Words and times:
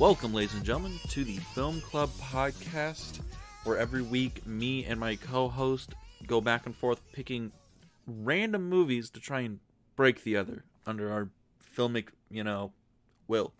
Welcome, 0.00 0.32
ladies 0.32 0.54
and 0.54 0.64
gentlemen, 0.64 0.98
to 1.10 1.24
the 1.24 1.36
Film 1.36 1.82
Club 1.82 2.08
podcast, 2.18 3.20
where 3.64 3.76
every 3.76 4.00
week 4.00 4.46
me 4.46 4.86
and 4.86 4.98
my 4.98 5.16
co 5.16 5.46
host 5.46 5.92
go 6.26 6.40
back 6.40 6.64
and 6.64 6.74
forth 6.74 7.02
picking 7.12 7.52
random 8.06 8.66
movies 8.66 9.10
to 9.10 9.20
try 9.20 9.40
and 9.40 9.60
break 9.96 10.24
the 10.24 10.38
other 10.38 10.64
under 10.86 11.12
our 11.12 11.28
filmic, 11.76 12.08
you 12.30 12.42
know, 12.42 12.72
will. 13.28 13.52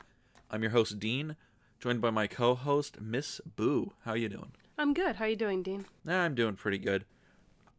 I'm 0.50 0.62
your 0.62 0.70
host, 0.70 0.98
Dean, 0.98 1.36
joined 1.78 2.00
by 2.00 2.08
my 2.08 2.26
co 2.26 2.54
host, 2.54 3.02
Miss 3.02 3.42
Boo. 3.44 3.92
How 4.06 4.14
you 4.14 4.30
doing? 4.30 4.52
I'm 4.78 4.94
good. 4.94 5.16
How 5.16 5.26
you 5.26 5.36
doing, 5.36 5.62
Dean? 5.62 5.84
I'm 6.08 6.34
doing 6.34 6.54
pretty 6.54 6.78
good. 6.78 7.04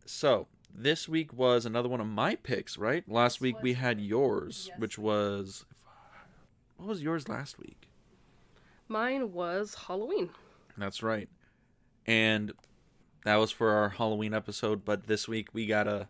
So, 0.06 0.46
this 0.72 1.10
week 1.10 1.34
was 1.34 1.66
another 1.66 1.90
one 1.90 2.00
of 2.00 2.06
my 2.06 2.36
picks, 2.36 2.78
right? 2.78 3.10
Last 3.10 3.42
week 3.42 3.56
we 3.64 3.74
had 3.74 4.00
yours, 4.00 4.68
Yes. 4.70 4.80
which 4.80 5.00
was. 5.00 5.66
What 6.78 6.88
was 6.90 7.02
yours 7.02 7.28
last 7.28 7.58
week? 7.58 7.88
Mine 8.92 9.32
was 9.32 9.74
Halloween. 9.88 10.32
That's 10.78 11.02
right. 11.02 11.30
And 12.06 12.52
that 13.24 13.38
was 13.38 13.50
for 13.50 13.70
our 13.70 13.88
Halloween 13.88 14.34
episode, 14.34 14.84
but 14.84 15.08
this 15.08 15.30
week 15.30 15.48
we 15.54 15.66
got 15.66 15.88
a 15.88 16.10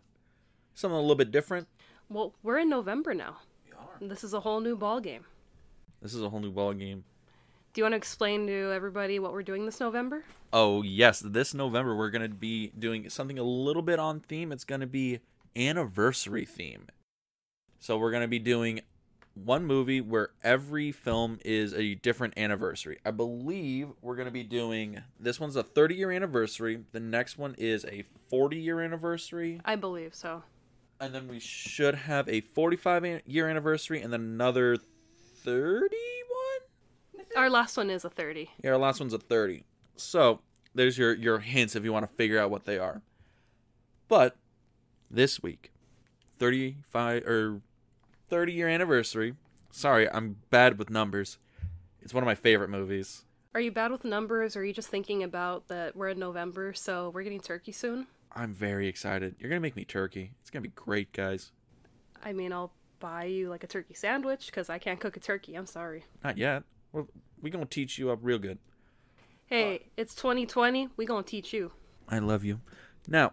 something 0.74 0.96
a 0.96 1.00
little 1.00 1.14
bit 1.14 1.30
different. 1.30 1.68
Well, 2.08 2.34
we're 2.42 2.58
in 2.58 2.68
November 2.68 3.14
now. 3.14 3.36
We 3.64 3.70
are. 3.70 4.08
This 4.08 4.24
is 4.24 4.34
a 4.34 4.40
whole 4.40 4.58
new 4.58 4.74
ball 4.74 4.98
game. 4.98 5.24
This 6.00 6.12
is 6.12 6.22
a 6.22 6.28
whole 6.28 6.40
new 6.40 6.50
ball 6.50 6.72
game. 6.72 7.04
Do 7.72 7.80
you 7.80 7.84
want 7.84 7.92
to 7.92 7.98
explain 7.98 8.48
to 8.48 8.72
everybody 8.72 9.20
what 9.20 9.32
we're 9.32 9.44
doing 9.44 9.64
this 9.64 9.78
November? 9.78 10.24
Oh, 10.52 10.82
yes, 10.82 11.20
this 11.20 11.54
November 11.54 11.94
we're 11.94 12.10
going 12.10 12.28
to 12.28 12.36
be 12.36 12.72
doing 12.76 13.08
something 13.10 13.38
a 13.38 13.44
little 13.44 13.82
bit 13.82 14.00
on 14.00 14.18
theme. 14.18 14.50
It's 14.50 14.64
going 14.64 14.80
to 14.80 14.88
be 14.88 15.20
anniversary 15.54 16.44
theme. 16.44 16.88
So 17.78 17.96
we're 17.96 18.10
going 18.10 18.22
to 18.22 18.28
be 18.28 18.40
doing 18.40 18.80
one 19.34 19.64
movie 19.64 20.00
where 20.00 20.30
every 20.42 20.92
film 20.92 21.38
is 21.44 21.72
a 21.74 21.94
different 21.94 22.34
anniversary. 22.36 22.98
I 23.04 23.10
believe 23.12 23.88
we're 24.02 24.16
going 24.16 24.26
to 24.26 24.32
be 24.32 24.42
doing 24.44 25.02
this 25.18 25.40
one's 25.40 25.56
a 25.56 25.62
30 25.62 25.94
year 25.94 26.10
anniversary, 26.10 26.84
the 26.92 27.00
next 27.00 27.38
one 27.38 27.54
is 27.58 27.84
a 27.86 28.04
40 28.28 28.56
year 28.58 28.80
anniversary, 28.80 29.60
I 29.64 29.76
believe 29.76 30.14
so. 30.14 30.42
and 31.00 31.14
then 31.14 31.28
we 31.28 31.40
should 31.40 31.94
have 31.94 32.28
a 32.28 32.40
45 32.42 33.22
year 33.26 33.48
anniversary 33.48 34.02
and 34.02 34.12
then 34.12 34.20
another 34.20 34.76
31 34.76 35.88
Our 37.36 37.50
last 37.50 37.76
one 37.76 37.90
is 37.90 38.04
a 38.04 38.10
30. 38.10 38.50
yeah 38.62 38.70
our 38.70 38.78
last 38.78 39.00
one's 39.00 39.12
a 39.14 39.18
30 39.18 39.64
so 39.96 40.40
there's 40.74 40.96
your 40.98 41.14
your 41.14 41.38
hints 41.40 41.74
if 41.76 41.84
you 41.84 41.92
want 41.92 42.08
to 42.08 42.16
figure 42.16 42.38
out 42.38 42.50
what 42.50 42.64
they 42.64 42.78
are 42.78 43.02
but 44.08 44.36
this 45.10 45.42
week 45.42 45.70
35 46.38 47.24
or 47.26 47.60
30 48.32 48.54
year 48.54 48.66
anniversary 48.66 49.34
sorry 49.70 50.10
i'm 50.10 50.36
bad 50.48 50.78
with 50.78 50.88
numbers 50.88 51.36
it's 52.00 52.14
one 52.14 52.22
of 52.22 52.26
my 52.26 52.34
favorite 52.34 52.70
movies 52.70 53.26
Are 53.52 53.60
you 53.60 53.70
bad 53.70 53.90
with 53.90 54.06
numbers 54.06 54.56
or 54.56 54.60
are 54.60 54.64
you 54.64 54.72
just 54.72 54.88
thinking 54.88 55.22
about 55.22 55.68
that 55.68 55.94
we're 55.94 56.08
in 56.08 56.18
November, 56.18 56.72
so 56.72 57.10
we're 57.10 57.24
getting 57.24 57.40
turkey 57.42 57.72
soon? 57.72 58.06
i'm 58.32 58.54
very 58.54 58.88
excited 58.88 59.34
you're 59.38 59.50
gonna 59.50 59.60
make 59.60 59.76
me 59.76 59.84
turkey 59.84 60.32
it's 60.40 60.48
gonna 60.48 60.62
be 60.62 60.70
great 60.70 61.12
guys 61.12 61.52
I 62.24 62.32
mean, 62.32 62.54
I'll 62.54 62.72
buy 63.00 63.24
you 63.24 63.50
like 63.50 63.64
a 63.64 63.66
turkey 63.66 63.92
sandwich 63.94 64.46
because 64.46 64.70
I 64.70 64.78
can't 64.78 65.00
cook 65.00 65.16
a 65.16 65.20
turkey. 65.20 65.54
I'm 65.54 65.66
sorry. 65.66 66.04
not 66.24 66.38
yet 66.38 66.62
we're, 66.92 67.04
we 67.42 67.50
gonna 67.50 67.66
teach 67.66 67.98
you 67.98 68.10
up 68.10 68.20
real 68.22 68.38
good 68.38 68.56
Hey, 69.44 69.90
it's 69.98 70.14
2020. 70.14 70.88
We 70.96 71.04
gonna 71.04 71.22
teach 71.22 71.52
you. 71.52 71.70
I 72.08 72.18
love 72.20 72.44
you. 72.44 72.60
Now, 73.06 73.32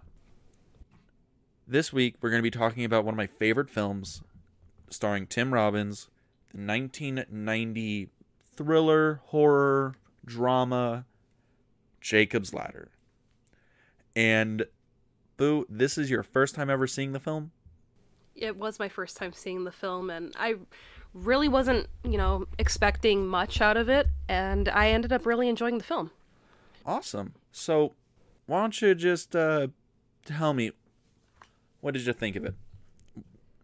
this 1.66 1.94
week 1.94 2.16
we're 2.20 2.32
going 2.32 2.40
to 2.42 2.44
be 2.44 2.52
talking 2.52 2.84
about 2.84 3.06
one 3.06 3.14
of 3.14 3.18
my 3.18 3.28
favorite 3.28 3.70
films 3.70 4.24
starring 4.90 5.28
Tim 5.28 5.54
Robbins, 5.54 6.10
the 6.54 6.66
1990 6.66 8.10
thriller, 8.56 9.22
horror, 9.26 9.96
drama, 10.26 11.06
Jacob's 12.02 12.54
Ladder. 12.54 12.90
And, 14.16 14.66
Boo, 15.38 15.66
this 15.70 15.98
is 15.98 16.10
your 16.10 16.24
first 16.24 16.56
time 16.56 16.70
ever 16.70 16.88
seeing 16.88 17.14
the 17.14 17.20
film? 17.20 17.52
it 18.42 18.56
was 18.56 18.80
my 18.80 18.90
first 18.90 19.18
time 19.18 19.34
seeing 19.34 19.64
the 19.64 19.72
film 19.72 20.10
and 20.10 20.34
I 20.38 20.56
really 21.14 21.48
wasn't, 21.48 21.88
you 22.04 22.18
know, 22.18 22.46
expecting 22.58 23.28
much 23.28 23.62
out 23.62 23.78
of 23.78 23.90
it 23.90 24.08
and 24.28 24.70
I 24.70 24.90
ended 24.90 25.12
up 25.12 25.26
really 25.26 25.50
enjoying 25.50 25.78
the 25.78 25.84
film. 25.84 26.12
Awesome. 26.86 27.34
So, 27.52 27.94
why 28.46 28.62
don't 28.62 28.82
you 28.82 28.96
just 28.96 29.36
uh, 29.36 29.68
tell 30.26 30.54
me, 30.54 30.72
what 31.82 31.94
did 31.94 32.06
you 32.06 32.14
think 32.14 32.36
of 32.36 32.46
it? 32.46 32.56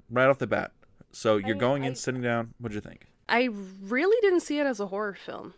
Right 0.09 0.27
off 0.27 0.37
the 0.37 0.47
bat. 0.47 0.71
So, 1.15 1.37
you're 1.37 1.55
I- 1.55 1.59
going 1.59 1.85
in, 1.85 1.95
sitting 1.95 2.21
down. 2.21 2.53
What 2.59 2.73
did 2.73 2.75
you 2.75 2.81
think? 2.81 3.07
I 3.29 3.47
really 3.81 4.17
didn't 4.21 4.41
see 4.41 4.59
it 4.59 4.65
as 4.65 4.81
a 4.81 4.87
horror 4.87 5.15
film. 5.15 5.53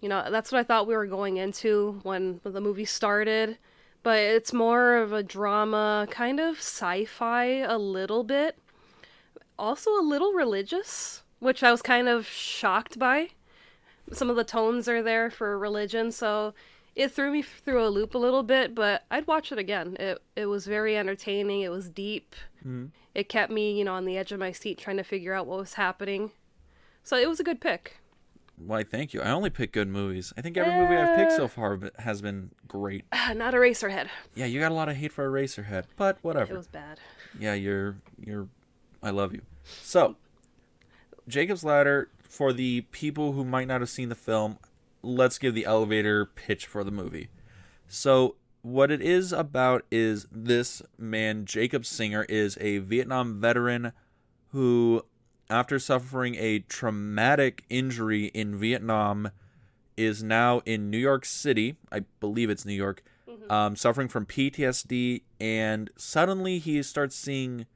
You 0.00 0.08
know, 0.08 0.30
that's 0.30 0.50
what 0.50 0.58
I 0.60 0.62
thought 0.62 0.86
we 0.86 0.96
were 0.96 1.06
going 1.06 1.36
into 1.36 2.00
when 2.04 2.40
the 2.42 2.60
movie 2.60 2.86
started, 2.86 3.58
but 4.02 4.18
it's 4.18 4.54
more 4.54 4.96
of 4.96 5.12
a 5.12 5.22
drama, 5.22 6.08
kind 6.10 6.40
of 6.40 6.56
sci-fi 6.56 7.44
a 7.44 7.76
little 7.76 8.24
bit. 8.24 8.56
Also 9.58 9.90
a 9.90 10.00
little 10.00 10.32
religious, 10.32 11.22
which 11.38 11.62
I 11.62 11.70
was 11.70 11.82
kind 11.82 12.08
of 12.08 12.26
shocked 12.26 12.98
by. 12.98 13.28
Some 14.10 14.30
of 14.30 14.36
the 14.36 14.44
tones 14.44 14.88
are 14.88 15.02
there 15.02 15.28
for 15.30 15.58
religion, 15.58 16.12
so 16.12 16.54
it 16.96 17.10
threw 17.10 17.30
me 17.30 17.42
through 17.42 17.84
a 17.84 17.88
loop 17.88 18.14
a 18.14 18.18
little 18.18 18.42
bit, 18.42 18.74
but 18.74 19.04
I'd 19.10 19.26
watch 19.26 19.52
it 19.52 19.58
again. 19.58 19.96
It 19.98 20.22
it 20.36 20.46
was 20.46 20.66
very 20.66 20.96
entertaining, 20.96 21.62
it 21.62 21.70
was 21.70 21.88
deep. 21.88 22.34
Mm-hmm. 22.60 22.86
It 23.14 23.28
kept 23.28 23.52
me, 23.52 23.76
you 23.76 23.84
know, 23.84 23.94
on 23.94 24.04
the 24.04 24.16
edge 24.16 24.32
of 24.32 24.40
my 24.40 24.52
seat 24.52 24.78
trying 24.78 24.96
to 24.96 25.04
figure 25.04 25.34
out 25.34 25.46
what 25.46 25.58
was 25.58 25.74
happening. 25.74 26.30
So 27.02 27.16
it 27.16 27.28
was 27.28 27.38
a 27.38 27.44
good 27.44 27.60
pick. 27.60 27.98
Why, 28.56 28.84
thank 28.84 29.12
you. 29.12 29.20
I 29.20 29.30
only 29.30 29.50
pick 29.50 29.72
good 29.72 29.88
movies. 29.88 30.32
I 30.36 30.40
think 30.40 30.56
every 30.56 30.72
movie 30.74 30.94
I've 30.94 31.16
picked 31.16 31.32
so 31.32 31.48
far 31.48 31.78
has 31.98 32.22
been 32.22 32.52
great. 32.68 33.04
Not 33.34 33.52
Eraserhead. 33.54 34.08
Yeah, 34.34 34.46
you 34.46 34.60
got 34.60 34.70
a 34.70 34.74
lot 34.74 34.88
of 34.88 34.96
hate 34.96 35.12
for 35.12 35.28
Eraserhead, 35.28 35.84
but 35.96 36.18
whatever. 36.22 36.54
It 36.54 36.56
was 36.56 36.68
bad. 36.68 37.00
Yeah, 37.38 37.54
you're 37.54 37.96
you're. 38.24 38.48
I 39.02 39.10
love 39.10 39.32
you. 39.32 39.42
So, 39.82 40.16
Jacob's 41.28 41.64
Ladder. 41.64 42.08
For 42.22 42.52
the 42.52 42.80
people 42.90 43.30
who 43.30 43.44
might 43.44 43.68
not 43.68 43.80
have 43.80 43.90
seen 43.90 44.08
the 44.08 44.16
film, 44.16 44.58
let's 45.04 45.38
give 45.38 45.54
the 45.54 45.64
elevator 45.64 46.24
pitch 46.24 46.66
for 46.66 46.82
the 46.82 46.90
movie. 46.90 47.28
So, 47.86 48.36
what 48.62 48.90
it 48.90 49.02
is 49.02 49.32
about 49.32 49.84
is 49.90 50.26
this 50.32 50.82
man, 50.96 51.44
Jacob 51.44 51.84
Singer, 51.84 52.24
is 52.28 52.56
a 52.60 52.78
Vietnam 52.78 53.38
veteran 53.40 53.92
who, 54.48 55.04
after 55.50 55.78
suffering 55.78 56.34
a 56.36 56.60
traumatic 56.60 57.64
injury 57.68 58.26
in 58.26 58.56
Vietnam, 58.56 59.30
is 59.96 60.22
now 60.22 60.62
in 60.64 60.90
New 60.90 60.98
York 60.98 61.24
City. 61.24 61.76
I 61.92 62.00
believe 62.20 62.48
it's 62.48 62.64
New 62.64 62.72
York, 62.72 63.02
um, 63.50 63.76
suffering 63.76 64.08
from 64.08 64.24
PTSD, 64.26 65.22
and 65.38 65.90
suddenly 65.96 66.58
he 66.58 66.82
starts 66.82 67.16
seeing 67.16 67.66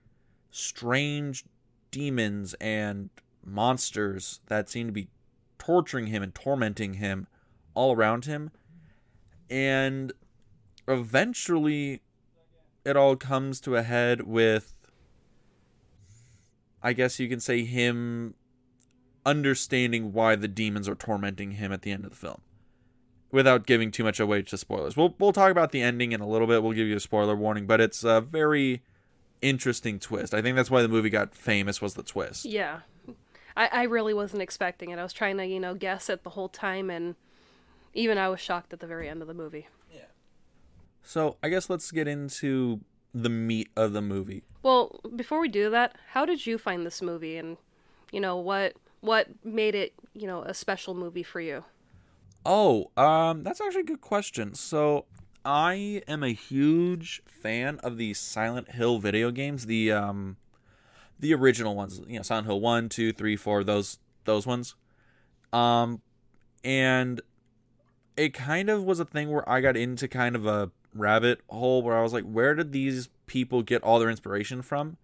strange 0.51 1.45
demons 1.91 2.55
and 2.55 3.11
monsters 3.45 4.41
that 4.47 4.69
seem 4.69 4.87
to 4.87 4.93
be 4.93 5.09
torturing 5.69 6.07
him 6.07 6.23
and 6.23 6.35
tormenting 6.35 6.95
him 6.95 7.27
all 7.75 7.95
around 7.95 8.25
him. 8.25 8.51
And 9.51 10.15
eventually, 10.87 12.01
it 12.87 12.97
all 12.97 13.17
comes 13.17 13.61
to 13.61 13.77
a 13.77 13.83
head 13.83 14.23
with, 14.23 14.79
I 16.83 16.95
guess 16.95 17.21
you 17.21 17.29
can 17.29 17.39
say, 17.39 17.65
him 17.65 18.35
understanding 19.27 20.15
why 20.15 20.37
the 20.37 20.49
demons 20.49 20.89
are 20.89 20.95
tormenting 20.95 21.53
him 21.53 21.71
at 21.71 21.83
the 21.83 21.91
end 21.91 22.05
of 22.05 22.11
the 22.11 22.17
film 22.17 22.41
without 23.31 23.67
giving 23.67 23.91
too 23.91 24.05
much 24.05 24.19
away 24.19 24.41
to 24.41 24.57
spoilers. 24.57 24.97
We'll 24.97 25.15
we'll 25.19 25.35
talk 25.35 25.51
about 25.51 25.73
the 25.73 25.83
ending 25.83 26.13
in 26.13 26.23
a 26.23 26.27
little 26.27 26.47
bit. 26.47 26.63
We'll 26.63 26.73
give 26.73 26.87
you 26.87 26.97
a 26.97 27.01
spoiler 27.01 27.37
warning, 27.37 27.67
but 27.67 27.79
it's 27.79 28.05
a 28.05 28.23
very 28.23 28.81
interesting 29.43 29.99
twist. 29.99 30.33
I 30.33 30.41
think 30.41 30.57
that's 30.57 30.71
why 30.71 30.81
the 30.81 30.89
movie 30.89 31.11
got 31.11 31.35
famous 31.35 31.83
was 31.83 31.93
the 31.93 32.03
twist. 32.03 32.47
Yeah. 32.47 32.81
I, 33.59 33.69
I 33.73 33.83
really 33.83 34.15
wasn't 34.15 34.41
expecting 34.41 34.91
it. 34.91 35.01
I 35.01 35.03
was 35.03 35.13
trying 35.13 35.37
to, 35.39 35.45
you 35.45 35.59
know, 35.59 35.75
guess 35.75 36.09
it 36.09 36.23
the 36.23 36.31
whole 36.31 36.49
time, 36.49 36.91
and 36.91 37.17
even 37.93 38.17
I 38.17 38.29
was 38.29 38.39
shocked 38.39 38.73
at 38.73 38.79
the 38.79 38.87
very 38.87 39.09
end 39.09 39.21
of 39.21 39.27
the 39.27 39.35
movie. 39.35 39.67
Yeah. 39.93 40.03
So, 41.03 41.37
I 41.43 41.49
guess 41.49 41.69
let's 41.69 41.91
get 41.91 42.07
into 42.07 42.81
the 43.13 43.29
meat 43.29 43.69
of 43.77 43.93
the 43.93 44.01
movie. 44.01 44.45
Well, 44.63 45.01
before 45.17 45.41
we 45.41 45.49
do 45.49 45.71
that, 45.71 45.97
how 46.11 46.25
did 46.25 46.47
you 46.47 46.57
find 46.57 46.87
this 46.87 47.03
movie, 47.03 47.37
and 47.37 47.57
you 48.13 48.21
know 48.21 48.37
what 48.37 48.75
what 49.01 49.29
made 49.45 49.75
it, 49.75 49.93
you 50.15 50.27
know, 50.29 50.43
a 50.43 50.55
special 50.55 50.95
movie 50.95 51.23
for 51.25 51.41
you? 51.41 51.65
Oh, 52.47 52.91
um 52.97 53.43
that's 53.43 53.61
actually 53.61 53.81
a 53.81 53.85
good 53.85 54.01
question. 54.01 54.55
So, 54.55 55.07
I 55.45 56.03
am 56.07 56.23
a 56.23 56.33
huge 56.33 57.23
fan 57.27 57.79
of 57.81 57.97
the 57.97 58.15
Silent 58.15 58.73
Hill 58.73 59.01
video 59.01 59.33
games, 59.33 59.67
the 59.67 59.91
um 59.91 60.37
the 61.19 61.35
original 61.35 61.75
ones, 61.75 62.01
you 62.07 62.17
know, 62.17 62.23
Silent 62.23 62.47
Hill 62.47 62.61
1, 62.61 62.89
2, 62.89 63.13
3, 63.13 63.37
4, 63.37 63.65
those 63.65 63.99
those 64.25 64.47
ones. 64.47 64.75
Um 65.53 66.03
and 66.65 67.21
it 68.17 68.35
kind 68.35 68.69
of 68.69 68.85
was 68.85 68.99
a 68.99 69.05
thing 69.05 69.31
where 69.31 69.49
I 69.49 69.61
got 69.61 69.77
into 69.77 70.09
kind 70.09 70.35
of 70.35 70.45
a 70.45 70.71
rabbit 70.95 71.41
hole 71.49 71.83
where 71.83 71.97
I 71.97 72.03
was 72.03 72.13
like, 72.13 72.25
where 72.25 72.55
did 72.55 72.73
these 72.73 73.09
people 73.27 73.63
get 73.63 73.83
all 73.83 73.99
their 73.99 74.11
inspiration 74.11 74.63
from? 74.63 74.97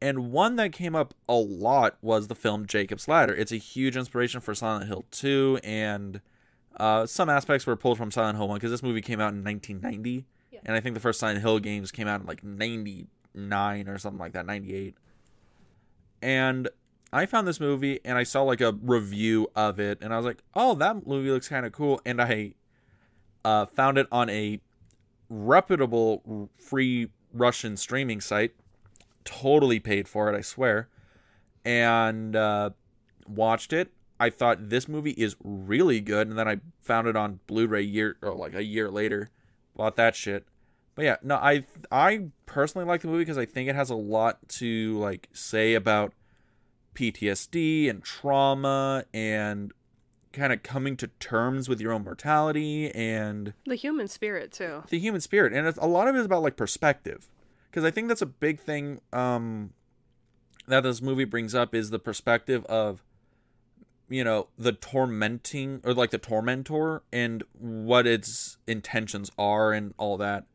And 0.00 0.32
one 0.32 0.56
that 0.56 0.72
came 0.72 0.96
up 0.96 1.14
a 1.28 1.34
lot 1.34 1.96
was 2.02 2.28
the 2.28 2.34
film 2.34 2.66
Jacob's 2.66 3.06
Ladder. 3.06 3.34
It's 3.34 3.52
a 3.52 3.56
huge 3.56 3.96
inspiration 3.96 4.40
for 4.40 4.54
Silent 4.54 4.86
Hill 4.86 5.04
2, 5.12 5.60
and 5.62 6.20
uh, 6.76 7.06
some 7.06 7.28
aspects 7.28 7.66
were 7.66 7.76
pulled 7.76 7.98
from 7.98 8.10
Silent 8.10 8.36
Hill 8.36 8.48
1 8.48 8.56
because 8.56 8.70
this 8.70 8.82
movie 8.82 9.00
came 9.00 9.20
out 9.20 9.32
in 9.32 9.44
1990. 9.44 10.26
Yeah. 10.50 10.60
And 10.64 10.76
I 10.76 10.80
think 10.80 10.94
the 10.94 11.00
first 11.00 11.20
Silent 11.20 11.40
Hill 11.40 11.60
games 11.60 11.92
came 11.92 12.08
out 12.08 12.20
in 12.20 12.26
like 12.26 12.42
99 12.42 13.88
or 13.88 13.98
something 13.98 14.18
like 14.18 14.32
that, 14.32 14.44
98. 14.44 14.96
And 16.22 16.68
I 17.12 17.26
found 17.26 17.46
this 17.46 17.60
movie 17.60 18.00
and 18.04 18.16
I 18.16 18.22
saw 18.22 18.42
like 18.42 18.60
a 18.60 18.72
review 18.72 19.48
of 19.54 19.78
it, 19.80 19.98
and 20.00 20.14
I 20.14 20.16
was 20.16 20.24
like, 20.24 20.42
oh, 20.54 20.74
that 20.76 21.06
movie 21.06 21.30
looks 21.30 21.48
kind 21.48 21.66
of 21.66 21.72
cool. 21.72 22.00
And 22.06 22.22
I 22.22 22.54
uh, 23.44 23.66
found 23.66 23.98
it 23.98 24.06
on 24.10 24.30
a 24.30 24.60
reputable 25.28 26.48
free 26.56 27.08
Russian 27.32 27.76
streaming 27.76 28.20
site. 28.20 28.52
Totally 29.24 29.80
paid 29.80 30.08
for 30.08 30.32
it, 30.32 30.36
I 30.36 30.40
swear. 30.40 30.88
And 31.64 32.34
uh, 32.34 32.70
watched 33.26 33.72
it. 33.72 33.92
I 34.18 34.30
thought 34.30 34.68
this 34.68 34.88
movie 34.88 35.12
is 35.12 35.34
really 35.42 36.00
good, 36.00 36.28
and 36.28 36.38
then 36.38 36.46
I 36.46 36.60
found 36.80 37.08
it 37.08 37.16
on 37.16 37.40
Blu-ray 37.48 37.82
year 37.82 38.16
or 38.22 38.34
like 38.34 38.54
a 38.54 38.62
year 38.62 38.88
later. 38.88 39.30
Bought 39.76 39.96
that 39.96 40.14
shit. 40.14 40.46
But 40.94 41.04
yeah, 41.04 41.16
no, 41.22 41.36
I 41.36 41.64
I 41.90 42.26
personally 42.46 42.86
like 42.86 43.00
the 43.00 43.08
movie 43.08 43.22
because 43.22 43.38
I 43.38 43.46
think 43.46 43.68
it 43.68 43.74
has 43.74 43.90
a 43.90 43.94
lot 43.94 44.46
to 44.60 44.98
like 44.98 45.28
say 45.32 45.74
about 45.74 46.12
PTSD 46.94 47.88
and 47.88 48.02
trauma 48.02 49.04
and 49.14 49.72
kind 50.32 50.52
of 50.52 50.62
coming 50.62 50.96
to 50.96 51.08
terms 51.18 51.68
with 51.68 51.80
your 51.80 51.92
own 51.92 52.04
mortality 52.04 52.90
and 52.94 53.52
The 53.66 53.74
human 53.74 54.08
spirit 54.08 54.50
too. 54.52 54.82
the 54.88 54.98
human 54.98 55.20
spirit 55.20 55.52
and 55.52 55.66
it's, 55.66 55.76
a 55.78 55.86
lot 55.86 56.08
of 56.08 56.14
it 56.16 56.20
is 56.20 56.24
about 56.26 56.42
like 56.42 56.56
perspective 56.56 57.28
because 57.70 57.84
i 57.84 57.90
think 57.90 58.08
that's 58.08 58.22
a 58.22 58.26
big 58.26 58.58
thing 58.58 59.02
um 59.12 59.74
that 60.66 60.84
this 60.84 61.02
movie 61.02 61.26
brings 61.26 61.54
up 61.54 61.74
is 61.74 61.90
the 61.90 61.98
perspective 61.98 62.64
of 62.64 63.02
you 64.08 64.24
know 64.24 64.48
the 64.56 64.72
tormenting 64.72 65.82
or 65.84 65.92
like 65.92 66.10
the 66.10 66.18
tormentor 66.18 67.02
and 67.12 67.44
what 67.52 68.06
its 68.06 68.56
intentions 68.66 69.30
are 69.36 69.72
and 69.74 69.92
all 69.98 70.16
that 70.16 70.46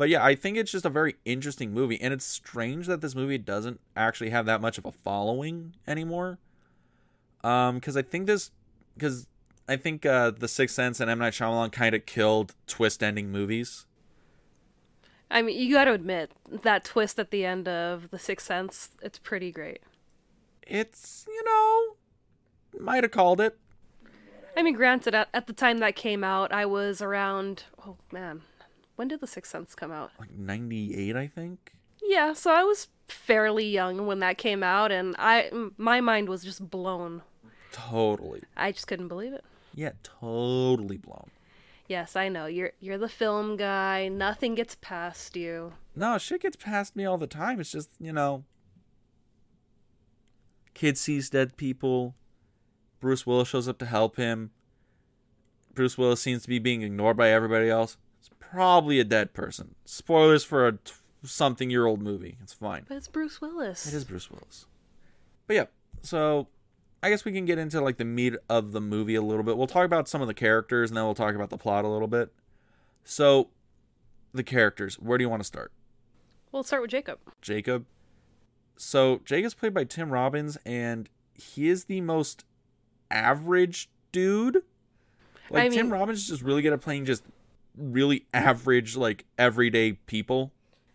but 0.00 0.08
yeah 0.08 0.24
i 0.24 0.34
think 0.34 0.56
it's 0.56 0.72
just 0.72 0.86
a 0.86 0.88
very 0.88 1.16
interesting 1.26 1.74
movie 1.74 2.00
and 2.00 2.14
it's 2.14 2.24
strange 2.24 2.86
that 2.86 3.02
this 3.02 3.14
movie 3.14 3.36
doesn't 3.36 3.78
actually 3.94 4.30
have 4.30 4.46
that 4.46 4.58
much 4.62 4.78
of 4.78 4.86
a 4.86 4.90
following 4.90 5.74
anymore 5.86 6.38
um 7.44 7.74
because 7.74 7.98
i 7.98 8.00
think 8.00 8.26
this 8.26 8.50
because 8.94 9.26
i 9.68 9.76
think 9.76 10.06
uh 10.06 10.30
the 10.30 10.48
sixth 10.48 10.74
sense 10.74 11.00
and 11.00 11.10
m 11.10 11.18
night 11.18 11.34
Shyamalan 11.34 11.70
kind 11.70 11.94
of 11.94 12.06
killed 12.06 12.54
twist 12.66 13.02
ending 13.02 13.30
movies 13.30 13.84
I 15.32 15.42
mean, 15.42 15.56
you 15.60 15.72
got 15.72 15.84
to 15.84 15.92
admit 15.92 16.32
that 16.64 16.82
twist 16.82 17.20
at 17.20 17.30
the 17.30 17.44
end 17.44 17.68
of 17.68 18.10
The 18.10 18.18
Sixth 18.18 18.48
Sense. 18.48 18.88
It's 19.00 19.16
pretty 19.16 19.52
great. 19.52 19.80
it's 20.66 21.24
you 21.28 21.44
know 21.44 22.80
might 22.80 23.04
have 23.04 23.12
called 23.12 23.40
it 23.40 23.56
I 24.56 24.64
mean, 24.64 24.74
granted, 24.74 25.14
at, 25.14 25.28
at 25.32 25.46
the 25.46 25.52
time 25.52 25.78
that 25.78 25.94
came 25.94 26.24
out, 26.24 26.52
I 26.52 26.66
was 26.66 27.00
around. 27.00 27.62
Oh 27.86 27.96
man, 28.10 28.42
when 29.00 29.08
did 29.08 29.20
The 29.20 29.26
Sixth 29.26 29.50
Sense 29.50 29.74
come 29.74 29.90
out? 29.90 30.10
like 30.18 30.30
98 30.36 31.16
i 31.16 31.26
think 31.26 31.72
Yeah, 32.02 32.34
so 32.34 32.52
I 32.52 32.64
was 32.64 32.88
fairly 33.08 33.66
young 33.66 34.06
when 34.06 34.18
that 34.20 34.36
came 34.38 34.62
out, 34.62 34.92
and 34.92 35.16
I 35.18 35.50
my 35.78 36.00
mind 36.02 36.28
was 36.28 36.44
just 36.44 36.70
blown. 36.70 37.22
totally 37.72 38.42
I 38.58 38.72
just 38.72 38.86
couldn't 38.86 39.08
believe 39.08 39.32
it. 39.32 39.44
yeah 39.74 39.92
totally 40.02 40.98
blown 40.98 41.30
Yes, 41.88 42.14
I 42.14 42.28
know 42.28 42.44
you're 42.46 42.72
you're 42.78 42.98
the 42.98 43.08
film 43.08 43.56
guy. 43.56 44.06
Nothing 44.08 44.54
gets 44.54 44.76
past 44.80 45.34
you. 45.34 45.72
no 45.96 46.18
shit 46.18 46.42
gets 46.42 46.56
past 46.56 46.94
me 46.94 47.04
all 47.06 47.16
the 47.18 47.26
time 47.26 47.58
it's 47.58 47.72
just 47.72 47.88
you 47.98 48.12
know 48.12 48.44
kid 50.74 50.96
sees 50.98 51.30
dead 51.30 51.56
people 51.56 52.14
bruce 53.00 53.26
willis 53.26 53.48
shows 53.48 53.66
up 53.66 53.78
to 53.78 53.86
help 53.86 54.16
him 54.16 54.50
bruce 55.74 55.98
willis 55.98 56.20
seems 56.20 56.42
to 56.42 56.48
be 56.48 56.58
being 56.58 56.82
ignored 56.82 57.16
by 57.16 57.30
everybody 57.30 57.68
else 57.68 57.96
it's 58.20 58.30
probably 58.38 59.00
a 59.00 59.04
dead 59.04 59.32
person 59.32 59.74
spoilers 59.84 60.44
for 60.44 60.66
a 60.66 60.72
t- 60.72 60.92
something 61.24 61.68
year 61.70 61.86
old 61.86 62.00
movie 62.00 62.36
it's 62.40 62.52
fine 62.52 62.84
But 62.88 62.96
it's 62.96 63.08
Bruce 63.08 63.40
Willis. 63.40 63.86
It 63.86 63.94
is 63.94 64.04
Bruce 64.04 64.30
Willis. 64.30 64.66
But 65.46 65.56
yeah, 65.56 65.64
so 66.02 66.46
I 67.02 67.10
guess 67.10 67.24
we 67.24 67.32
can 67.32 67.44
get 67.44 67.58
into 67.58 67.80
like 67.80 67.96
the 67.96 68.04
meat 68.04 68.34
of 68.48 68.72
the 68.72 68.80
movie 68.80 69.14
a 69.14 69.22
little 69.22 69.42
bit. 69.42 69.56
We'll 69.56 69.66
talk 69.66 69.84
about 69.84 70.08
some 70.08 70.20
of 70.20 70.28
the 70.28 70.34
characters 70.34 70.90
and 70.90 70.96
then 70.96 71.04
we'll 71.04 71.14
talk 71.14 71.34
about 71.34 71.50
the 71.50 71.58
plot 71.58 71.84
a 71.84 71.88
little 71.88 72.08
bit. 72.08 72.32
So, 73.04 73.48
the 74.32 74.42
characters, 74.42 74.96
where 74.96 75.16
do 75.18 75.24
you 75.24 75.28
want 75.28 75.40
to 75.40 75.46
start? 75.46 75.72
We'll 76.52 76.62
start 76.62 76.82
with 76.82 76.90
Jacob. 76.90 77.18
Jacob. 77.40 77.86
So, 78.76 79.20
Jacob's 79.24 79.54
played 79.54 79.72
by 79.74 79.84
Tim 79.84 80.10
Robbins 80.10 80.58
and 80.66 81.08
he 81.34 81.68
is 81.68 81.84
the 81.84 82.02
most 82.02 82.44
average 83.10 83.88
dude. 84.12 84.62
Like 85.48 85.64
I 85.64 85.68
Tim 85.68 85.90
Robbins 85.90 86.20
is 86.20 86.28
just 86.28 86.42
really 86.42 86.62
good 86.62 86.72
at 86.72 86.80
playing 86.80 87.06
just 87.06 87.24
really 87.76 88.26
average 88.32 88.96
like 88.96 89.24
everyday 89.38 89.92
people. 89.92 90.52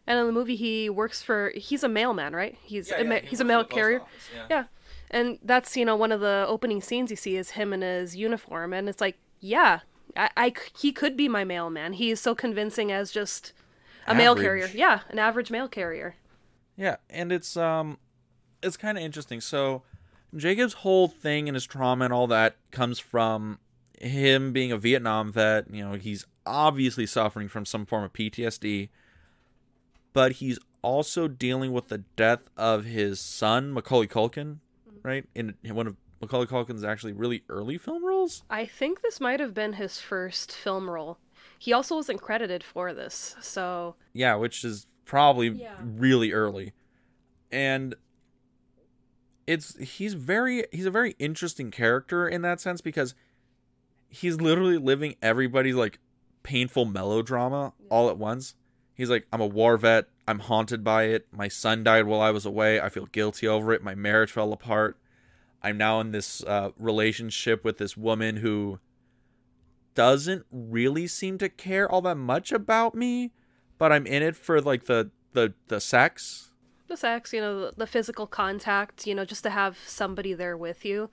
And 0.07 0.19
in 0.19 0.27
the 0.27 0.31
movie, 0.31 0.56
he 0.56 0.89
works 0.89 1.22
for. 1.22 1.51
He's 1.56 1.83
a 1.83 1.89
mailman, 1.89 2.33
right? 2.33 2.57
He's 2.62 2.92
a 2.92 3.04
ma- 3.04 3.22
he's 3.24 3.39
a 3.39 3.44
mail 3.45 3.63
carrier. 3.63 4.01
Yeah. 4.50 4.66
And 5.12 5.39
that's, 5.44 5.77
you 5.77 5.86
know, 5.86 5.95
one 5.95 6.12
of 6.12 6.19
the 6.19 6.45
opening 6.48 6.81
scenes 6.81 7.10
you 7.10 7.16
see 7.16 7.38
is 7.38 7.51
him 7.51 7.74
in 7.74 7.81
his 7.81 8.16
uniform. 8.16 8.74
And 8.74 8.89
it's 8.89 9.01
like, 9.01 9.18
yeah, 9.39 9.80
I—he 10.16 10.92
could 10.92 11.16
be 11.16 11.27
my 11.27 11.44
mailman. 11.44 11.94
He's 11.94 12.19
so 12.19 12.36
convincing 12.36 12.92
as 12.92 13.12
just 13.12 13.54
a 14.07 14.16
mail 14.16 14.36
carrier. 14.36 14.69
Yeah, 14.74 15.01
an 15.10 15.19
average 15.19 15.51
mail 15.51 15.68
carrier. 15.68 16.16
Yeah, 16.75 16.98
and 17.10 17.31
it's 17.31 17.56
um 17.57 17.98
it's 18.62 18.77
kind 18.77 18.98
of 18.98 19.04
interesting. 19.04 19.42
So 19.42 19.83
Jacob's 20.36 20.74
whole 20.74 21.07
thing 21.07 21.48
and 21.48 21.56
his 21.56 21.66
trauma 21.66 22.06
and 22.06 22.13
all 22.13 22.27
that 22.27 22.57
comes 22.72 23.00
from 23.00 23.60
him 24.01 24.51
being 24.51 24.72
a 24.72 24.77
Vietnam 24.77 25.31
vet, 25.31 25.69
you 25.72 25.83
know, 25.83 25.94
he's 25.94 26.25
obviously 26.45 27.06
suffering 27.06 27.47
from 27.47 27.65
some 27.65 27.86
form 27.86 28.03
of 28.03 28.13
PTSD, 28.13 28.89
but 30.13 30.33
he's 30.33 30.59
also 30.81 31.27
dealing 31.27 31.74
with 31.74 31.88
the 31.88 32.00
death 32.15 32.42
of 32.56 32.86
his 32.86 33.19
son, 33.19 33.74
Macaulay 33.74 34.07
Culkin, 34.07 34.57
mm-hmm. 34.88 34.97
right? 35.07 35.25
In 35.34 35.55
one 35.70 35.88
of 35.88 35.96
Macaulay 36.22 36.46
Culkin's 36.46 36.84
actually 36.84 37.13
really 37.13 37.43
early 37.50 37.77
film 37.77 38.05
roles. 38.05 38.43
I 38.50 38.65
think 38.65 39.01
this 39.01 39.20
might 39.20 39.39
have 39.39 39.53
been 39.53 39.74
his 39.74 40.00
first 40.00 40.51
film 40.51 40.89
role. 40.89 41.17
He 41.58 41.74
also 41.74 41.96
wasn't 41.96 42.22
credited 42.22 42.63
for 42.63 42.93
this, 42.93 43.36
so 43.41 43.96
Yeah, 44.13 44.36
which 44.36 44.63
is 44.63 44.88
probably 45.05 45.50
Yeah. 45.50 45.75
really 45.81 46.31
early. 46.31 46.74
And 47.51 47.96
it's 49.48 49.77
he's 49.77 50.13
very 50.15 50.65
he's 50.72 50.86
a 50.86 50.91
very 50.91 51.15
interesting 51.20 51.72
character 51.72 52.27
in 52.27 52.41
that 52.41 52.60
sense 52.60 52.81
because 52.81 53.13
he's 54.10 54.41
literally 54.41 54.77
living 54.77 55.15
everybody's 55.22 55.75
like 55.75 56.00
painful 56.46 56.86
melodrama 56.86 57.74
all 57.90 58.10
at 58.10 58.18
once. 58.18 58.54
He's 58.94 59.10
like, 59.10 59.25
I'm 59.34 59.42
a 59.42 59.48
war 59.48 59.75
vet, 59.78 60.06
I'm 60.28 60.40
haunted 60.40 60.84
by 60.84 61.06
it, 61.06 61.28
my 61.32 61.50
son 61.50 61.84
died 61.84 62.06
while 62.06 62.22
I 62.22 62.32
was 62.32 62.46
away, 62.46 62.80
I 62.80 62.90
feel 62.90 63.08
guilty 63.08 63.48
over 63.48 63.74
it, 63.74 63.84
my 63.84 63.96
marriage 63.96 64.32
fell 64.32 64.54
apart. 64.54 64.98
I'm 65.62 65.78
now 65.78 66.00
in 66.00 66.12
this 66.12 66.44
uh, 66.44 66.70
relationship 66.78 67.64
with 67.66 67.78
this 67.80 67.98
woman 67.98 68.38
who 68.38 68.80
doesn't 69.96 70.46
really 70.52 71.08
seem 71.08 71.38
to 71.40 71.50
care 71.50 71.90
all 71.92 72.02
that 72.04 72.16
much 72.16 72.52
about 72.52 72.94
me, 72.94 73.32
but 73.78 73.92
I'm 73.92 74.06
in 74.06 74.22
it 74.22 74.36
for 74.36 74.62
like 74.62 74.86
the 74.86 75.10
the 75.34 75.54
the 75.68 75.82
sex. 75.82 76.52
the 76.88 76.96
sex, 76.96 77.34
you 77.34 77.42
know, 77.42 77.60
the, 77.60 77.72
the 77.78 77.88
physical 77.88 78.28
contact, 78.28 79.08
you 79.08 79.16
know, 79.16 79.25
just 79.25 79.44
to 79.44 79.50
have 79.50 79.78
somebody 79.88 80.34
there 80.34 80.56
with 80.56 80.86
you. 80.86 81.10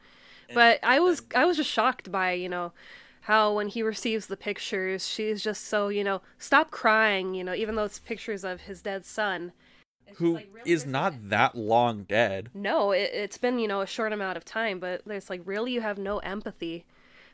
But 0.54 0.80
I 0.82 1.00
was 1.00 1.22
I 1.34 1.46
was 1.46 1.56
just 1.56 1.70
shocked 1.70 2.12
by, 2.12 2.32
you 2.32 2.48
know, 2.48 2.72
how 3.22 3.54
when 3.54 3.68
he 3.68 3.82
receives 3.82 4.26
the 4.26 4.36
pictures, 4.36 5.06
she's 5.06 5.42
just 5.42 5.64
so, 5.66 5.88
you 5.88 6.02
know, 6.02 6.22
stop 6.38 6.70
crying, 6.70 7.34
you 7.34 7.44
know, 7.44 7.54
even 7.54 7.76
though 7.76 7.84
it's 7.84 7.98
pictures 7.98 8.44
of 8.44 8.62
his 8.62 8.82
dead 8.82 9.04
son. 9.04 9.52
Who 10.16 10.34
like, 10.34 10.48
really? 10.52 10.70
is 10.70 10.84
not 10.84 11.30
that 11.30 11.54
long 11.54 12.02
dead. 12.02 12.50
No, 12.52 12.90
it, 12.90 13.10
it's 13.14 13.38
been, 13.38 13.58
you 13.58 13.68
know, 13.68 13.80
a 13.80 13.86
short 13.86 14.12
amount 14.12 14.36
of 14.36 14.44
time, 14.44 14.78
but 14.80 15.02
there's 15.06 15.30
like, 15.30 15.40
really, 15.44 15.72
you 15.72 15.80
have 15.80 15.98
no 15.98 16.18
empathy. 16.18 16.84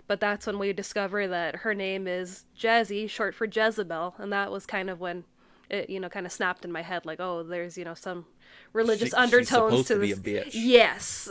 But 0.06 0.20
that's 0.20 0.46
when 0.46 0.58
we 0.58 0.72
discover 0.72 1.26
that 1.26 1.56
her 1.56 1.74
name 1.74 2.06
is 2.06 2.44
Jazzy, 2.58 3.08
short 3.10 3.34
for 3.34 3.46
Jezebel, 3.46 4.14
and 4.18 4.32
that 4.32 4.50
was 4.50 4.64
kind 4.64 4.88
of 4.88 5.00
when 5.00 5.24
it, 5.70 5.90
you 5.90 6.00
know, 6.00 6.08
kind 6.08 6.24
of 6.24 6.32
snapped 6.32 6.64
in 6.64 6.72
my 6.72 6.82
head, 6.82 7.04
like, 7.04 7.20
oh, 7.20 7.42
there's, 7.42 7.76
you 7.76 7.84
know, 7.84 7.94
some 7.94 8.26
religious 8.72 9.10
She- 9.10 9.16
undertones 9.16 9.86
supposed 9.86 9.88
to 9.88 9.94
to 9.94 10.00
be 10.00 10.12
this. 10.12 10.18
a 10.18 10.22
bitch. 10.22 10.50
Yes, 10.54 11.30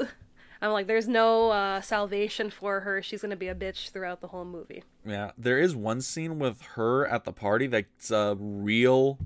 I'm 0.62 0.72
like, 0.72 0.88
there's 0.88 1.08
no 1.08 1.52
uh, 1.52 1.82
salvation 1.82 2.50
for 2.50 2.82
her. 2.82 3.02
She's 3.02 3.22
gonna 3.22 3.36
be 3.36 3.48
a 3.48 3.56
bitch 3.56 3.92
throughout 3.92 4.22
the 4.22 4.28
whole 4.28 4.46
movie. 4.46 4.84
Yeah, 5.06 5.32
there 5.38 5.60
is 5.60 5.76
one 5.76 6.02
scene 6.02 6.40
with 6.40 6.62
her 6.76 7.06
at 7.08 7.24
the 7.24 7.34
party 7.34 7.68
that's 7.68 8.12
uh, 8.12 8.36
real 8.38 9.20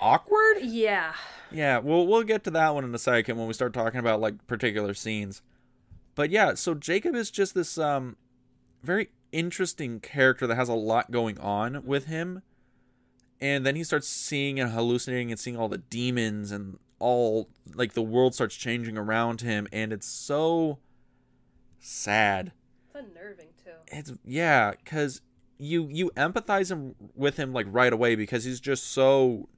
awkward. 0.00 0.58
Yeah, 0.60 1.14
Yeah, 1.50 1.78
we'll 1.78 2.06
we'll 2.06 2.24
get 2.24 2.44
to 2.44 2.50
that 2.52 2.74
one 2.74 2.84
in 2.84 2.94
a 2.94 2.98
second 2.98 3.38
when 3.38 3.46
we 3.46 3.54
start 3.54 3.72
talking 3.72 4.00
about 4.00 4.20
like 4.20 4.46
particular 4.46 4.94
scenes. 4.94 5.42
But 6.14 6.30
yeah, 6.30 6.54
so 6.54 6.74
Jacob 6.74 7.14
is 7.14 7.30
just 7.30 7.54
this 7.54 7.78
um 7.78 8.16
very 8.82 9.08
interesting 9.32 9.98
character 10.00 10.46
that 10.46 10.54
has 10.54 10.68
a 10.68 10.74
lot 10.74 11.10
going 11.10 11.38
on 11.38 11.84
with 11.84 12.06
him. 12.06 12.42
And 13.40 13.66
then 13.66 13.76
he 13.76 13.84
starts 13.84 14.08
seeing 14.08 14.60
and 14.60 14.70
hallucinating 14.70 15.30
and 15.30 15.40
seeing 15.40 15.56
all 15.56 15.68
the 15.68 15.78
demons 15.78 16.52
and 16.52 16.78
all 17.04 17.48
like 17.74 17.92
the 17.92 18.02
world 18.02 18.34
starts 18.34 18.54
changing 18.56 18.96
around 18.96 19.40
him 19.42 19.66
and 19.72 19.92
it's 19.92 20.06
so 20.06 20.78
sad 21.78 22.52
It's 22.86 22.94
unnerving 23.04 23.48
too. 23.62 23.70
it's 23.88 24.12
yeah 24.24 24.72
because 24.72 25.20
you 25.58 25.88
you 25.90 26.10
empathize 26.16 26.70
him 26.70 26.94
with 27.14 27.36
him 27.36 27.52
like 27.52 27.66
right 27.70 27.92
away 27.92 28.14
because 28.14 28.44
he's 28.44 28.60
just 28.60 28.84
so 28.90 29.48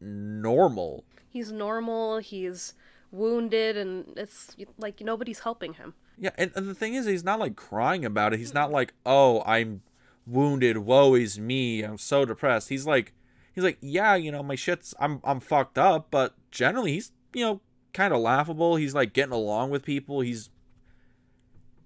normal 0.00 1.04
He's 1.30 1.52
normal. 1.52 2.18
He's 2.18 2.72
wounded, 3.12 3.76
and 3.76 4.14
it's 4.16 4.56
like 4.78 5.00
nobody's 5.02 5.40
helping 5.40 5.74
him. 5.74 5.94
yeah 6.18 6.30
and, 6.38 6.50
and 6.56 6.68
the 6.68 6.74
thing 6.74 6.94
is 6.94 7.06
he's 7.06 7.22
not 7.24 7.38
like 7.38 7.54
crying 7.56 8.04
about 8.04 8.32
it 8.32 8.38
he's 8.38 8.54
not 8.54 8.70
like 8.70 8.92
oh 9.06 9.42
i'm 9.46 9.82
wounded 10.26 10.78
woe 10.78 11.14
is 11.14 11.38
me 11.38 11.82
i'm 11.82 11.96
so 11.98 12.24
depressed 12.24 12.68
he's 12.70 12.86
like 12.86 13.12
he's 13.58 13.64
like 13.64 13.78
yeah 13.80 14.14
you 14.14 14.30
know 14.30 14.42
my 14.42 14.54
shit's 14.54 14.94
i'm 15.00 15.20
i'm 15.24 15.40
fucked 15.40 15.76
up 15.76 16.08
but 16.10 16.34
generally 16.50 16.92
he's 16.92 17.12
you 17.34 17.44
know 17.44 17.60
kind 17.92 18.14
of 18.14 18.20
laughable. 18.20 18.76
He's 18.76 18.94
like 18.94 19.12
getting 19.12 19.32
along 19.32 19.70
with 19.70 19.84
people. 19.84 20.20
He's 20.20 20.50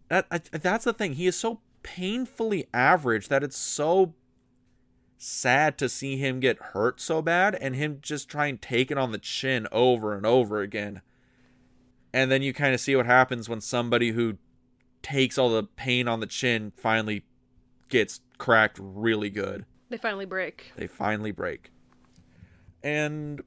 that 0.09 0.27
I, 0.31 0.39
that's 0.39 0.85
the 0.85 0.93
thing. 0.93 1.15
He 1.15 1.27
is 1.27 1.37
so 1.37 1.61
painfully 1.83 2.69
average 2.73 3.29
that 3.29 3.43
it's 3.43 3.57
so 3.57 4.15
sad 5.17 5.79
to 5.79 5.89
see 5.89 6.17
him 6.17 6.41
get 6.41 6.59
hurt 6.59 7.01
so 7.01 7.23
bad 7.23 7.55
and 7.55 7.77
him 7.77 7.99
just 8.03 8.29
try 8.29 8.47
and 8.47 8.61
take 8.61 8.91
it 8.91 8.99
on 8.99 9.13
the 9.13 9.19
chin 9.19 9.67
over 9.73 10.15
and 10.15 10.27
over 10.27 10.61
again. 10.61 11.01
And 12.13 12.31
then 12.31 12.43
you 12.43 12.53
kind 12.53 12.75
of 12.75 12.81
see 12.81 12.95
what 12.95 13.07
happens 13.07 13.49
when 13.49 13.63
somebody 13.63 14.11
who 14.11 14.37
takes 15.01 15.39
all 15.39 15.49
the 15.49 15.63
pain 15.63 16.09
on 16.09 16.21
the 16.21 16.27
chin 16.27 16.73
finally 16.77 17.25
gets 17.89 18.21
cracked 18.37 18.79
really 18.81 19.31
good 19.31 19.65
They 19.93 19.99
finally 19.99 20.25
break. 20.27 20.73
they 20.77 20.87
finally 20.89 21.31
break 21.33 21.71
and 22.83 23.43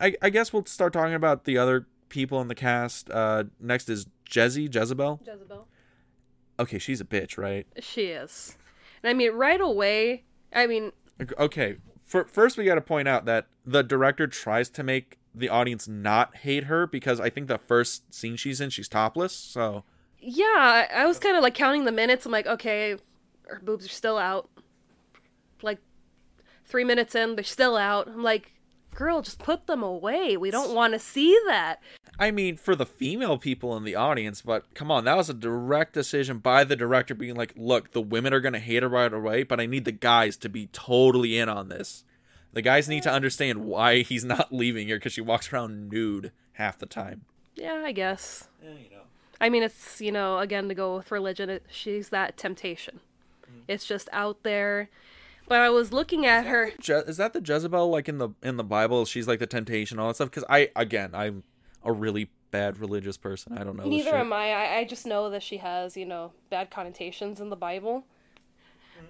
i, 0.00 0.14
I 0.22 0.30
guess 0.30 0.52
we'll 0.52 0.64
start 0.66 0.92
talking 0.92 1.14
about 1.14 1.44
the 1.44 1.58
other 1.58 1.86
people 2.08 2.40
in 2.40 2.48
the 2.48 2.54
cast 2.54 3.10
uh, 3.10 3.44
next 3.60 3.88
is 3.88 4.06
jezzy 4.28 4.72
jezebel 4.72 5.20
Jezebel. 5.26 5.66
okay 6.58 6.78
she's 6.78 7.00
a 7.00 7.04
bitch 7.04 7.36
right 7.36 7.66
She 7.80 8.06
is. 8.06 8.56
And 9.02 9.10
I 9.10 9.14
mean, 9.14 9.32
right 9.32 9.60
away. 9.60 10.24
I 10.52 10.66
mean, 10.66 10.92
okay 11.38 11.76
for, 12.04 12.24
first 12.24 12.56
we 12.58 12.64
got 12.64 12.74
to 12.74 12.80
point 12.80 13.08
out 13.08 13.24
that 13.24 13.46
the 13.64 13.82
director 13.82 14.26
tries 14.26 14.68
to 14.70 14.82
make 14.82 15.18
the 15.34 15.48
audience 15.48 15.86
not 15.88 16.36
hate 16.38 16.64
her 16.64 16.86
because 16.86 17.20
i 17.20 17.30
think 17.30 17.46
the 17.48 17.58
first 17.58 18.12
scene 18.14 18.36
she's 18.36 18.60
in 18.60 18.68
she's 18.70 18.88
topless 18.88 19.32
so 19.32 19.84
yeah, 20.22 20.44
I 20.44 20.88
I 20.94 21.06
was 21.06 21.18
kind 21.18 21.34
of 21.36 21.42
like 21.42 21.54
counting 21.54 21.86
the 21.86 21.92
minutes. 21.92 22.26
I'm 22.26 22.32
like, 22.32 22.46
okay, 22.46 22.96
her 23.46 23.58
boobs 23.64 23.86
are 23.86 23.88
still 23.88 24.18
out. 24.18 24.50
Like 25.62 25.78
three 26.64 26.84
minutes 26.84 27.14
in, 27.14 27.36
they're 27.36 27.44
still 27.44 27.76
out. 27.76 28.08
I'm 28.08 28.22
like, 28.22 28.52
girl, 28.94 29.22
just 29.22 29.38
put 29.38 29.66
them 29.66 29.82
away. 29.82 30.36
We 30.36 30.50
don't 30.50 30.74
want 30.74 30.92
to 30.94 30.98
see 30.98 31.38
that. 31.46 31.80
I 32.18 32.30
mean, 32.30 32.56
for 32.56 32.76
the 32.76 32.86
female 32.86 33.38
people 33.38 33.76
in 33.76 33.84
the 33.84 33.94
audience, 33.94 34.42
but 34.42 34.74
come 34.74 34.90
on, 34.90 35.04
that 35.04 35.16
was 35.16 35.30
a 35.30 35.34
direct 35.34 35.94
decision 35.94 36.38
by 36.38 36.64
the 36.64 36.76
director 36.76 37.14
being 37.14 37.34
like, 37.34 37.54
look, 37.56 37.92
the 37.92 38.02
women 38.02 38.34
are 38.34 38.40
going 38.40 38.52
to 38.52 38.58
hate 38.58 38.82
her 38.82 38.88
right 38.88 39.12
away, 39.12 39.42
but 39.42 39.60
I 39.60 39.66
need 39.66 39.84
the 39.84 39.92
guys 39.92 40.36
to 40.38 40.48
be 40.48 40.66
totally 40.72 41.38
in 41.38 41.48
on 41.48 41.68
this. 41.68 42.04
The 42.52 42.62
guys 42.62 42.88
need 42.88 43.04
to 43.04 43.12
understand 43.12 43.64
why 43.64 44.02
he's 44.02 44.24
not 44.24 44.52
leaving 44.52 44.88
her 44.88 44.96
because 44.96 45.12
she 45.12 45.20
walks 45.20 45.52
around 45.52 45.88
nude 45.88 46.32
half 46.54 46.78
the 46.78 46.86
time. 46.86 47.24
Yeah, 47.54 47.82
I 47.84 47.92
guess. 47.92 48.48
Yeah, 48.62 48.70
you 48.70 48.90
know. 48.90 49.02
I 49.40 49.48
mean, 49.48 49.62
it's, 49.62 50.00
you 50.00 50.12
know, 50.12 50.38
again, 50.38 50.68
to 50.68 50.74
go 50.74 50.96
with 50.96 51.10
religion, 51.10 51.48
it, 51.48 51.64
she's 51.70 52.10
that 52.10 52.36
temptation. 52.36 53.00
Mm. 53.50 53.62
It's 53.68 53.86
just 53.86 54.08
out 54.12 54.42
there. 54.42 54.90
But 55.50 55.62
I 55.62 55.68
was 55.68 55.92
looking 55.92 56.26
at 56.26 56.46
her. 56.46 56.70
Je- 56.78 57.02
is 57.08 57.16
that 57.16 57.32
the 57.32 57.42
Jezebel 57.44 57.90
like 57.90 58.08
in 58.08 58.18
the 58.18 58.28
in 58.40 58.56
the 58.56 58.62
Bible? 58.62 59.04
She's 59.04 59.26
like 59.26 59.40
the 59.40 59.48
temptation, 59.48 59.98
all 59.98 60.06
that 60.06 60.14
stuff. 60.14 60.30
Because 60.30 60.44
I 60.48 60.70
again, 60.76 61.10
I'm 61.12 61.42
a 61.82 61.92
really 61.92 62.30
bad 62.52 62.78
religious 62.78 63.16
person. 63.16 63.58
I 63.58 63.64
don't 63.64 63.76
know. 63.76 63.82
Neither 63.82 64.14
am 64.14 64.32
I. 64.32 64.52
I. 64.52 64.76
I 64.76 64.84
just 64.84 65.06
know 65.06 65.28
that 65.28 65.42
she 65.42 65.56
has, 65.56 65.96
you 65.96 66.06
know, 66.06 66.30
bad 66.50 66.70
connotations 66.70 67.40
in 67.40 67.50
the 67.50 67.56
Bible. 67.56 68.04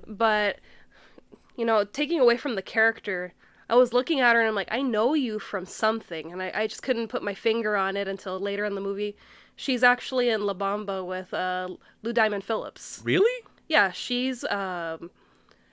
But, 0.06 0.60
you 1.56 1.66
know, 1.66 1.84
taking 1.84 2.18
away 2.18 2.38
from 2.38 2.54
the 2.54 2.62
character, 2.62 3.34
I 3.68 3.74
was 3.74 3.92
looking 3.92 4.20
at 4.20 4.34
her 4.34 4.40
and 4.40 4.48
I'm 4.48 4.54
like, 4.54 4.72
I 4.72 4.80
know 4.80 5.12
you 5.12 5.38
from 5.40 5.66
something. 5.66 6.32
And 6.32 6.42
I, 6.42 6.52
I 6.54 6.66
just 6.66 6.82
couldn't 6.82 7.08
put 7.08 7.22
my 7.22 7.34
finger 7.34 7.76
on 7.76 7.98
it 7.98 8.08
until 8.08 8.40
later 8.40 8.64
in 8.64 8.74
the 8.74 8.80
movie. 8.80 9.14
She's 9.56 9.82
actually 9.82 10.30
in 10.30 10.46
La 10.46 10.54
Bamba 10.54 11.06
with 11.06 11.34
uh, 11.34 11.68
Lou 12.02 12.14
Diamond 12.14 12.44
Phillips. 12.44 13.02
Really, 13.04 13.44
Yeah, 13.68 13.92
she's 13.92 14.42
um, 14.44 15.10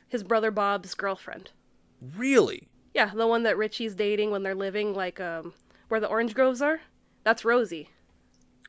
his 0.08 0.24
brother 0.24 0.52
Bob's 0.52 0.94
girlfriend. 0.94 1.52
really. 2.16 2.68
Yeah, 2.94 3.12
the 3.14 3.28
one 3.28 3.44
that 3.44 3.58
Ritchie's 3.58 3.94
dating 3.94 4.32
when 4.32 4.42
they're 4.42 4.56
living, 4.56 4.96
like, 4.96 5.20
um, 5.20 5.54
where 5.88 6.00
the 6.00 6.08
orange 6.08 6.34
groves 6.34 6.62
are. 6.64 6.82
That's 7.24 7.46
Rosie. 7.46 7.90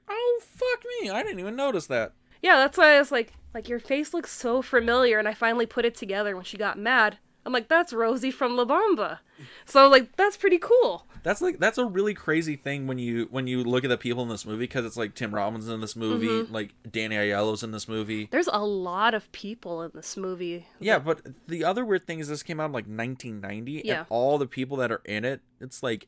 Oh 0.08 0.40
fuck 0.42 0.84
me! 1.00 1.10
I 1.10 1.22
didn't 1.22 1.40
even 1.40 1.56
notice 1.56 1.86
that. 1.86 2.12
Yeah, 2.42 2.56
that's 2.56 2.76
why 2.76 2.94
I 2.94 2.98
was 2.98 3.10
like, 3.12 3.32
like 3.54 3.68
your 3.68 3.78
face 3.80 4.12
looks 4.12 4.30
so 4.30 4.60
familiar, 4.62 5.18
and 5.18 5.26
I 5.28 5.34
finally 5.34 5.66
put 5.66 5.84
it 5.84 5.94
together 5.94 6.34
when 6.34 6.44
she 6.44 6.56
got 6.56 6.78
mad. 6.78 7.18
I'm 7.48 7.52
like, 7.54 7.68
that's 7.68 7.94
Rosie 7.94 8.30
from 8.30 8.58
La 8.58 8.66
Bamba. 8.66 9.20
So 9.64 9.88
like, 9.88 10.16
that's 10.16 10.36
pretty 10.36 10.58
cool. 10.58 11.06
That's 11.22 11.40
like 11.40 11.58
that's 11.58 11.78
a 11.78 11.86
really 11.86 12.12
crazy 12.12 12.56
thing 12.56 12.86
when 12.86 12.98
you 12.98 13.26
when 13.30 13.46
you 13.46 13.64
look 13.64 13.84
at 13.84 13.88
the 13.88 13.96
people 13.96 14.22
in 14.22 14.28
this 14.28 14.44
movie 14.44 14.64
because 14.64 14.84
it's 14.84 14.98
like 14.98 15.14
Tim 15.14 15.34
Robbins 15.34 15.66
in 15.66 15.80
this 15.80 15.96
movie, 15.96 16.26
mm-hmm. 16.26 16.52
like 16.52 16.74
Danny 16.90 17.16
Aiello's 17.16 17.62
in 17.62 17.70
this 17.70 17.88
movie. 17.88 18.28
There's 18.30 18.50
a 18.52 18.58
lot 18.58 19.14
of 19.14 19.32
people 19.32 19.80
in 19.80 19.92
this 19.94 20.14
movie. 20.14 20.66
Yeah, 20.78 20.98
but 20.98 21.22
the 21.46 21.64
other 21.64 21.86
weird 21.86 22.06
thing 22.06 22.18
is 22.18 22.28
this 22.28 22.42
came 22.42 22.60
out 22.60 22.66
in 22.66 22.72
like 22.72 22.84
1990, 22.84 23.82
Yeah. 23.82 24.00
and 24.00 24.06
all 24.10 24.36
the 24.36 24.46
people 24.46 24.76
that 24.76 24.92
are 24.92 25.00
in 25.06 25.24
it, 25.24 25.40
it's 25.58 25.82
like 25.82 26.06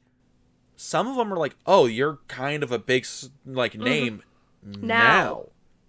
some 0.76 1.08
of 1.08 1.16
them 1.16 1.32
are 1.32 1.38
like, 1.38 1.56
"Oh, 1.64 1.86
you're 1.86 2.18
kind 2.28 2.62
of 2.62 2.70
a 2.70 2.78
big 2.78 3.06
like 3.46 3.72
mm-hmm. 3.72 3.82
name 3.82 4.22
now." 4.62 5.46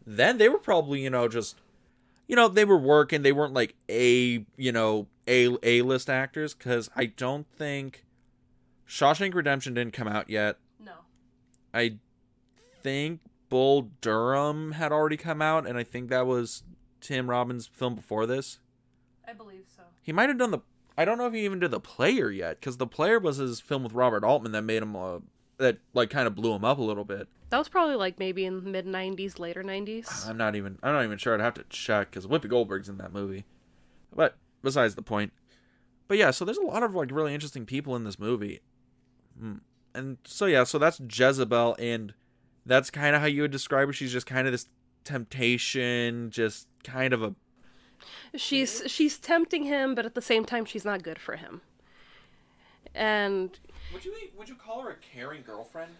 Then 0.07 0.37
they 0.37 0.47
were 0.47 0.59
probably 0.59 1.03
you 1.03 1.09
know 1.09 1.27
just 1.27 1.57
you 2.29 2.37
know 2.37 2.47
they 2.47 2.63
were 2.63 2.77
working. 2.77 3.21
They 3.21 3.33
weren't 3.33 3.53
like 3.53 3.75
a 3.89 4.45
you 4.55 4.71
know 4.71 5.07
a 5.27 5.55
a 5.63 5.81
list 5.81 6.09
actors 6.09 6.53
because 6.53 6.89
I 6.95 7.05
don't 7.05 7.47
think 7.47 8.05
Shawshank 8.87 9.33
Redemption 9.33 9.73
didn't 9.73 9.93
come 9.93 10.07
out 10.07 10.29
yet. 10.29 10.57
No. 10.79 10.93
I 11.73 11.95
think 12.81 13.21
Bull 13.49 13.89
Durham 14.01 14.73
had 14.73 14.91
already 14.91 15.17
come 15.17 15.41
out, 15.41 15.67
and 15.67 15.77
I 15.77 15.83
think 15.83 16.09
that 16.09 16.25
was 16.25 16.63
Tim 16.99 17.29
Robbins' 17.29 17.67
film 17.67 17.95
before 17.95 18.25
this. 18.25 18.59
I 19.27 19.33
believe 19.33 19.65
so. 19.75 19.83
He 20.01 20.11
might 20.11 20.29
have 20.29 20.37
done 20.37 20.51
the. 20.51 20.59
I 20.97 21.05
don't 21.05 21.17
know 21.17 21.27
if 21.27 21.33
he 21.33 21.45
even 21.45 21.59
did 21.59 21.71
the 21.71 21.79
player 21.79 22.29
yet, 22.29 22.59
because 22.59 22.77
the 22.77 22.87
player 22.87 23.19
was 23.19 23.37
his 23.37 23.59
film 23.61 23.83
with 23.83 23.93
Robert 23.93 24.23
Altman 24.23 24.51
that 24.51 24.63
made 24.63 24.83
him 24.83 24.95
uh, 24.95 25.19
that 25.57 25.77
like 25.93 26.09
kind 26.09 26.27
of 26.27 26.35
blew 26.35 26.53
him 26.53 26.65
up 26.65 26.77
a 26.77 26.83
little 26.83 27.05
bit. 27.05 27.27
That 27.49 27.57
was 27.57 27.69
probably 27.69 27.95
like 27.95 28.19
maybe 28.19 28.45
in 28.45 28.63
the 28.63 28.69
mid 28.69 28.85
'90s, 28.85 29.39
later 29.39 29.63
'90s. 29.63 30.27
I'm 30.27 30.37
not 30.37 30.55
even. 30.55 30.77
I'm 30.83 30.93
not 30.93 31.03
even 31.03 31.17
sure. 31.17 31.33
I'd 31.33 31.41
have 31.41 31.53
to 31.55 31.65
check 31.69 32.11
because 32.11 32.27
Whoopi 32.27 32.49
Goldberg's 32.49 32.89
in 32.89 32.97
that 32.97 33.13
movie. 33.13 33.45
But 34.13 34.35
besides 34.61 34.95
the 34.95 35.01
point. 35.01 35.33
But 36.07 36.17
yeah, 36.17 36.31
so 36.31 36.43
there's 36.45 36.57
a 36.57 36.65
lot 36.65 36.83
of 36.83 36.93
like 36.93 37.11
really 37.11 37.33
interesting 37.33 37.65
people 37.65 37.95
in 37.95 38.03
this 38.03 38.19
movie. 38.19 38.59
Mm. 39.41 39.61
And 39.93 40.17
so 40.25 40.45
yeah, 40.45 40.63
so 40.63 40.77
that's 40.77 40.99
Jezebel, 40.99 41.75
and 41.79 42.13
that's 42.65 42.89
kind 42.89 43.15
of 43.15 43.21
how 43.21 43.27
you 43.27 43.41
would 43.43 43.51
describe 43.51 43.87
her. 43.87 43.93
She's 43.93 44.11
just 44.11 44.25
kind 44.25 44.47
of 44.47 44.53
this 44.53 44.67
temptation, 45.03 46.29
just 46.31 46.67
kind 46.83 47.13
of 47.13 47.23
a 47.23 47.35
She's 48.35 48.83
she's 48.87 49.17
tempting 49.19 49.63
him, 49.63 49.93
but 49.95 50.05
at 50.05 50.15
the 50.15 50.21
same 50.21 50.45
time, 50.45 50.65
she's 50.65 50.85
not 50.85 51.03
good 51.03 51.19
for 51.19 51.35
him. 51.35 51.61
And 52.95 53.57
Would 53.93 54.05
you 54.05 54.13
would 54.37 54.49
you 54.49 54.55
call 54.55 54.81
her 54.81 54.91
a 54.91 54.95
caring 54.95 55.43
girlfriend? 55.43 55.91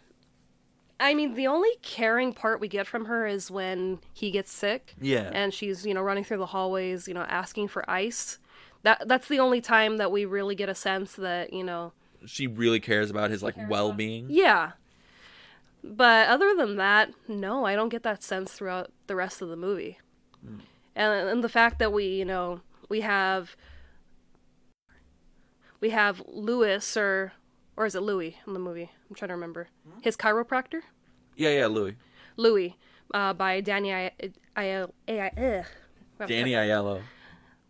I 1.00 1.14
mean, 1.16 1.34
the 1.34 1.48
only 1.48 1.72
caring 1.82 2.32
part 2.32 2.60
we 2.60 2.68
get 2.68 2.86
from 2.86 3.06
her 3.06 3.26
is 3.26 3.50
when 3.50 4.00
he 4.14 4.30
gets 4.30 4.52
sick. 4.52 4.94
Yeah. 5.02 5.30
and 5.34 5.54
she's 5.54 5.86
you 5.86 5.94
know 5.94 6.02
running 6.02 6.24
through 6.24 6.38
the 6.38 6.46
hallways 6.48 7.08
you 7.08 7.14
know 7.14 7.22
asking 7.24 7.68
for 7.68 7.90
ice 7.90 8.40
that 8.84 9.08
that's 9.08 9.28
the 9.28 9.40
only 9.40 9.62
time 9.62 9.98
that 9.98 10.12
we 10.12 10.26
really 10.26 10.56
get 10.56 10.70
a 10.70 10.76
sense 10.76 11.14
that 11.16 11.54
you 11.54 11.64
know 11.64 11.94
She 12.26 12.48
really 12.48 12.80
cares 12.80 13.10
about 13.10 13.30
his 13.32 13.42
like 13.44 13.56
well 13.70 13.94
being. 13.94 14.28
yeah. 14.30 14.72
But 15.84 16.28
other 16.30 16.54
than 16.56 16.76
that 16.78 17.12
no 17.28 17.66
i 17.66 17.76
don't 17.76 17.90
get 17.90 18.04
that 18.04 18.22
sense 18.24 18.52
throughout 18.54 18.92
the 19.08 19.16
rest 19.16 19.42
of 19.42 19.50
the 19.50 19.56
movie. 19.56 19.98
And, 20.96 21.30
and 21.30 21.44
the 21.44 21.50
fact 21.50 21.80
that 21.80 21.92
we 21.94 22.06
you 22.06 22.26
know 22.26 22.62
we 22.90 23.02
have 23.02 23.56
we 25.80 25.90
have 25.92 26.22
lewis 26.28 26.96
or 26.98 27.34
or 27.78 27.86
is 27.86 27.96
it 27.96 28.02
louis 28.02 28.38
in 28.46 28.54
the 28.54 28.60
movie? 28.60 28.92
I'm 29.10 29.16
trying 29.16 29.30
to 29.30 29.34
remember. 29.36 29.70
His 30.02 30.16
chiropractor? 30.18 30.82
Yeah, 31.36 31.50
yeah, 31.52 31.66
Louis. 31.68 31.96
louis 32.38 32.76
uh, 33.14 33.34
by 33.34 33.62
danny 33.62 33.94
I, 33.94 34.12
I, 34.56 34.86
I, 35.08 35.12
I, 35.18 35.66
Danny 36.28 36.52
Aiello. 36.52 37.02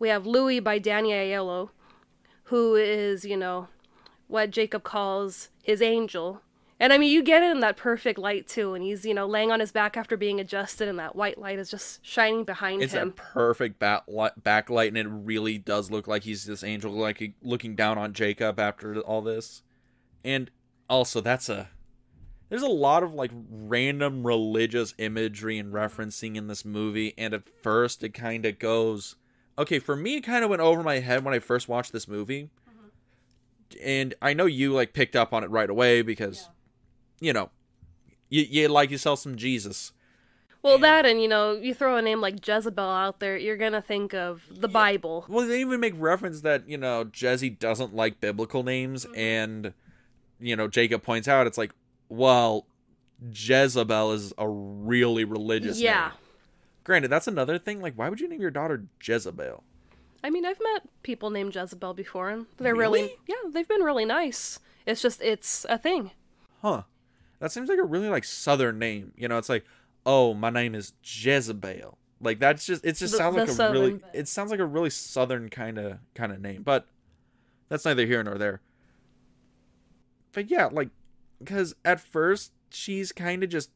We 0.02 0.08
have 0.08 0.26
Louis 0.26 0.58
by 0.58 0.80
Danny 0.80 1.10
Aiello, 1.10 1.70
who 2.46 2.74
is, 2.74 3.24
you 3.24 3.36
know, 3.36 3.68
what 4.26 4.50
Jacob 4.50 4.82
calls 4.82 5.50
his 5.62 5.80
angel. 5.80 6.42
And 6.80 6.92
I 6.92 6.98
mean, 6.98 7.12
you 7.12 7.22
get 7.22 7.44
it 7.44 7.52
in 7.52 7.60
that 7.60 7.76
perfect 7.76 8.18
light 8.18 8.48
too, 8.48 8.74
and 8.74 8.82
he's, 8.82 9.06
you 9.06 9.14
know, 9.14 9.28
laying 9.28 9.52
on 9.52 9.60
his 9.60 9.70
back 9.70 9.96
after 9.96 10.16
being 10.16 10.40
adjusted, 10.40 10.88
and 10.88 10.98
that 10.98 11.14
white 11.14 11.38
light 11.38 11.60
is 11.60 11.70
just 11.70 12.04
shining 12.04 12.42
behind 12.42 12.82
It's 12.82 12.92
him. 12.92 13.10
It's 13.10 13.20
a 13.20 13.22
perfect 13.22 13.78
back 13.78 14.02
backlight, 14.08 14.88
and 14.88 14.98
it 14.98 15.06
really 15.06 15.56
does 15.56 15.88
look 15.88 16.08
like 16.08 16.24
he's 16.24 16.46
this 16.46 16.64
angel, 16.64 16.90
like 16.90 17.34
looking 17.40 17.76
down 17.76 17.96
on 17.96 18.12
Jacob 18.12 18.58
after 18.58 18.98
all 19.02 19.22
this. 19.22 19.62
And 20.24 20.50
also, 20.90 21.20
that's 21.20 21.48
a 21.48 21.70
there's 22.48 22.62
a 22.62 22.66
lot 22.66 23.04
of 23.04 23.14
like 23.14 23.30
random 23.48 24.26
religious 24.26 24.94
imagery 24.98 25.58
and 25.58 25.72
referencing 25.72 26.34
in 26.34 26.48
this 26.48 26.64
movie 26.66 27.14
and 27.16 27.32
at 27.32 27.44
first 27.62 28.04
it 28.04 28.12
kind 28.12 28.44
of 28.44 28.58
goes 28.58 29.16
okay 29.58 29.78
for 29.78 29.96
me 29.96 30.16
it 30.16 30.22
kind 30.22 30.44
of 30.44 30.50
went 30.50 30.62
over 30.62 30.82
my 30.82 30.98
head 30.98 31.24
when 31.24 31.34
i 31.34 31.38
first 31.38 31.68
watched 31.68 31.92
this 31.92 32.08
movie 32.08 32.50
mm-hmm. 32.68 33.76
and 33.84 34.14
i 34.22 34.32
know 34.32 34.46
you 34.46 34.72
like 34.72 34.92
picked 34.92 35.16
up 35.16 35.32
on 35.32 35.44
it 35.44 35.50
right 35.50 35.70
away 35.70 36.02
because 36.02 36.48
you 37.20 37.32
know 37.32 37.50
you, 38.28 38.42
you 38.48 38.68
like 38.68 38.90
yourself 38.90 39.18
some 39.20 39.36
jesus 39.36 39.92
Well, 40.62 40.78
that 40.78 41.04
and 41.04 41.20
you 41.20 41.26
know, 41.28 41.54
you 41.54 41.74
throw 41.74 41.96
a 41.96 42.02
name 42.02 42.20
like 42.20 42.46
Jezebel 42.46 42.84
out 42.88 43.18
there, 43.18 43.36
you're 43.36 43.56
gonna 43.56 43.82
think 43.82 44.14
of 44.14 44.44
the 44.48 44.68
Bible. 44.68 45.24
well 45.28 45.46
they 45.46 45.60
even 45.60 45.80
make 45.80 45.94
reference 45.96 46.42
that 46.42 46.68
you 46.68 46.78
know 46.78 47.04
jesse 47.04 47.50
doesn't 47.50 47.94
like 47.94 48.20
biblical 48.20 48.62
names 48.62 49.04
mm-hmm. 49.04 49.18
and 49.18 49.72
you 50.40 50.54
know 50.56 50.68
jacob 50.68 51.02
points 51.02 51.26
out 51.28 51.46
it's 51.46 51.58
like 51.58 51.72
well 52.08 52.66
jezebel 53.32 54.12
is 54.12 54.32
a 54.38 54.48
really 54.48 55.24
religious 55.24 55.78
Yeah. 55.80 56.08
name. 56.08 56.12
Granted, 56.84 57.08
that's 57.08 57.28
another 57.28 57.58
thing. 57.58 57.80
Like, 57.80 57.94
why 57.94 58.08
would 58.08 58.20
you 58.20 58.28
name 58.28 58.40
your 58.40 58.50
daughter 58.50 58.84
Jezebel? 59.02 59.62
I 60.24 60.30
mean, 60.30 60.44
I've 60.44 60.60
met 60.72 60.82
people 61.02 61.30
named 61.30 61.54
Jezebel 61.54 61.94
before, 61.94 62.30
and 62.30 62.46
they're 62.58 62.74
really, 62.74 63.02
Really? 63.02 63.16
yeah, 63.28 63.50
they've 63.50 63.68
been 63.68 63.82
really 63.82 64.04
nice. 64.04 64.58
It's 64.86 65.02
just, 65.02 65.20
it's 65.22 65.64
a 65.68 65.78
thing. 65.78 66.10
Huh. 66.60 66.82
That 67.40 67.50
seems 67.52 67.68
like 67.68 67.78
a 67.78 67.84
really 67.84 68.08
like 68.08 68.24
southern 68.24 68.78
name. 68.78 69.12
You 69.16 69.26
know, 69.28 69.38
it's 69.38 69.48
like, 69.48 69.64
oh, 70.06 70.32
my 70.34 70.50
name 70.50 70.74
is 70.76 70.92
Jezebel. 71.02 71.98
Like 72.20 72.38
that's 72.38 72.64
just 72.64 72.84
it 72.84 72.92
just 72.96 73.12
The- 73.12 73.18
sounds 73.18 73.34
like 73.36 73.48
a 73.48 73.52
southern 73.52 73.80
really 73.82 74.00
it 74.14 74.28
sounds 74.28 74.52
like 74.52 74.60
a 74.60 74.64
really 74.64 74.90
southern 74.90 75.48
kind 75.48 75.76
of 75.76 75.98
kind 76.14 76.30
of 76.30 76.40
name. 76.40 76.62
But 76.62 76.86
that's 77.68 77.84
neither 77.84 78.06
here 78.06 78.22
nor 78.22 78.38
there. 78.38 78.60
But 80.32 80.48
yeah, 80.48 80.66
like 80.66 80.90
cuz 81.44 81.74
at 81.84 81.98
first 82.00 82.52
she's 82.70 83.10
kind 83.10 83.42
of 83.42 83.50
just 83.50 83.70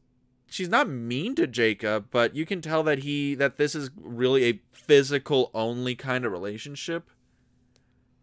she's 0.49 0.69
not 0.69 0.89
mean 0.89 1.35
to 1.35 1.47
Jacob, 1.47 2.07
but 2.11 2.35
you 2.35 2.45
can 2.45 2.61
tell 2.61 2.83
that 2.83 2.99
he 2.99 3.35
that 3.35 3.57
this 3.57 3.75
is 3.75 3.89
really 4.01 4.45
a 4.45 4.61
physical 4.71 5.51
only 5.53 5.95
kind 5.95 6.25
of 6.25 6.31
relationship. 6.31 7.09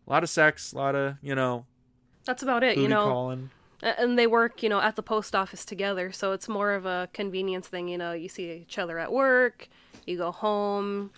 A 0.06 0.10
lot 0.10 0.22
of 0.22 0.30
sex, 0.30 0.72
a 0.72 0.76
lot 0.76 0.94
of, 0.94 1.16
you 1.22 1.34
know, 1.34 1.66
That's 2.24 2.42
about 2.42 2.62
it, 2.62 2.76
you 2.76 2.88
know. 2.88 3.04
calling. 3.04 3.50
And 3.82 4.18
they 4.18 4.26
work, 4.26 4.62
you 4.62 4.68
know, 4.68 4.80
at 4.80 4.96
the 4.96 5.02
post 5.02 5.34
office 5.34 5.64
together, 5.64 6.10
so 6.10 6.32
it's 6.32 6.48
more 6.48 6.72
of 6.72 6.86
a 6.86 7.08
convenience 7.12 7.68
thing. 7.68 7.88
You 7.88 7.98
know, 7.98 8.12
you 8.12 8.28
see 8.28 8.50
each 8.50 8.78
other 8.78 8.98
at 8.98 9.12
work, 9.12 9.68
you 10.06 10.16
go 10.16 10.32
home, 10.32 11.10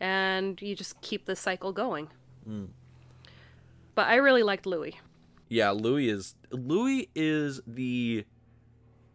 and 0.00 0.60
you 0.62 0.74
just 0.74 1.00
keep 1.02 1.26
the 1.26 1.36
cycle 1.36 1.72
going. 1.72 2.08
Mm. 2.48 2.68
But 3.94 4.08
I 4.08 4.16
really 4.16 4.42
liked 4.42 4.66
Louis. 4.66 4.98
Yeah, 5.48 5.70
Louis 5.70 6.08
is 6.08 6.34
Louis 6.50 7.08
is 7.14 7.60
the 7.66 8.24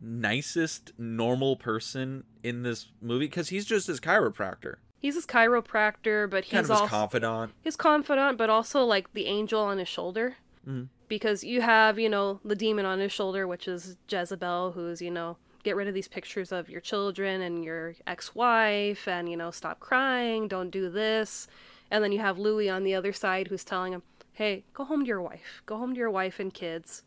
nicest 0.02 0.92
normal 0.98 1.56
person 1.56 2.24
in 2.44 2.64
this 2.64 2.88
movie 3.02 3.26
because 3.28 3.50
he's 3.50 3.66
just 3.66 3.88
his 3.88 4.00
chiropractor, 4.00 4.76
He's 5.00 5.16
his 5.16 5.26
chiropractor, 5.26 6.30
but 6.30 6.46
he's 6.46 6.52
kind 6.52 6.70
of 6.70 6.82
his 6.82 6.90
confidant. 6.90 7.52
His 7.62 7.76
confidant, 7.76 8.38
but 8.38 8.50
also 8.52 8.84
like 8.84 9.12
the 9.14 9.26
angel 9.26 9.62
on 9.62 9.80
his 9.80 9.88
shoulder. 9.88 10.36
Mhm. 10.68 10.90
Because 11.08 11.44
you 11.44 11.62
have, 11.62 11.98
you 11.98 12.08
know, 12.08 12.40
the 12.46 12.56
demon 12.56 12.86
on 12.86 13.00
his 13.00 13.12
shoulder, 13.12 13.48
which 13.48 13.68
is 13.68 13.98
Jezebel, 14.08 14.74
who's, 14.74 15.02
you 15.02 15.10
know, 15.10 15.38
get 15.64 15.76
rid 15.76 15.88
of 15.88 15.96
these 15.96 16.08
pictures 16.08 16.52
of 16.52 16.70
your 16.70 16.82
children 16.82 17.42
and 17.42 17.64
your 17.66 17.96
ex 18.06 18.36
wife, 18.36 19.08
and, 19.08 19.28
you 19.28 19.36
know, 19.36 19.50
stop 19.50 19.80
crying, 19.80 20.48
don't 20.48 20.70
do 20.70 20.90
this. 20.90 21.48
And 21.90 22.04
then 22.04 22.12
you 22.12 22.20
have 22.20 22.38
Louis 22.38 22.70
on 22.70 22.84
the 22.84 22.94
other 22.94 23.12
side 23.12 23.48
who's 23.48 23.64
telling 23.64 23.94
him, 23.94 24.04
hey, 24.34 24.64
go 24.74 24.84
home 24.86 25.02
to 25.02 25.08
your 25.08 25.22
wife. 25.22 25.62
Go 25.66 25.78
home 25.78 25.94
to 25.94 26.00
your 26.00 26.12
wife 26.12 26.40
and 26.40 26.54
kids. 26.54 27.02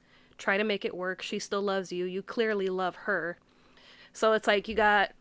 Try 0.44 0.58
to 0.58 0.64
make 0.64 0.84
it 0.84 0.94
work. 0.94 1.22
She 1.22 1.38
still 1.38 1.62
loves 1.62 1.90
you. 1.90 2.04
You 2.04 2.20
clearly 2.20 2.66
love 2.66 2.96
her. 2.96 3.38
So 4.12 4.34
it's 4.34 4.46
like 4.46 4.68
you 4.68 4.74
got, 4.74 5.12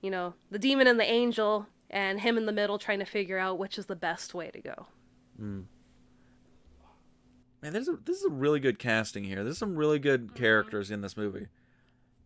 you 0.00 0.10
know, 0.10 0.32
the 0.50 0.58
demon 0.58 0.86
and 0.86 0.98
the 0.98 1.04
angel, 1.04 1.66
and 1.90 2.18
him 2.18 2.38
in 2.38 2.46
the 2.46 2.52
middle 2.52 2.78
trying 2.78 3.00
to 3.00 3.04
figure 3.04 3.36
out 3.36 3.58
which 3.58 3.76
is 3.76 3.84
the 3.84 3.94
best 3.94 4.32
way 4.32 4.50
to 4.50 4.60
go. 4.62 4.86
Hmm. 5.36 5.60
Man, 7.60 7.74
this 7.74 7.82
is 7.82 7.88
a, 7.88 7.98
this 8.02 8.16
is 8.16 8.24
a 8.24 8.30
really 8.30 8.60
good 8.60 8.78
casting 8.78 9.24
here. 9.24 9.44
There's 9.44 9.58
some 9.58 9.76
really 9.76 9.98
good 9.98 10.28
mm-hmm. 10.28 10.36
characters 10.36 10.90
in 10.90 11.02
this 11.02 11.18
movie. 11.18 11.48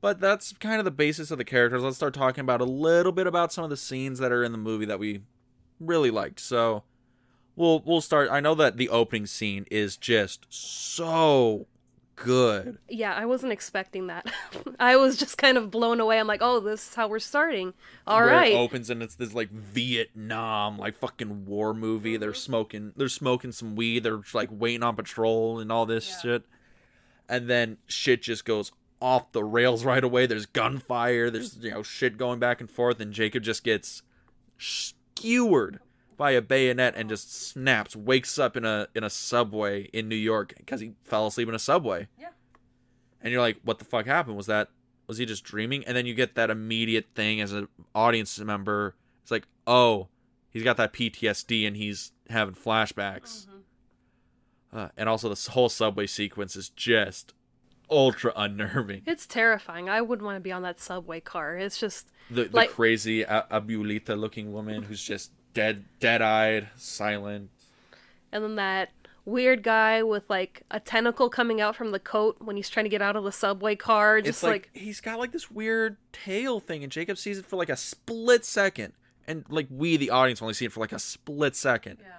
But 0.00 0.20
that's 0.20 0.52
kind 0.52 0.78
of 0.78 0.84
the 0.84 0.92
basis 0.92 1.32
of 1.32 1.38
the 1.38 1.44
characters. 1.44 1.82
Let's 1.82 1.96
start 1.96 2.14
talking 2.14 2.42
about 2.42 2.60
a 2.60 2.64
little 2.64 3.10
bit 3.10 3.26
about 3.26 3.52
some 3.52 3.64
of 3.64 3.70
the 3.70 3.76
scenes 3.76 4.20
that 4.20 4.30
are 4.30 4.44
in 4.44 4.52
the 4.52 4.58
movie 4.58 4.86
that 4.86 5.00
we 5.00 5.22
really 5.80 6.12
liked. 6.12 6.38
So 6.38 6.84
we'll 7.56 7.82
we'll 7.84 8.00
start. 8.00 8.28
I 8.30 8.38
know 8.38 8.54
that 8.54 8.76
the 8.76 8.88
opening 8.88 9.26
scene 9.26 9.66
is 9.68 9.96
just 9.96 10.46
so 10.48 11.66
good. 12.16 12.78
Yeah, 12.88 13.14
I 13.14 13.26
wasn't 13.26 13.52
expecting 13.52 14.08
that. 14.08 14.30
I 14.80 14.96
was 14.96 15.16
just 15.16 15.38
kind 15.38 15.56
of 15.56 15.70
blown 15.70 16.00
away. 16.00 16.18
I'm 16.18 16.26
like, 16.26 16.40
oh, 16.42 16.60
this 16.60 16.88
is 16.88 16.94
how 16.94 17.08
we're 17.08 17.18
starting. 17.18 17.74
All 18.06 18.18
where 18.20 18.28
right. 18.28 18.52
it 18.52 18.56
opens 18.56 18.90
and 18.90 19.02
it's 19.02 19.14
this 19.14 19.34
like 19.34 19.50
Vietnam 19.50 20.78
like 20.78 20.96
fucking 20.96 21.46
war 21.46 21.74
movie. 21.74 22.16
They're 22.16 22.30
mm-hmm. 22.30 22.36
smoking 22.36 22.92
they're 22.96 23.08
smoking 23.08 23.52
some 23.52 23.76
weed. 23.76 24.02
They're 24.02 24.22
like 24.32 24.48
waiting 24.50 24.82
on 24.82 24.96
patrol 24.96 25.60
and 25.60 25.70
all 25.70 25.86
this 25.86 26.20
shit. 26.20 26.44
And 27.28 27.48
then 27.48 27.76
shit 27.86 28.22
just 28.22 28.44
goes 28.44 28.72
off 29.00 29.32
the 29.32 29.44
rails 29.44 29.84
right 29.84 30.02
away. 30.02 30.26
There's 30.26 30.46
gunfire. 30.46 31.30
There's 31.30 31.58
you 31.58 31.70
know 31.70 31.82
shit 31.82 32.18
going 32.18 32.38
back 32.38 32.60
and 32.60 32.70
forth, 32.70 33.00
and 33.00 33.12
Jacob 33.12 33.42
just 33.42 33.64
gets 33.64 34.02
skewered 34.58 35.80
by 36.16 36.32
a 36.32 36.40
bayonet 36.42 36.94
and 36.96 37.08
just 37.08 37.32
snaps. 37.32 37.94
Wakes 37.96 38.38
up 38.38 38.56
in 38.56 38.64
a 38.64 38.88
in 38.94 39.04
a 39.04 39.10
subway 39.10 39.84
in 39.92 40.08
New 40.08 40.16
York 40.16 40.54
because 40.56 40.80
he 40.80 40.92
fell 41.04 41.26
asleep 41.26 41.48
in 41.48 41.54
a 41.54 41.58
subway. 41.58 42.08
Yeah. 42.18 42.28
And 43.20 43.32
you're 43.32 43.40
like, 43.42 43.58
what 43.64 43.78
the 43.78 43.84
fuck 43.84 44.06
happened? 44.06 44.36
Was 44.36 44.46
that 44.46 44.68
was 45.06 45.18
he 45.18 45.26
just 45.26 45.44
dreaming? 45.44 45.84
And 45.86 45.96
then 45.96 46.06
you 46.06 46.14
get 46.14 46.34
that 46.34 46.50
immediate 46.50 47.06
thing 47.14 47.40
as 47.40 47.52
an 47.52 47.68
audience 47.94 48.38
member. 48.40 48.94
It's 49.22 49.30
like, 49.30 49.46
oh, 49.66 50.08
he's 50.50 50.62
got 50.62 50.76
that 50.78 50.92
PTSD 50.92 51.66
and 51.66 51.76
he's 51.76 52.12
having 52.28 52.54
flashbacks. 52.54 53.46
Uh, 54.72 54.88
and 54.96 55.08
also, 55.08 55.28
this 55.28 55.48
whole 55.48 55.68
subway 55.68 56.06
sequence 56.06 56.54
is 56.56 56.68
just 56.70 57.32
ultra 57.90 58.32
unnerving. 58.36 59.02
It's 59.06 59.26
terrifying. 59.26 59.88
I 59.88 60.02
wouldn't 60.02 60.26
want 60.26 60.36
to 60.36 60.40
be 60.40 60.52
on 60.52 60.62
that 60.62 60.80
subway 60.80 61.20
car. 61.20 61.56
It's 61.56 61.78
just 61.78 62.08
The, 62.30 62.44
the 62.44 62.56
Like- 62.56 62.70
crazy 62.70 63.22
A- 63.22 63.46
Abulita 63.50 64.18
looking 64.18 64.52
woman 64.52 64.82
who's 64.82 65.02
just 65.02 65.30
dead, 65.56 65.84
dead 66.00 66.20
eyed, 66.20 66.68
silent. 66.76 67.48
and 68.30 68.44
then 68.44 68.56
that 68.56 68.90
weird 69.24 69.62
guy 69.62 70.02
with 70.02 70.28
like 70.28 70.62
a 70.70 70.78
tentacle 70.78 71.28
coming 71.30 71.60
out 71.60 71.74
from 71.74 71.90
the 71.90 71.98
coat 71.98 72.36
when 72.40 72.56
he's 72.56 72.68
trying 72.68 72.84
to 72.84 72.90
get 72.90 73.00
out 73.02 73.16
of 73.16 73.24
the 73.24 73.32
subway 73.32 73.74
car. 73.74 74.20
Just 74.20 74.28
it's 74.28 74.42
like, 74.42 74.70
he's 74.74 75.00
got 75.00 75.18
like 75.18 75.32
this 75.32 75.50
weird 75.50 75.96
tail 76.12 76.60
thing, 76.60 76.82
and 76.82 76.92
Jacob 76.92 77.16
sees 77.16 77.38
it 77.38 77.46
for 77.46 77.56
like 77.56 77.70
a 77.70 77.76
split 77.76 78.44
second, 78.44 78.92
and 79.26 79.46
like 79.48 79.66
we, 79.70 79.96
the 79.96 80.10
audience, 80.10 80.42
only 80.42 80.52
see 80.54 80.66
it 80.66 80.72
for 80.72 80.80
like 80.80 80.92
a 80.92 80.98
split 80.98 81.56
second. 81.56 81.98
Yeah. 82.02 82.18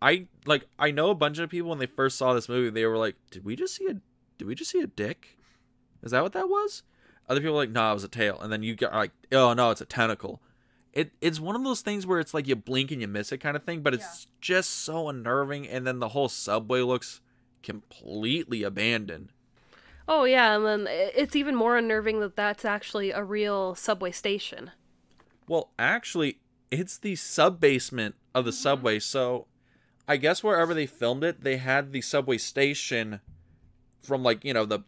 I 0.00 0.26
like 0.44 0.66
I 0.78 0.90
know 0.90 1.08
a 1.10 1.14
bunch 1.14 1.38
of 1.38 1.48
people 1.48 1.70
when 1.70 1.78
they 1.78 1.86
first 1.86 2.18
saw 2.18 2.34
this 2.34 2.48
movie, 2.48 2.68
they 2.68 2.84
were 2.84 2.98
like, 2.98 3.16
"Did 3.30 3.44
we 3.44 3.56
just 3.56 3.74
see 3.74 3.86
a? 3.86 3.94
Did 4.36 4.46
we 4.46 4.54
just 4.54 4.70
see 4.70 4.80
a 4.80 4.86
dick? 4.86 5.38
Is 6.02 6.12
that 6.12 6.22
what 6.22 6.34
that 6.34 6.48
was?" 6.48 6.82
Other 7.26 7.40
people 7.40 7.54
were 7.54 7.62
like, 7.62 7.70
"No, 7.70 7.90
it 7.90 7.94
was 7.94 8.04
a 8.04 8.08
tail," 8.08 8.38
and 8.38 8.52
then 8.52 8.62
you 8.62 8.76
get 8.76 8.92
like, 8.92 9.12
"Oh 9.32 9.54
no, 9.54 9.70
it's 9.70 9.80
a 9.80 9.86
tentacle." 9.86 10.42
It 10.98 11.12
it's 11.20 11.38
one 11.38 11.54
of 11.54 11.62
those 11.62 11.80
things 11.80 12.08
where 12.08 12.18
it's 12.18 12.34
like 12.34 12.48
you 12.48 12.56
blink 12.56 12.90
and 12.90 13.00
you 13.00 13.06
miss 13.06 13.30
it 13.30 13.38
kind 13.38 13.56
of 13.56 13.62
thing, 13.62 13.82
but 13.82 13.94
it's 13.94 14.26
just 14.40 14.70
so 14.70 15.08
unnerving, 15.08 15.68
and 15.68 15.86
then 15.86 16.00
the 16.00 16.08
whole 16.08 16.28
subway 16.28 16.80
looks 16.80 17.20
completely 17.62 18.64
abandoned. 18.64 19.28
Oh 20.08 20.24
yeah, 20.24 20.56
and 20.56 20.66
then 20.66 20.86
it's 20.90 21.36
even 21.36 21.54
more 21.54 21.76
unnerving 21.76 22.18
that 22.18 22.34
that's 22.34 22.64
actually 22.64 23.12
a 23.12 23.22
real 23.22 23.76
subway 23.76 24.10
station. 24.10 24.72
Well, 25.46 25.70
actually, 25.78 26.40
it's 26.68 26.98
the 26.98 27.14
sub 27.14 27.60
basement 27.60 28.16
of 28.34 28.44
the 28.44 28.50
mm-hmm. 28.50 28.56
subway. 28.56 28.98
So, 28.98 29.46
I 30.08 30.16
guess 30.16 30.42
wherever 30.42 30.74
they 30.74 30.86
filmed 30.86 31.22
it, 31.22 31.44
they 31.44 31.58
had 31.58 31.92
the 31.92 32.00
subway 32.00 32.38
station 32.38 33.20
from 34.02 34.24
like 34.24 34.44
you 34.44 34.52
know 34.52 34.64
the 34.64 34.80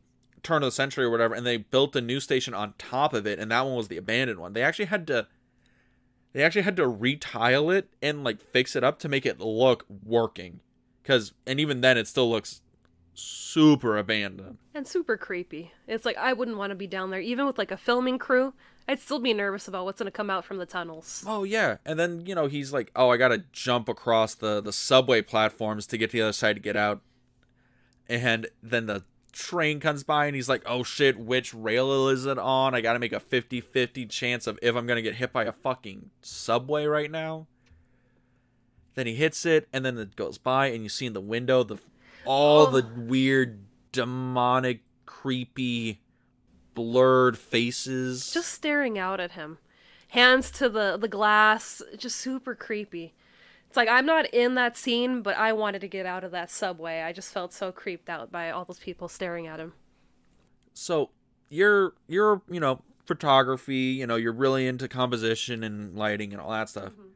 turn 0.43 0.65
of 0.65 0.67
the 0.67 0.73
century 0.73 1.05
or 1.05 1.11
whatever, 1.11 1.37
and 1.37 1.47
they 1.47 1.59
built 1.59 1.95
a 1.95 2.01
new 2.01 2.19
station 2.19 2.53
on 2.53 2.75
top 2.79 3.15
of 3.15 3.29
it, 3.29 3.39
and 3.39 3.53
that 3.53 3.65
one 3.65 3.77
was 3.77 3.87
the 3.87 3.97
abandoned 3.97 4.41
one. 4.41 4.55
They 4.55 4.63
actually 4.65 4.87
had 4.87 5.07
to, 5.07 5.29
they 6.33 6.43
actually 6.43 6.63
had 6.63 6.77
to 6.77 6.87
retile 6.87 7.71
it 7.71 7.89
and 8.01 8.25
like 8.25 8.41
fix 8.41 8.77
it 8.77 8.85
up 8.85 8.99
to 9.01 9.09
make 9.09 9.27
it 9.27 9.41
look 9.41 9.85
working, 10.05 10.61
because 11.03 11.33
and 11.47 11.61
even 11.61 11.81
then 11.81 11.99
it 11.99 12.07
still 12.07 12.31
looks 12.31 12.63
super 13.15 13.99
abandoned. 13.99 14.59
And 14.75 14.87
super 14.87 15.17
creepy. 15.17 15.73
It's 15.87 16.05
like 16.05 16.17
I 16.17 16.33
wouldn't 16.33 16.57
want 16.57 16.71
to 16.71 16.77
be 16.77 16.87
down 16.87 17.11
there, 17.11 17.21
even 17.21 17.47
with 17.47 17.59
like 17.59 17.71
a 17.71 17.77
filming 17.77 18.19
crew. 18.19 18.55
I'd 18.89 18.99
still 18.99 19.21
be 19.21 19.35
nervous 19.35 19.69
about 19.69 19.85
what's 19.85 19.99
gonna 19.99 20.11
come 20.11 20.31
out 20.31 20.45
from 20.45 20.59
the 20.59 20.67
tunnels. 20.67 21.25
Oh 21.27 21.45
yeah, 21.45 21.77
and 21.85 21.99
then 21.99 22.27
you 22.27 22.35
know 22.35 22.47
he's 22.47 22.73
like, 22.73 22.91
"Oh, 22.97 23.11
I 23.11 23.17
gotta 23.17 23.45
jump 23.53 23.89
across 23.89 24.35
the 24.35 24.61
the 24.61 24.73
subway 24.73 25.23
platforms 25.23 25.87
to 25.89 25.99
get 25.99 26.11
to 26.11 26.17
the 26.17 26.23
other 26.23 26.33
side 26.33 26.57
to 26.57 26.63
get 26.63 26.77
out," 26.77 27.01
and 28.09 28.49
then 28.63 28.87
the 28.87 29.05
train 29.33 29.81
comes 29.81 30.05
by 30.05 30.27
and 30.27 30.35
he's 30.35 30.49
like, 30.49 30.63
"Oh 30.67 30.83
shit, 30.83 31.19
which 31.19 31.55
rail 31.55 32.09
is 32.09 32.27
it 32.27 32.39
on? 32.39 32.75
I 32.75 32.81
gotta 32.81 32.99
make 32.99 33.13
a 33.13 33.21
50-50 33.21 34.09
chance 34.09 34.47
of 34.47 34.59
if 34.63 34.77
I'm 34.77 34.87
gonna 34.87 35.03
get 35.03 35.17
hit 35.17 35.33
by 35.33 35.45
a 35.45 35.53
fucking 35.53 36.11
subway 36.23 36.87
right 36.87 37.11
now." 37.11 37.47
Then 38.95 39.07
he 39.07 39.15
hits 39.15 39.47
it, 39.47 39.69
and 39.73 39.85
then 39.85 39.97
it 39.99 40.17
goes 40.17 40.39
by, 40.39 40.67
and 40.67 40.83
you 40.83 40.89
see 40.89 41.07
in 41.07 41.13
the 41.13 41.21
window 41.21 41.63
the 41.63 41.79
all 42.25 42.67
the 42.67 42.85
oh. 42.85 43.01
weird, 43.01 43.65
demonic, 43.93 44.83
creepy 45.07 46.01
blurred 46.75 47.39
faces. 47.39 48.33
Just 48.33 48.53
staring 48.53 48.99
out 48.99 49.21
at 49.21 49.33
him. 49.33 49.59
Hands 50.09 50.51
to 50.53 50.69
the 50.69 50.97
the 50.97 51.09
glass, 51.09 51.83
just 51.97 52.17
super 52.17 52.55
creepy. 52.55 53.15
It's 53.71 53.77
like 53.77 53.89
I'm 53.89 54.05
not 54.05 54.27
in 54.35 54.57
that 54.57 54.77
scene, 54.77 55.23
but 55.23 55.37
I 55.37 55.53
wanted 55.53 55.81
to 55.83 55.89
get 55.89 56.05
out 56.05 56.25
of 56.25 56.33
that 56.33 56.51
subway. 56.51 57.03
I 57.03 57.13
just 57.13 57.33
felt 57.33 57.53
so 57.53 57.71
creeped 57.71 58.11
out 58.11 58.31
by 58.33 58.51
all 58.51 58.65
those 58.65 58.81
people 58.81 59.09
staring 59.09 59.47
at 59.47 59.61
him. 59.61 59.73
so 60.75 61.11
you're 61.49 61.95
you're 62.07 62.43
you 62.51 62.61
know 62.61 62.81
photography 63.05 63.75
you 63.99 64.07
know 64.07 64.17
you're 64.17 64.33
really 64.33 64.67
into 64.69 64.87
composition 64.87 65.65
and 65.65 65.97
lighting 65.97 66.33
and 66.33 66.41
all 66.41 66.51
that 66.51 66.69
stuff 66.69 66.93
mm-hmm. 66.93 67.09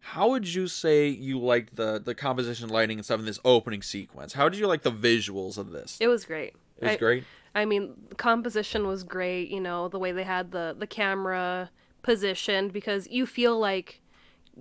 how 0.00 0.30
would 0.30 0.48
you 0.54 0.66
say 0.66 1.06
you 1.06 1.38
liked 1.38 1.76
the 1.76 2.00
the 2.02 2.14
composition 2.14 2.70
lighting 2.70 2.96
and 2.96 3.04
stuff 3.04 3.20
in 3.20 3.26
this 3.26 3.38
opening 3.44 3.82
sequence 3.82 4.32
how 4.32 4.48
did 4.48 4.58
you 4.58 4.66
like 4.66 4.80
the 4.82 4.90
visuals 4.90 5.58
of 5.58 5.70
this 5.70 5.98
It 6.00 6.08
was 6.08 6.24
great. 6.24 6.54
it 6.78 6.84
was 6.84 6.92
I, 6.92 6.96
great 6.96 7.24
I 7.54 7.64
mean, 7.64 7.94
the 8.08 8.14
composition 8.14 8.86
was 8.86 9.02
great. 9.02 9.48
You 9.50 9.60
know, 9.60 9.88
the 9.88 9.98
way 9.98 10.12
they 10.12 10.22
had 10.22 10.52
the 10.52 10.76
the 10.78 10.86
camera 10.86 11.70
positioned 12.02 12.72
because 12.72 13.08
you 13.08 13.26
feel 13.26 13.58
like 13.58 14.00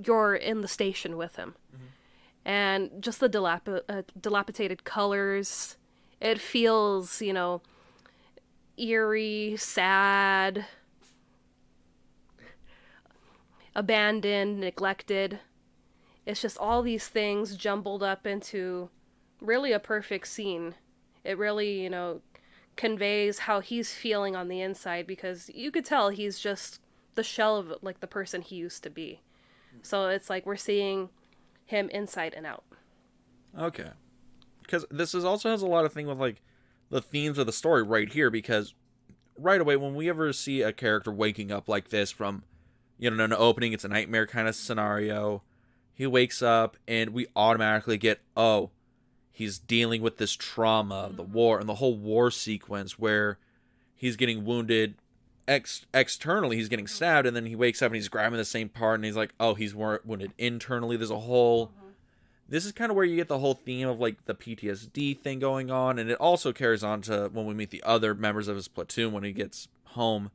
you're 0.05 0.35
in 0.35 0.61
the 0.61 0.67
station 0.67 1.17
with 1.17 1.35
him, 1.35 1.55
and 2.45 2.91
just 2.99 3.19
the 3.19 3.29
dilap- 3.29 3.81
uh, 3.89 4.01
dilapidated 4.19 4.83
colors. 4.83 5.77
It 6.19 6.39
feels, 6.41 7.21
you 7.21 7.33
know, 7.33 7.61
eerie, 8.77 9.55
sad, 9.57 10.65
abandoned, 13.75 14.59
neglected. 14.59 15.39
It's 16.25 16.41
just 16.41 16.57
all 16.57 16.81
these 16.81 17.07
things 17.07 17.55
jumbled 17.55 18.03
up 18.03 18.25
into 18.27 18.89
really 19.39 19.71
a 19.71 19.79
perfect 19.79 20.27
scene. 20.27 20.75
It 21.23 21.37
really, 21.37 21.81
you 21.81 21.89
know, 21.89 22.21
conveys 22.75 23.39
how 23.39 23.59
he's 23.59 23.93
feeling 23.93 24.35
on 24.35 24.47
the 24.47 24.61
inside 24.61 25.07
because 25.07 25.49
you 25.53 25.71
could 25.71 25.85
tell 25.85 26.09
he's 26.09 26.39
just 26.39 26.79
the 27.15 27.23
shell 27.23 27.57
of 27.57 27.73
like 27.81 27.99
the 27.99 28.07
person 28.07 28.41
he 28.41 28.55
used 28.55 28.83
to 28.83 28.89
be. 28.89 29.21
So 29.87 30.09
it's 30.09 30.29
like 30.29 30.45
we're 30.45 30.57
seeing 30.57 31.09
him 31.65 31.89
inside 31.89 32.33
and 32.35 32.45
out. 32.45 32.65
okay. 33.57 33.91
Because 34.61 34.85
this 34.91 35.15
is 35.15 35.23
also 35.23 35.49
has 35.49 35.61
a 35.61 35.67
lot 35.67 35.85
of 35.85 35.93
thing 35.93 36.07
with 36.07 36.19
like 36.19 36.41
the 36.89 37.01
themes 37.01 37.37
of 37.37 37.45
the 37.45 37.53
story 37.53 37.83
right 37.83 38.11
here 38.11 38.29
because 38.29 38.73
right 39.37 39.61
away 39.61 39.77
when 39.77 39.95
we 39.95 40.09
ever 40.09 40.33
see 40.33 40.61
a 40.61 40.73
character 40.73 41.09
waking 41.09 41.53
up 41.53 41.69
like 41.69 41.87
this 41.87 42.11
from 42.11 42.43
you 42.97 43.09
know 43.09 43.23
an 43.23 43.31
opening 43.31 43.71
it's 43.71 43.85
a 43.85 43.87
nightmare 43.87 44.27
kind 44.27 44.49
of 44.49 44.55
scenario. 44.55 45.41
He 45.93 46.05
wakes 46.05 46.41
up 46.41 46.75
and 46.85 47.11
we 47.11 47.27
automatically 47.33 47.97
get 47.97 48.19
oh 48.35 48.71
he's 49.31 49.57
dealing 49.57 50.01
with 50.01 50.17
this 50.17 50.33
trauma 50.33 50.95
of 50.95 51.15
the 51.15 51.23
mm-hmm. 51.23 51.31
war 51.31 51.59
and 51.59 51.69
the 51.69 51.75
whole 51.75 51.95
war 51.95 52.29
sequence 52.29 52.99
where 52.99 53.39
he's 53.95 54.17
getting 54.17 54.43
wounded 54.43 54.95
ex- 55.47 55.85
externally 55.93 56.57
he's 56.57 56.69
getting 56.69 56.85
mm-hmm. 56.85 56.95
stabbed 56.95 57.27
and 57.27 57.35
then 57.35 57.45
he 57.45 57.55
wakes 57.55 57.81
up 57.81 57.87
and 57.87 57.95
he's 57.95 58.09
grabbing 58.09 58.37
the 58.37 58.45
same 58.45 58.69
part 58.69 58.95
and 58.95 59.05
he's 59.05 59.15
like 59.15 59.33
oh 59.39 59.53
he's 59.53 59.73
wounded 59.73 60.33
internally. 60.37 60.97
There's 60.97 61.11
a 61.11 61.19
whole 61.19 61.67
mm-hmm. 61.67 61.87
this 62.49 62.65
is 62.65 62.71
kind 62.71 62.91
of 62.91 62.95
where 62.95 63.05
you 63.05 63.15
get 63.15 63.27
the 63.27 63.39
whole 63.39 63.53
theme 63.53 63.87
of 63.87 63.99
like 63.99 64.25
the 64.25 64.35
PTSD 64.35 65.19
thing 65.19 65.39
going 65.39 65.71
on, 65.71 65.99
and 65.99 66.09
it 66.09 66.19
also 66.19 66.51
carries 66.51 66.83
on 66.83 67.01
to 67.03 67.29
when 67.31 67.45
we 67.45 67.53
meet 67.53 67.71
the 67.71 67.83
other 67.83 68.13
members 68.13 68.47
of 68.47 68.55
his 68.55 68.67
platoon 68.67 69.11
when 69.11 69.23
he 69.23 69.31
gets 69.31 69.67
home. 69.85 70.31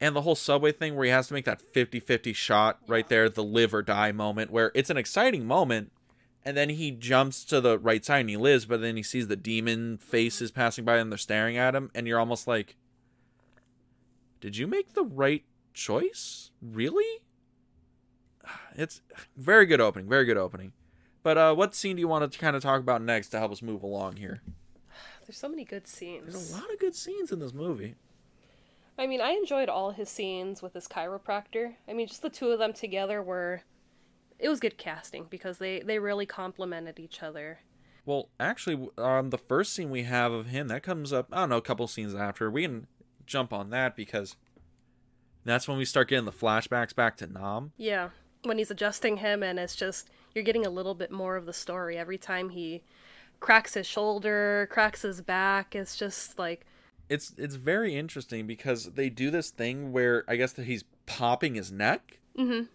And 0.00 0.16
the 0.16 0.22
whole 0.22 0.34
subway 0.34 0.72
thing 0.72 0.96
where 0.96 1.04
he 1.04 1.12
has 1.12 1.28
to 1.28 1.34
make 1.34 1.44
that 1.44 1.62
50 1.62 2.00
50 2.00 2.32
shot 2.32 2.80
right 2.88 3.08
there, 3.08 3.28
the 3.28 3.44
live 3.44 3.72
or 3.72 3.82
die 3.82 4.10
moment, 4.10 4.50
where 4.50 4.72
it's 4.74 4.90
an 4.90 4.96
exciting 4.96 5.46
moment, 5.46 5.92
and 6.44 6.56
then 6.56 6.70
he 6.70 6.90
jumps 6.90 7.44
to 7.44 7.60
the 7.60 7.78
right 7.78 8.04
side 8.04 8.20
and 8.20 8.30
he 8.30 8.36
lives, 8.36 8.64
but 8.64 8.80
then 8.80 8.96
he 8.96 9.02
sees 9.04 9.28
the 9.28 9.36
demon 9.36 9.98
faces 9.98 10.50
passing 10.50 10.84
by 10.84 10.96
and 10.96 11.12
they're 11.12 11.18
staring 11.18 11.56
at 11.56 11.74
him, 11.76 11.90
and 11.94 12.08
you're 12.08 12.18
almost 12.18 12.48
like, 12.48 12.74
Did 14.42 14.56
you 14.56 14.66
make 14.66 14.94
the 14.94 15.04
right 15.04 15.44
choice? 15.72 16.50
Really? 16.60 17.22
It's 18.74 19.00
very 19.36 19.66
good 19.66 19.80
opening, 19.80 20.08
very 20.08 20.24
good 20.24 20.36
opening. 20.36 20.72
But 21.22 21.38
uh, 21.38 21.54
what 21.54 21.76
scene 21.76 21.94
do 21.94 22.00
you 22.00 22.08
want 22.08 22.30
to 22.30 22.38
kind 22.38 22.56
of 22.56 22.62
talk 22.62 22.80
about 22.80 23.02
next 23.02 23.28
to 23.28 23.38
help 23.38 23.52
us 23.52 23.62
move 23.62 23.84
along 23.84 24.16
here? 24.16 24.42
There's 25.24 25.38
so 25.38 25.48
many 25.48 25.64
good 25.64 25.86
scenes. 25.86 26.32
There's 26.32 26.50
a 26.50 26.56
lot 26.56 26.72
of 26.72 26.80
good 26.80 26.96
scenes 26.96 27.30
in 27.30 27.38
this 27.38 27.54
movie. 27.54 27.94
I 28.98 29.06
mean, 29.06 29.20
I 29.20 29.30
enjoyed 29.30 29.68
all 29.68 29.92
his 29.92 30.08
scenes 30.08 30.60
with 30.60 30.74
his 30.74 30.88
chiropractor. 30.88 31.74
I 31.88 31.92
mean, 31.92 32.08
just 32.08 32.22
the 32.22 32.28
two 32.28 32.48
of 32.48 32.58
them 32.58 32.72
together 32.72 33.22
were 33.22 33.62
it 34.40 34.48
was 34.48 34.58
good 34.58 34.76
casting 34.76 35.26
because 35.30 35.58
they 35.58 35.78
they 35.80 36.00
really 36.00 36.26
complemented 36.26 36.98
each 36.98 37.22
other. 37.22 37.60
Well, 38.04 38.30
actually, 38.40 38.88
um, 38.98 39.30
the 39.30 39.38
first 39.38 39.72
scene 39.72 39.88
we 39.88 40.02
have 40.02 40.32
of 40.32 40.46
him 40.46 40.66
that 40.66 40.82
comes 40.82 41.12
up. 41.12 41.28
I 41.30 41.40
don't 41.40 41.50
know, 41.50 41.58
a 41.58 41.62
couple 41.62 41.86
scenes 41.86 42.16
after. 42.16 42.50
We 42.50 42.62
can 42.62 42.88
jump 43.26 43.52
on 43.52 43.70
that 43.70 43.96
because 43.96 44.36
that's 45.44 45.66
when 45.66 45.78
we 45.78 45.84
start 45.84 46.08
getting 46.08 46.24
the 46.24 46.32
flashbacks 46.32 46.94
back 46.94 47.16
to 47.18 47.26
Nam. 47.26 47.72
Yeah, 47.76 48.10
when 48.44 48.58
he's 48.58 48.70
adjusting 48.70 49.18
him 49.18 49.42
and 49.42 49.58
it's 49.58 49.76
just 49.76 50.10
you're 50.34 50.44
getting 50.44 50.66
a 50.66 50.70
little 50.70 50.94
bit 50.94 51.10
more 51.10 51.36
of 51.36 51.46
the 51.46 51.52
story 51.52 51.98
every 51.98 52.18
time 52.18 52.50
he 52.50 52.82
cracks 53.40 53.74
his 53.74 53.86
shoulder, 53.86 54.68
cracks 54.70 55.02
his 55.02 55.20
back. 55.20 55.74
It's 55.74 55.96
just 55.96 56.38
like 56.38 56.64
It's 57.08 57.32
it's 57.36 57.56
very 57.56 57.96
interesting 57.96 58.46
because 58.46 58.92
they 58.92 59.08
do 59.08 59.30
this 59.30 59.50
thing 59.50 59.92
where 59.92 60.24
I 60.28 60.36
guess 60.36 60.52
that 60.52 60.66
he's 60.66 60.84
popping 61.06 61.56
his 61.56 61.72
neck, 61.72 62.20
mhm. 62.38 62.68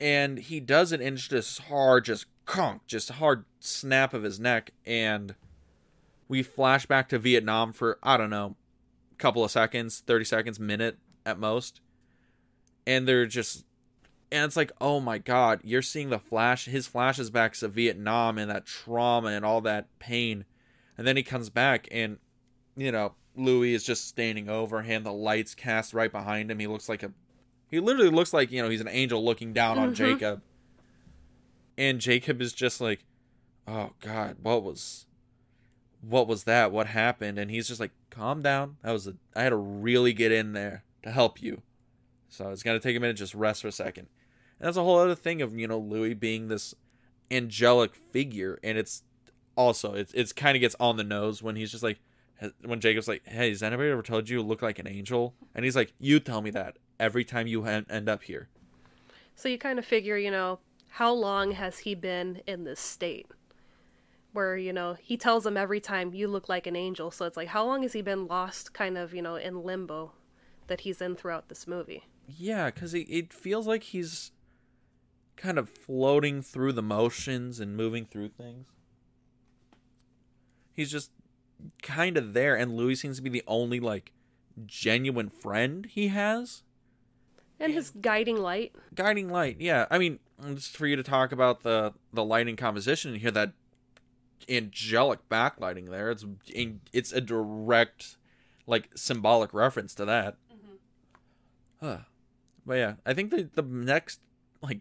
and 0.00 0.38
he 0.38 0.58
does 0.60 0.92
it 0.92 1.00
in 1.00 1.16
just 1.16 1.60
hard, 1.62 2.06
just 2.06 2.26
conk, 2.46 2.86
just 2.86 3.10
a 3.10 3.14
hard 3.14 3.44
snap 3.60 4.14
of 4.14 4.22
his 4.22 4.40
neck, 4.40 4.70
and 4.86 5.34
we 6.28 6.42
flash 6.42 6.86
back 6.86 7.08
to 7.10 7.18
Vietnam 7.18 7.72
for 7.72 7.98
I 8.02 8.16
don't 8.16 8.30
know, 8.30 8.56
couple 9.18 9.44
of 9.44 9.50
seconds, 9.50 10.02
thirty 10.06 10.24
seconds, 10.24 10.58
minute 10.60 10.98
at 11.24 11.38
most, 11.38 11.80
and 12.86 13.06
they're 13.08 13.26
just, 13.26 13.64
and 14.30 14.44
it's 14.44 14.56
like, 14.56 14.72
oh 14.80 15.00
my 15.00 15.18
god, 15.18 15.60
you're 15.64 15.82
seeing 15.82 16.10
the 16.10 16.18
flash, 16.18 16.66
his 16.66 16.88
flashbacks 16.88 17.62
of 17.62 17.72
Vietnam 17.72 18.38
and 18.38 18.50
that 18.50 18.66
trauma 18.66 19.28
and 19.28 19.44
all 19.44 19.60
that 19.62 19.86
pain, 19.98 20.44
and 20.98 21.06
then 21.06 21.16
he 21.16 21.22
comes 21.22 21.50
back 21.50 21.88
and, 21.90 22.18
you 22.76 22.92
know, 22.92 23.14
Louis 23.34 23.74
is 23.74 23.84
just 23.84 24.08
standing 24.08 24.48
over 24.48 24.82
him, 24.82 25.02
the 25.02 25.12
lights 25.12 25.54
cast 25.54 25.92
right 25.94 26.10
behind 26.12 26.50
him, 26.50 26.58
he 26.58 26.66
looks 26.66 26.88
like 26.88 27.02
a 27.02 27.12
he 27.68 27.80
literally 27.80 28.10
looks 28.10 28.32
like, 28.32 28.52
you 28.52 28.62
know, 28.62 28.68
he's 28.68 28.80
an 28.80 28.88
angel 28.88 29.24
looking 29.24 29.52
down 29.52 29.76
on 29.78 29.90
Mhm. 29.90 29.94
Jacob. 29.96 30.42
And 31.76 32.00
Jacob 32.00 32.40
is 32.40 32.52
just 32.52 32.80
like, 32.80 33.04
"Oh 33.66 33.90
god, 34.00 34.36
what 34.42 34.62
was 34.62 35.05
what 36.00 36.28
was 36.28 36.44
that? 36.44 36.72
What 36.72 36.88
happened?" 36.88 37.38
And 37.38 37.50
he's 37.50 37.68
just 37.68 37.80
like, 37.80 37.92
"Calm 38.10 38.42
down. 38.42 38.76
That 38.82 38.92
was 38.92 39.06
a 39.06 39.14
I 39.34 39.42
had 39.42 39.50
to 39.50 39.56
really 39.56 40.12
get 40.12 40.32
in 40.32 40.52
there 40.52 40.84
to 41.02 41.10
help 41.10 41.42
you." 41.42 41.62
So 42.28 42.50
it's 42.50 42.62
to 42.62 42.80
take 42.80 42.96
a 42.96 43.00
minute 43.00 43.16
just 43.16 43.34
rest 43.34 43.62
for 43.62 43.68
a 43.68 43.72
second. 43.72 44.08
And 44.58 44.66
that's 44.66 44.76
a 44.76 44.82
whole 44.82 44.98
other 44.98 45.14
thing 45.14 45.42
of, 45.42 45.58
you 45.58 45.68
know, 45.68 45.78
Louis 45.78 46.14
being 46.14 46.48
this 46.48 46.74
angelic 47.30 47.94
figure 47.94 48.58
and 48.62 48.78
it's 48.78 49.02
also 49.56 49.94
it's 49.94 50.12
it's 50.14 50.32
kind 50.32 50.56
of 50.56 50.60
gets 50.60 50.76
on 50.78 50.96
the 50.96 51.02
nose 51.02 51.42
when 51.42 51.56
he's 51.56 51.70
just 51.70 51.82
like 51.82 51.98
when 52.62 52.80
Jacob's 52.80 53.08
like, 53.08 53.26
"Hey, 53.26 53.48
has 53.48 53.62
anybody 53.62 53.88
ever 53.88 54.02
told 54.02 54.28
you 54.28 54.38
you 54.38 54.42
look 54.42 54.60
like 54.60 54.78
an 54.78 54.86
angel?" 54.86 55.34
And 55.54 55.64
he's 55.64 55.74
like, 55.74 55.94
"You 55.98 56.20
tell 56.20 56.42
me 56.42 56.50
that 56.50 56.76
every 57.00 57.24
time 57.24 57.46
you 57.46 57.64
end 57.64 58.08
up 58.08 58.24
here." 58.24 58.48
So 59.34 59.48
you 59.48 59.56
kind 59.56 59.78
of 59.78 59.86
figure, 59.86 60.18
you 60.18 60.30
know, 60.30 60.58
how 60.88 61.12
long 61.12 61.52
has 61.52 61.78
he 61.78 61.94
been 61.94 62.42
in 62.46 62.64
this 62.64 62.80
state? 62.80 63.26
Where, 64.36 64.58
you 64.58 64.72
know, 64.74 64.98
he 65.00 65.16
tells 65.16 65.44
them 65.44 65.56
every 65.56 65.80
time, 65.80 66.12
you 66.12 66.28
look 66.28 66.46
like 66.46 66.66
an 66.66 66.76
angel. 66.76 67.10
So 67.10 67.24
it's 67.24 67.38
like, 67.38 67.48
how 67.48 67.64
long 67.64 67.82
has 67.84 67.94
he 67.94 68.02
been 68.02 68.26
lost, 68.26 68.74
kind 68.74 68.98
of, 68.98 69.14
you 69.14 69.22
know, 69.22 69.36
in 69.36 69.62
limbo 69.64 70.12
that 70.66 70.82
he's 70.82 71.00
in 71.00 71.16
throughout 71.16 71.48
this 71.48 71.66
movie? 71.66 72.04
Yeah, 72.28 72.66
because 72.66 72.92
it, 72.92 73.06
it 73.08 73.32
feels 73.32 73.66
like 73.66 73.82
he's 73.82 74.32
kind 75.36 75.58
of 75.58 75.70
floating 75.70 76.42
through 76.42 76.72
the 76.72 76.82
motions 76.82 77.60
and 77.60 77.78
moving 77.78 78.04
through 78.04 78.28
things. 78.28 78.66
He's 80.74 80.90
just 80.90 81.12
kind 81.82 82.18
of 82.18 82.34
there, 82.34 82.54
and 82.56 82.76
Louis 82.76 82.96
seems 82.96 83.16
to 83.16 83.22
be 83.22 83.30
the 83.30 83.42
only, 83.46 83.80
like, 83.80 84.12
genuine 84.66 85.30
friend 85.30 85.86
he 85.86 86.08
has. 86.08 86.62
And 87.58 87.72
his 87.72 87.88
guiding 88.02 88.36
light. 88.36 88.74
Guiding 88.94 89.30
light, 89.30 89.56
yeah. 89.60 89.86
I 89.90 89.96
mean, 89.96 90.18
just 90.54 90.76
for 90.76 90.86
you 90.86 90.96
to 90.96 91.02
talk 91.02 91.32
about 91.32 91.62
the, 91.62 91.94
the 92.12 92.22
lighting 92.22 92.56
composition 92.56 93.14
hear 93.14 93.30
that 93.30 93.52
angelic 94.48 95.28
backlighting 95.28 95.90
there, 95.90 96.10
it's 96.10 96.24
it's 96.92 97.12
a 97.12 97.20
direct, 97.20 98.16
like, 98.66 98.90
symbolic 98.94 99.52
reference 99.54 99.94
to 99.94 100.04
that. 100.04 100.36
Mm-hmm. 100.52 101.86
Huh. 101.86 101.98
But 102.66 102.74
yeah, 102.74 102.94
I 103.06 103.14
think 103.14 103.30
the 103.30 103.48
the 103.54 103.62
next 103.62 104.20
like 104.60 104.80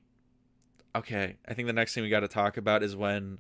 okay, 0.96 1.36
I 1.48 1.54
think 1.54 1.68
the 1.68 1.74
next 1.74 1.94
thing 1.94 2.04
we 2.04 2.10
got 2.10 2.22
to 2.22 2.28
talk 2.28 2.58
about 2.58 2.82
is 2.82 2.96
when 2.96 3.40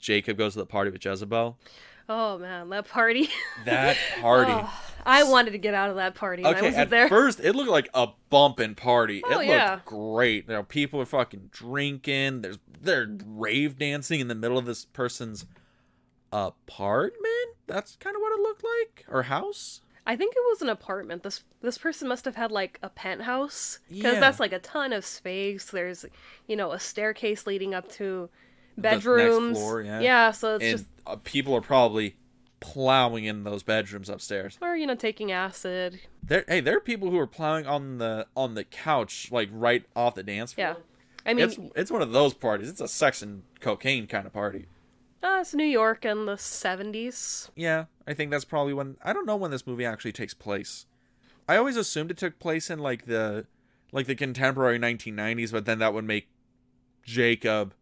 Jacob 0.00 0.36
goes 0.36 0.54
to 0.54 0.58
the 0.58 0.66
party 0.66 0.90
with 0.90 1.04
Jezebel. 1.04 1.58
Oh 2.08 2.38
man, 2.38 2.68
that 2.70 2.88
party. 2.88 3.30
That 3.64 3.96
party. 4.20 4.52
Oh, 4.56 4.91
I 5.04 5.24
wanted 5.24 5.52
to 5.52 5.58
get 5.58 5.74
out 5.74 5.90
of 5.90 5.96
that 5.96 6.14
party 6.14 6.42
and 6.42 6.48
I 6.54 6.58
okay, 6.58 6.66
wasn't 6.66 6.80
at 6.82 6.90
there. 6.90 7.08
first 7.08 7.40
it 7.40 7.54
looked 7.54 7.70
like 7.70 7.88
a 7.94 8.08
bumping 8.30 8.74
party. 8.74 9.22
Oh, 9.24 9.30
it 9.30 9.34
looked 9.34 9.48
yeah. 9.48 9.80
great. 9.84 10.46
You 10.48 10.54
know, 10.54 10.62
people 10.62 11.00
are 11.00 11.06
fucking 11.06 11.50
drinking. 11.52 12.42
There's 12.42 12.58
they're 12.80 13.08
rave 13.26 13.78
dancing 13.78 14.20
in 14.20 14.28
the 14.28 14.34
middle 14.34 14.58
of 14.58 14.66
this 14.66 14.84
person's 14.84 15.46
apartment. 16.32 17.56
That's 17.66 17.96
kind 17.96 18.16
of 18.16 18.22
what 18.22 18.32
it 18.32 18.40
looked 18.42 18.64
like, 18.64 19.04
or 19.08 19.24
house. 19.24 19.80
I 20.04 20.16
think 20.16 20.34
it 20.34 20.42
was 20.50 20.62
an 20.62 20.68
apartment. 20.68 21.22
This 21.22 21.44
this 21.60 21.78
person 21.78 22.08
must 22.08 22.24
have 22.24 22.34
had 22.36 22.50
like 22.50 22.78
a 22.82 22.88
penthouse 22.88 23.78
because 23.88 24.14
Yeah. 24.14 24.20
that's 24.20 24.40
like 24.40 24.52
a 24.52 24.58
ton 24.58 24.92
of 24.92 25.04
space. 25.04 25.66
There's, 25.66 26.04
you 26.48 26.56
know, 26.56 26.72
a 26.72 26.80
staircase 26.80 27.46
leading 27.46 27.72
up 27.72 27.88
to 27.92 28.28
bedrooms. 28.76 29.58
floor, 29.58 29.82
yeah. 29.82 30.30
so 30.32 30.56
it's 30.56 30.64
and 30.64 30.78
just 30.78 30.86
uh, 31.06 31.16
people 31.22 31.54
are 31.54 31.60
probably 31.60 32.16
plowing 32.62 33.24
in 33.24 33.44
those 33.44 33.62
bedrooms 33.62 34.08
upstairs. 34.08 34.58
or 34.62 34.74
you 34.76 34.86
know 34.86 34.94
taking 34.94 35.30
acid. 35.30 36.00
There, 36.22 36.44
hey, 36.48 36.60
there 36.60 36.76
are 36.76 36.80
people 36.80 37.10
who 37.10 37.18
are 37.18 37.26
plowing 37.26 37.66
on 37.66 37.98
the 37.98 38.26
on 38.36 38.54
the 38.54 38.64
couch, 38.64 39.28
like 39.30 39.48
right 39.52 39.84
off 39.94 40.14
the 40.14 40.22
dance 40.22 40.52
floor. 40.54 40.66
Yeah, 40.68 40.74
I 41.30 41.34
mean, 41.34 41.44
it's 41.44 41.58
it's 41.76 41.90
one 41.90 42.02
of 42.02 42.12
those 42.12 42.34
parties. 42.34 42.68
It's 42.68 42.80
a 42.80 42.88
sex 42.88 43.20
and 43.22 43.42
cocaine 43.60 44.06
kind 44.06 44.26
of 44.26 44.32
party. 44.32 44.66
uh, 45.22 45.38
it's 45.40 45.54
New 45.54 45.64
York 45.64 46.04
in 46.04 46.26
the 46.26 46.34
'70s. 46.36 47.50
Yeah, 47.56 47.84
I 48.06 48.14
think 48.14 48.30
that's 48.30 48.44
probably 48.44 48.72
when 48.72 48.96
I 49.04 49.12
don't 49.12 49.26
know 49.26 49.36
when 49.36 49.50
this 49.50 49.66
movie 49.66 49.84
actually 49.84 50.12
takes 50.12 50.34
place. 50.34 50.86
I 51.48 51.56
always 51.56 51.76
assumed 51.76 52.10
it 52.10 52.16
took 52.16 52.38
place 52.38 52.70
in 52.70 52.78
like 52.78 53.06
the 53.06 53.46
like 53.92 54.06
the 54.06 54.14
contemporary 54.14 54.78
1990s, 54.78 55.52
but 55.52 55.66
then 55.66 55.78
that 55.80 55.92
would 55.92 56.04
make 56.04 56.28
Jacob 57.04 57.74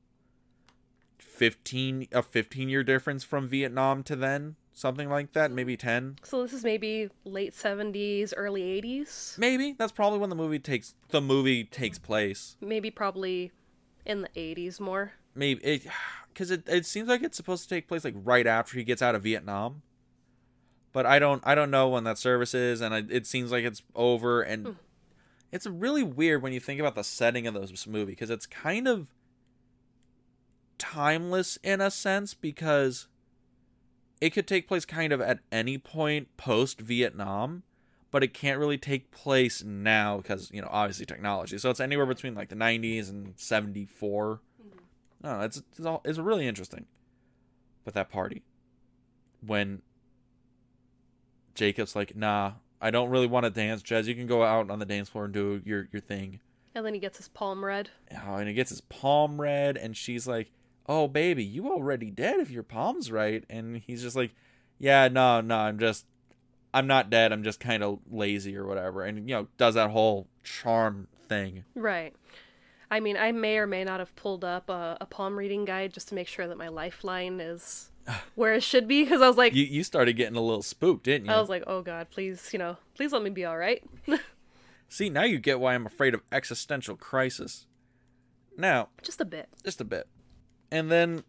15 1.18 2.08
a 2.12 2.22
15 2.22 2.68
year 2.68 2.82
difference 2.82 3.24
from 3.24 3.48
Vietnam 3.48 4.02
to 4.04 4.16
then, 4.16 4.56
something 4.72 5.09
like 5.09 5.33
that, 5.33 5.50
maybe 5.50 5.76
10. 5.76 6.16
So 6.22 6.42
this 6.42 6.52
is 6.52 6.64
maybe 6.64 7.09
late 7.24 7.54
'70s, 7.54 8.33
early 8.37 8.62
'80s. 8.62 9.38
Maybe 9.38 9.72
that's 9.72 9.92
probably 9.92 10.18
when 10.18 10.30
the 10.30 10.37
movie 10.37 10.59
takes 10.59 10.94
the 11.11 11.20
movie 11.20 11.64
takes 11.64 11.98
place. 11.98 12.56
Maybe 12.61 12.90
probably 12.90 13.52
in 14.06 14.22
the 14.22 14.28
'80s 14.37 14.80
more. 14.80 15.12
Maybe 15.35 15.62
it 15.64 15.87
cuz 16.35 16.50
it 16.50 16.68
it 16.68 16.87
seems 16.87 17.09
like 17.09 17.22
it's 17.22 17.37
supposed 17.37 17.62
to 17.64 17.68
take 17.68 17.88
place 17.88 18.04
like 18.04 18.14
right 18.16 18.46
after 18.46 18.76
he 18.78 18.85
gets 18.85 19.02
out 19.02 19.14
of 19.14 19.22
Vietnam. 19.22 19.83
But 20.92 21.06
I 21.06 21.18
don't 21.20 21.42
I 21.46 21.54
don't 21.54 21.70
know 21.70 21.88
when 21.88 22.04
that 22.04 22.18
service 22.18 22.52
is 22.54 22.80
and 22.80 22.92
I, 22.94 23.04
it 23.09 23.26
seems 23.26 23.52
like 23.52 23.64
it's 23.64 23.83
over 23.94 24.42
and 24.42 24.66
Hmm. 24.66 24.72
it's 25.52 25.66
really 25.66 26.02
weird 26.02 26.42
when 26.42 26.52
you 26.52 26.59
think 26.61 26.80
about 26.80 26.94
the 26.96 27.04
setting 27.04 27.46
of 27.46 27.54
this 27.54 27.87
movie 27.87 28.12
because 28.12 28.30
it's 28.30 28.46
kind 28.46 28.88
of 28.88 29.09
timeless 30.78 31.59
in 31.62 31.80
a 31.80 31.90
sense 31.90 32.35
because 32.35 33.06
it 34.20 34.30
could 34.30 34.46
take 34.46 34.68
place 34.68 34.85
kind 34.85 35.12
of 35.12 35.20
at 35.20 35.40
any 35.50 35.78
point 35.78 36.37
post 36.37 36.80
Vietnam, 36.80 37.62
but 38.11 38.22
it 38.22 38.35
can't 38.35 38.59
really 38.59 38.78
take 38.78 39.11
place 39.11 39.64
now 39.64 40.18
because 40.18 40.50
you 40.52 40.61
know 40.61 40.68
obviously 40.70 41.06
technology. 41.06 41.59
So 41.59 41.70
it's 41.70 41.80
anywhere 41.80 42.06
between 42.06 42.35
like 42.35 42.48
the 42.48 42.56
90s 42.56 43.09
and 43.09 43.35
74. 43.37 44.40
Mm-hmm. 44.61 44.78
No, 45.22 45.40
it's 45.40 45.62
it's 45.76 45.87
all 45.87 46.02
it's 46.04 46.18
really 46.18 46.46
interesting. 46.46 46.87
But 47.85 47.94
that 47.94 48.11
party, 48.11 48.42
when 49.44 49.80
Jacob's 51.54 51.96
like, 51.96 52.14
"Nah, 52.14 52.52
I 52.80 52.90
don't 52.90 53.09
really 53.09 53.26
want 53.26 53.44
to 53.44 53.50
dance. 53.50 53.83
Jez, 53.83 54.04
you 54.04 54.14
can 54.14 54.26
go 54.26 54.42
out 54.42 54.70
on 54.70 54.78
the 54.78 54.87
dance 54.87 55.09
floor 55.09 55.24
and 55.24 55.33
do 55.33 55.62
your 55.64 55.88
your 55.92 56.02
thing." 56.02 56.40
And 56.74 56.87
then 56.87 56.94
he 56.94 57.00
gets 57.00 57.16
his 57.16 57.28
palm 57.28 57.64
read. 57.64 57.90
Oh, 58.12 58.37
and 58.37 58.46
he 58.46 58.54
gets 58.54 58.70
his 58.70 58.83
palm 58.83 59.40
read, 59.40 59.76
and 59.76 59.96
she's 59.96 60.28
like, 60.28 60.52
"Oh, 60.86 61.08
baby, 61.08 61.44
you 61.44 61.68
already 61.70 62.10
dead 62.10 62.40
if 62.40 62.50
your 62.50 62.62
palm's 62.62 63.10
right." 63.10 63.44
And 63.48 63.78
he's 63.86 64.02
just 64.02 64.16
like, 64.16 64.34
"Yeah, 64.78 65.08
no, 65.08 65.40
no, 65.40 65.56
I'm 65.56 65.78
just, 65.78 66.06
I'm 66.74 66.86
not 66.86 67.10
dead. 67.10 67.32
I'm 67.32 67.42
just 67.42 67.60
kind 67.60 67.82
of 67.82 68.00
lazy 68.10 68.56
or 68.56 68.66
whatever." 68.66 69.04
And 69.04 69.28
you 69.28 69.34
know, 69.34 69.48
does 69.56 69.74
that 69.74 69.90
whole 69.90 70.28
charm 70.42 71.08
thing. 71.30 71.64
Right. 71.74 72.14
I 72.90 73.00
mean, 73.00 73.16
I 73.16 73.32
may 73.32 73.56
or 73.56 73.66
may 73.66 73.84
not 73.84 74.00
have 74.00 74.14
pulled 74.16 74.44
up 74.44 74.68
a, 74.68 74.98
a 75.00 75.06
palm 75.06 75.38
reading 75.38 75.64
guide 75.64 75.94
just 75.94 76.08
to 76.08 76.14
make 76.14 76.26
sure 76.26 76.48
that 76.48 76.58
my 76.58 76.68
lifeline 76.68 77.40
is 77.40 77.90
where 78.34 78.52
it 78.52 78.62
should 78.62 78.88
be 78.88 79.04
because 79.04 79.22
I 79.22 79.28
was 79.28 79.36
like, 79.36 79.54
You 79.54 79.64
you 79.64 79.84
started 79.84 80.14
getting 80.14 80.36
a 80.36 80.40
little 80.42 80.62
spooked, 80.62 81.04
didn't 81.04 81.26
you? 81.26 81.32
I 81.32 81.40
was 81.40 81.48
like, 81.48 81.64
oh 81.66 81.82
god, 81.82 82.10
please, 82.10 82.50
you 82.52 82.58
know, 82.58 82.76
please 82.94 83.12
let 83.12 83.22
me 83.22 83.30
be 83.30 83.44
all 83.44 83.56
right. 83.56 83.82
See, 84.88 85.08
now 85.08 85.22
you 85.22 85.38
get 85.38 85.60
why 85.60 85.74
I'm 85.74 85.86
afraid 85.86 86.14
of 86.14 86.22
existential 86.32 86.96
crisis. 86.96 87.66
Now, 88.58 88.88
just 89.02 89.20
a 89.20 89.24
bit. 89.24 89.48
just 89.64 89.80
a 89.80 89.84
bit. 89.84 90.08
And 90.70 90.90
then 90.90 91.24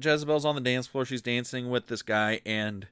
Jezebel's 0.00 0.44
on 0.44 0.54
the 0.54 0.60
dance 0.60 0.86
floor. 0.86 1.04
She's 1.04 1.22
dancing 1.22 1.70
with 1.70 1.88
this 1.88 2.02
guy, 2.02 2.40
and 2.46 2.86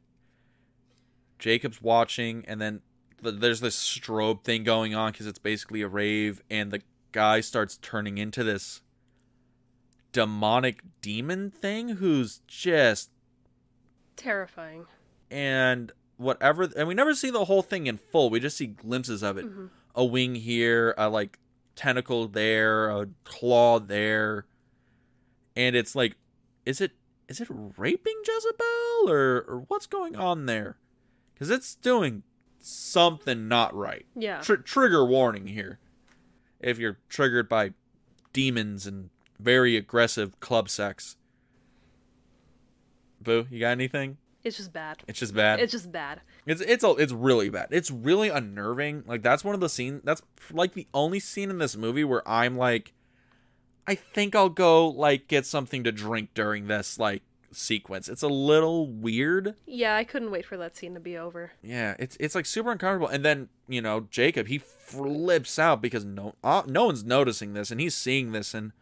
Jacob's 1.38 1.80
watching. 1.80 2.44
And 2.46 2.60
then 2.60 2.82
th- 3.22 3.36
there's 3.38 3.60
this 3.60 3.76
strobe 3.76 4.44
thing 4.44 4.64
going 4.64 4.94
on 4.94 5.12
because 5.12 5.26
it's 5.26 5.38
basically 5.38 5.82
a 5.82 5.88
rave. 5.88 6.42
And 6.50 6.70
the 6.70 6.82
guy 7.12 7.40
starts 7.40 7.78
turning 7.78 8.18
into 8.18 8.44
this 8.44 8.82
demonic 10.12 10.82
demon 11.00 11.50
thing 11.50 11.90
who's 11.90 12.40
just. 12.46 13.10
Terrifying. 14.16 14.86
And 15.30 15.92
whatever. 16.18 16.68
And 16.76 16.86
we 16.88 16.94
never 16.94 17.14
see 17.14 17.30
the 17.30 17.46
whole 17.46 17.62
thing 17.62 17.86
in 17.86 17.96
full. 17.96 18.28
We 18.28 18.40
just 18.40 18.56
see 18.56 18.66
glimpses 18.66 19.22
of 19.22 19.38
it. 19.38 19.44
hmm 19.44 19.66
a 19.94 20.04
wing 20.04 20.34
here, 20.34 20.94
a 20.96 21.08
like 21.08 21.38
tentacle 21.76 22.28
there, 22.28 22.90
a 22.90 23.08
claw 23.24 23.80
there, 23.80 24.46
and 25.60 25.76
it's 25.76 25.94
like, 25.94 26.16
is 26.64 26.80
it 26.80 26.92
is 27.28 27.40
it 27.40 27.48
raping 27.50 28.22
Jezebel 28.26 29.10
or 29.10 29.44
or 29.46 29.64
what's 29.68 29.86
going 29.86 30.16
on 30.16 30.46
there? 30.46 30.78
Because 31.34 31.50
it's 31.50 31.74
doing 31.74 32.22
something 32.60 33.46
not 33.46 33.74
right. 33.74 34.06
Yeah. 34.16 34.40
Tr- 34.40 34.54
trigger 34.54 35.04
warning 35.04 35.46
here. 35.46 35.78
If 36.60 36.78
you're 36.78 36.98
triggered 37.08 37.48
by 37.48 37.72
demons 38.32 38.86
and 38.86 39.10
very 39.38 39.76
aggressive 39.76 40.40
club 40.40 40.68
sex. 40.68 41.16
Boo, 43.20 43.46
you 43.50 43.60
got 43.60 43.70
anything? 43.70 44.16
It's 44.42 44.56
just 44.56 44.72
bad. 44.72 45.02
It's 45.06 45.18
just 45.18 45.34
bad. 45.34 45.60
It's 45.60 45.72
just 45.72 45.92
bad. 45.92 46.22
It's 46.46 46.62
it's 46.62 46.82
a, 46.82 46.90
it's 46.92 47.12
really 47.12 47.50
bad. 47.50 47.68
It's 47.70 47.90
really 47.90 48.30
unnerving. 48.30 49.04
Like 49.06 49.20
that's 49.22 49.44
one 49.44 49.54
of 49.54 49.60
the 49.60 49.68
scenes. 49.68 50.00
That's 50.04 50.22
like 50.50 50.72
the 50.72 50.86
only 50.94 51.20
scene 51.20 51.50
in 51.50 51.58
this 51.58 51.76
movie 51.76 52.04
where 52.04 52.26
I'm 52.26 52.56
like, 52.56 52.94
I 53.86 53.94
think 53.94 54.34
I'll 54.34 54.48
go 54.48 54.88
like 54.88 55.26
get 55.28 55.46
something 55.46 55.84
to 55.84 55.92
drink 55.92 56.30
during 56.34 56.66
this 56.68 56.98
like 56.98 57.22
sequence. 57.52 58.08
It's 58.08 58.22
a 58.22 58.28
little 58.28 58.86
weird. 58.86 59.54
Yeah, 59.66 59.96
I 59.96 60.04
couldn't 60.04 60.30
wait 60.30 60.46
for 60.46 60.56
that 60.58 60.76
scene 60.76 60.94
to 60.94 61.00
be 61.00 61.16
over. 61.16 61.52
Yeah, 61.62 61.96
it's 61.98 62.16
it's 62.20 62.34
like 62.34 62.46
super 62.46 62.70
uncomfortable. 62.72 63.08
And 63.08 63.24
then 63.24 63.48
you 63.68 63.82
know 63.82 64.06
Jacob 64.10 64.46
he 64.46 64.58
flips 64.58 65.58
out 65.58 65.80
because 65.82 66.04
no 66.04 66.34
uh, 66.44 66.62
no 66.66 66.86
one's 66.86 67.04
noticing 67.04 67.52
this 67.54 67.70
and 67.70 67.80
he's 67.80 67.94
seeing 67.96 68.32
this 68.32 68.54
and 68.54 68.72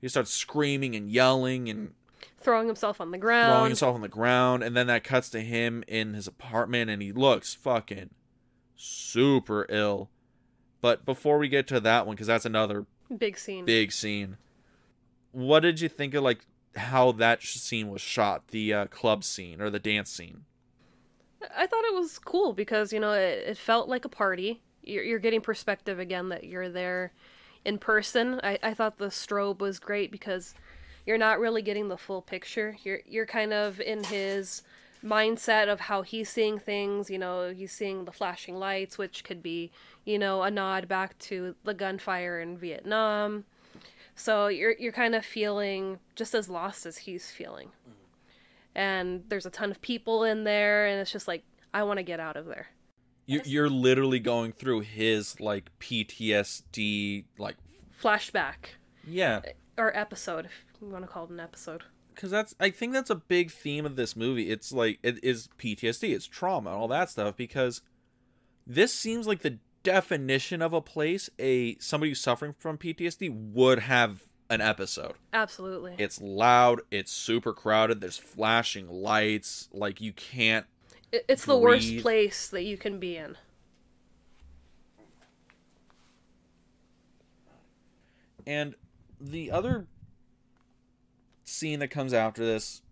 he 0.00 0.08
starts 0.08 0.30
screaming 0.30 0.94
and 0.94 1.10
yelling 1.10 1.68
and 1.68 1.92
Throwing 2.40 2.66
himself 2.68 3.00
on 3.00 3.10
the 3.10 3.18
ground. 3.18 3.52
throwing 3.52 3.70
himself 3.70 3.94
on 3.96 4.00
the 4.00 4.08
ground 4.08 4.62
and 4.62 4.76
then 4.76 4.86
that 4.86 5.02
cuts 5.04 5.28
to 5.30 5.40
him 5.40 5.82
in 5.88 6.14
his 6.14 6.26
apartment 6.28 6.88
and 6.90 7.02
he 7.02 7.10
looks 7.12 7.52
fucking 7.54 8.10
super 8.76 9.66
ill 9.68 10.08
but 10.80 11.04
before 11.04 11.38
we 11.38 11.48
get 11.48 11.66
to 11.66 11.80
that 11.80 12.06
one 12.06 12.14
because 12.14 12.28
that's 12.28 12.44
another 12.46 12.86
Big 13.16 13.38
scene. 13.38 13.64
big 13.64 13.90
scene 13.92 14.36
what 15.32 15.60
did 15.60 15.80
you 15.80 15.88
think 15.88 16.14
of 16.14 16.22
like 16.22 16.44
how 16.76 17.12
that 17.12 17.42
scene 17.42 17.88
was 17.88 18.00
shot 18.00 18.48
the 18.48 18.72
uh, 18.72 18.86
club 18.86 19.24
scene 19.24 19.60
or 19.60 19.70
the 19.70 19.78
dance 19.78 20.10
scene 20.10 20.44
I 21.56 21.66
thought 21.66 21.84
it 21.84 21.94
was 21.94 22.18
cool 22.18 22.52
because 22.52 22.92
you 22.92 23.00
know 23.00 23.12
it, 23.12 23.44
it 23.46 23.58
felt 23.58 23.88
like 23.88 24.04
a 24.04 24.08
party. 24.08 24.60
You're, 24.82 25.04
you're 25.04 25.18
getting 25.18 25.40
perspective 25.40 25.98
again 25.98 26.30
that 26.30 26.44
you're 26.44 26.68
there 26.68 27.12
in 27.64 27.78
person. 27.78 28.40
I, 28.42 28.58
I 28.62 28.74
thought 28.74 28.98
the 28.98 29.06
strobe 29.06 29.60
was 29.60 29.78
great 29.78 30.10
because 30.10 30.54
you're 31.06 31.18
not 31.18 31.40
really 31.40 31.62
getting 31.62 31.88
the 31.88 31.96
full 31.96 32.22
picture. 32.22 32.76
You're 32.82 33.00
you're 33.06 33.26
kind 33.26 33.52
of 33.52 33.80
in 33.80 34.04
his 34.04 34.62
mindset 35.04 35.68
of 35.68 35.80
how 35.80 36.02
he's 36.02 36.28
seeing 36.28 36.58
things. 36.58 37.08
You 37.08 37.18
know, 37.18 37.52
he's 37.56 37.72
seeing 37.72 38.04
the 38.04 38.12
flashing 38.12 38.56
lights, 38.56 38.98
which 38.98 39.24
could 39.24 39.42
be 39.42 39.70
you 40.04 40.18
know 40.18 40.42
a 40.42 40.50
nod 40.50 40.88
back 40.88 41.18
to 41.20 41.54
the 41.64 41.74
gunfire 41.74 42.40
in 42.40 42.58
Vietnam. 42.58 43.44
So 44.18 44.48
you're 44.48 44.72
you're 44.72 44.92
kind 44.92 45.14
of 45.14 45.24
feeling 45.24 46.00
just 46.16 46.34
as 46.34 46.48
lost 46.48 46.86
as 46.86 46.98
he's 46.98 47.30
feeling. 47.30 47.68
Mm-hmm. 47.68 48.78
And 48.78 49.24
there's 49.28 49.46
a 49.46 49.50
ton 49.50 49.70
of 49.70 49.80
people 49.80 50.24
in 50.24 50.44
there 50.44 50.86
and 50.86 51.00
it's 51.00 51.10
just 51.10 51.28
like 51.28 51.44
i 51.72 51.82
want 51.82 51.98
to 51.98 52.02
get 52.02 52.18
out 52.18 52.36
of 52.36 52.46
there. 52.46 52.66
You, 53.26 53.42
you're 53.44 53.68
literally 53.70 54.18
going 54.18 54.52
through 54.52 54.80
his 54.80 55.40
like 55.40 55.70
ptsd 55.78 57.24
like 57.38 57.56
flashback. 58.02 58.74
Yeah. 59.06 59.40
Eh, 59.44 59.52
or 59.76 59.96
episode 59.96 60.46
if 60.46 60.64
you 60.82 60.88
want 60.88 61.04
to 61.04 61.08
call 61.08 61.24
it 61.24 61.30
an 61.30 61.40
episode. 61.40 61.84
Because 62.12 62.32
that's 62.32 62.56
i 62.58 62.70
think 62.70 62.92
that's 62.92 63.10
a 63.10 63.14
big 63.14 63.52
theme 63.52 63.86
of 63.86 63.94
this 63.94 64.16
movie. 64.16 64.50
It's 64.50 64.72
like 64.72 64.98
it 65.04 65.22
is 65.22 65.48
ptsd 65.60 66.12
it's 66.12 66.26
trauma 66.26 66.70
all 66.70 66.88
that 66.88 67.10
stuff 67.10 67.36
because 67.36 67.82
this 68.66 68.92
seems 68.92 69.28
like 69.28 69.42
the 69.42 69.58
definition 69.92 70.60
of 70.62 70.72
a 70.72 70.80
place 70.80 71.30
a 71.38 71.76
somebody 71.78 72.10
who's 72.10 72.20
suffering 72.20 72.52
from 72.58 72.76
ptsd 72.78 73.30
would 73.52 73.78
have 73.80 74.22
an 74.50 74.60
episode. 74.60 75.12
Absolutely. 75.32 75.94
It's 75.98 76.20
loud 76.20 76.80
it's 76.90 77.12
super 77.12 77.52
crowded 77.52 78.00
there's 78.00 78.16
flashing 78.18 78.88
lights 78.88 79.68
like 79.72 80.00
you 80.00 80.12
can't 80.12 80.66
It- 81.12 81.24
it's 81.28 81.44
the 81.44 81.56
worst 81.56 81.98
place 81.98 82.48
that 82.48 82.62
you 82.64 82.76
can 82.76 82.98
be 82.98 83.16
in. 83.16 83.36
And 88.46 88.74
the 89.20 89.50
other 89.50 89.86
scene 91.44 91.80
that 91.80 91.88
comes 91.88 92.12
after 92.12 92.44
this 92.44 92.82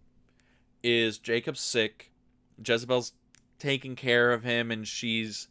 is 0.82 1.18
Jacob's 1.18 1.60
sick. 1.60 2.10
Jezebel's 2.64 3.12
taking 3.58 3.96
care 3.96 4.32
of 4.32 4.44
him 4.44 4.70
and 4.70 4.86
she's 4.86 5.48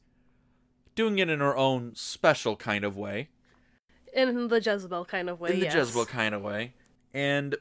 doing 0.96 1.20
it 1.20 1.30
in 1.30 1.40
her 1.40 1.56
own 1.56 1.94
special 1.96 2.56
kind 2.56 2.84
of 2.84 2.98
way. 2.98 3.30
In 4.14 4.48
the 4.48 4.62
Jezebel 4.62 5.06
kind 5.06 5.30
of 5.30 5.40
way. 5.40 5.52
in 5.52 5.60
the 5.60 5.66
yes. 5.66 5.76
Jezebel 5.76 6.06
kind 6.06 6.34
of 6.34 6.42
way. 6.42 6.74
And 7.14 7.56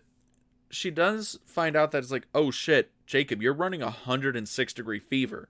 she 0.71 0.91
does 0.91 1.39
find 1.45 1.77
out 1.77 1.91
that 1.93 1.99
it's 1.99 2.11
like, 2.11 2.27
oh 2.35 2.51
shit, 2.51 2.91
Jacob, 3.07 3.43
you're 3.43 3.55
running 3.55 3.83
a 3.83 3.87
106 3.87 4.73
degree 4.73 4.99
fever. 4.99 5.49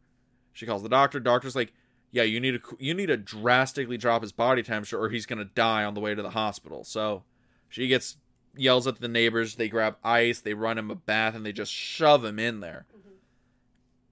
She 0.53 0.67
calls 0.67 0.83
the 0.83 0.89
doctor. 0.89 1.21
Doctor's 1.21 1.57
like, 1.57 1.73
yeah, 2.11 2.23
you 2.23 2.41
need 2.41 2.63
to 2.63 2.77
you 2.79 2.95
need 2.95 3.07
to 3.07 3.17
drastically 3.17 3.97
drop 3.97 4.23
his 4.23 4.33
body 4.33 4.63
temperature 4.63 5.01
or 5.01 5.11
he's 5.11 5.27
gonna 5.27 5.45
die 5.45 5.85
on 5.85 5.95
the 5.95 6.01
way 6.01 6.15
to 6.15 6.23
the 6.23 6.31
hospital. 6.31 6.85
So 6.85 7.25
she 7.69 7.89
gets 7.89 8.17
yells 8.57 8.87
at 8.87 9.01
the 9.01 9.09
neighbors. 9.09 9.57
They 9.57 9.69
grab 9.69 9.97
ice. 10.05 10.41
They 10.41 10.55
run 10.55 10.79
him 10.79 10.91
a 10.91 10.95
bath 10.95 11.35
and 11.35 11.45
they 11.45 11.53
just 11.53 11.73
shove 11.73 12.25
him 12.25 12.39
in 12.39 12.61
there. 12.61 12.87
Mm-hmm. 12.97 13.15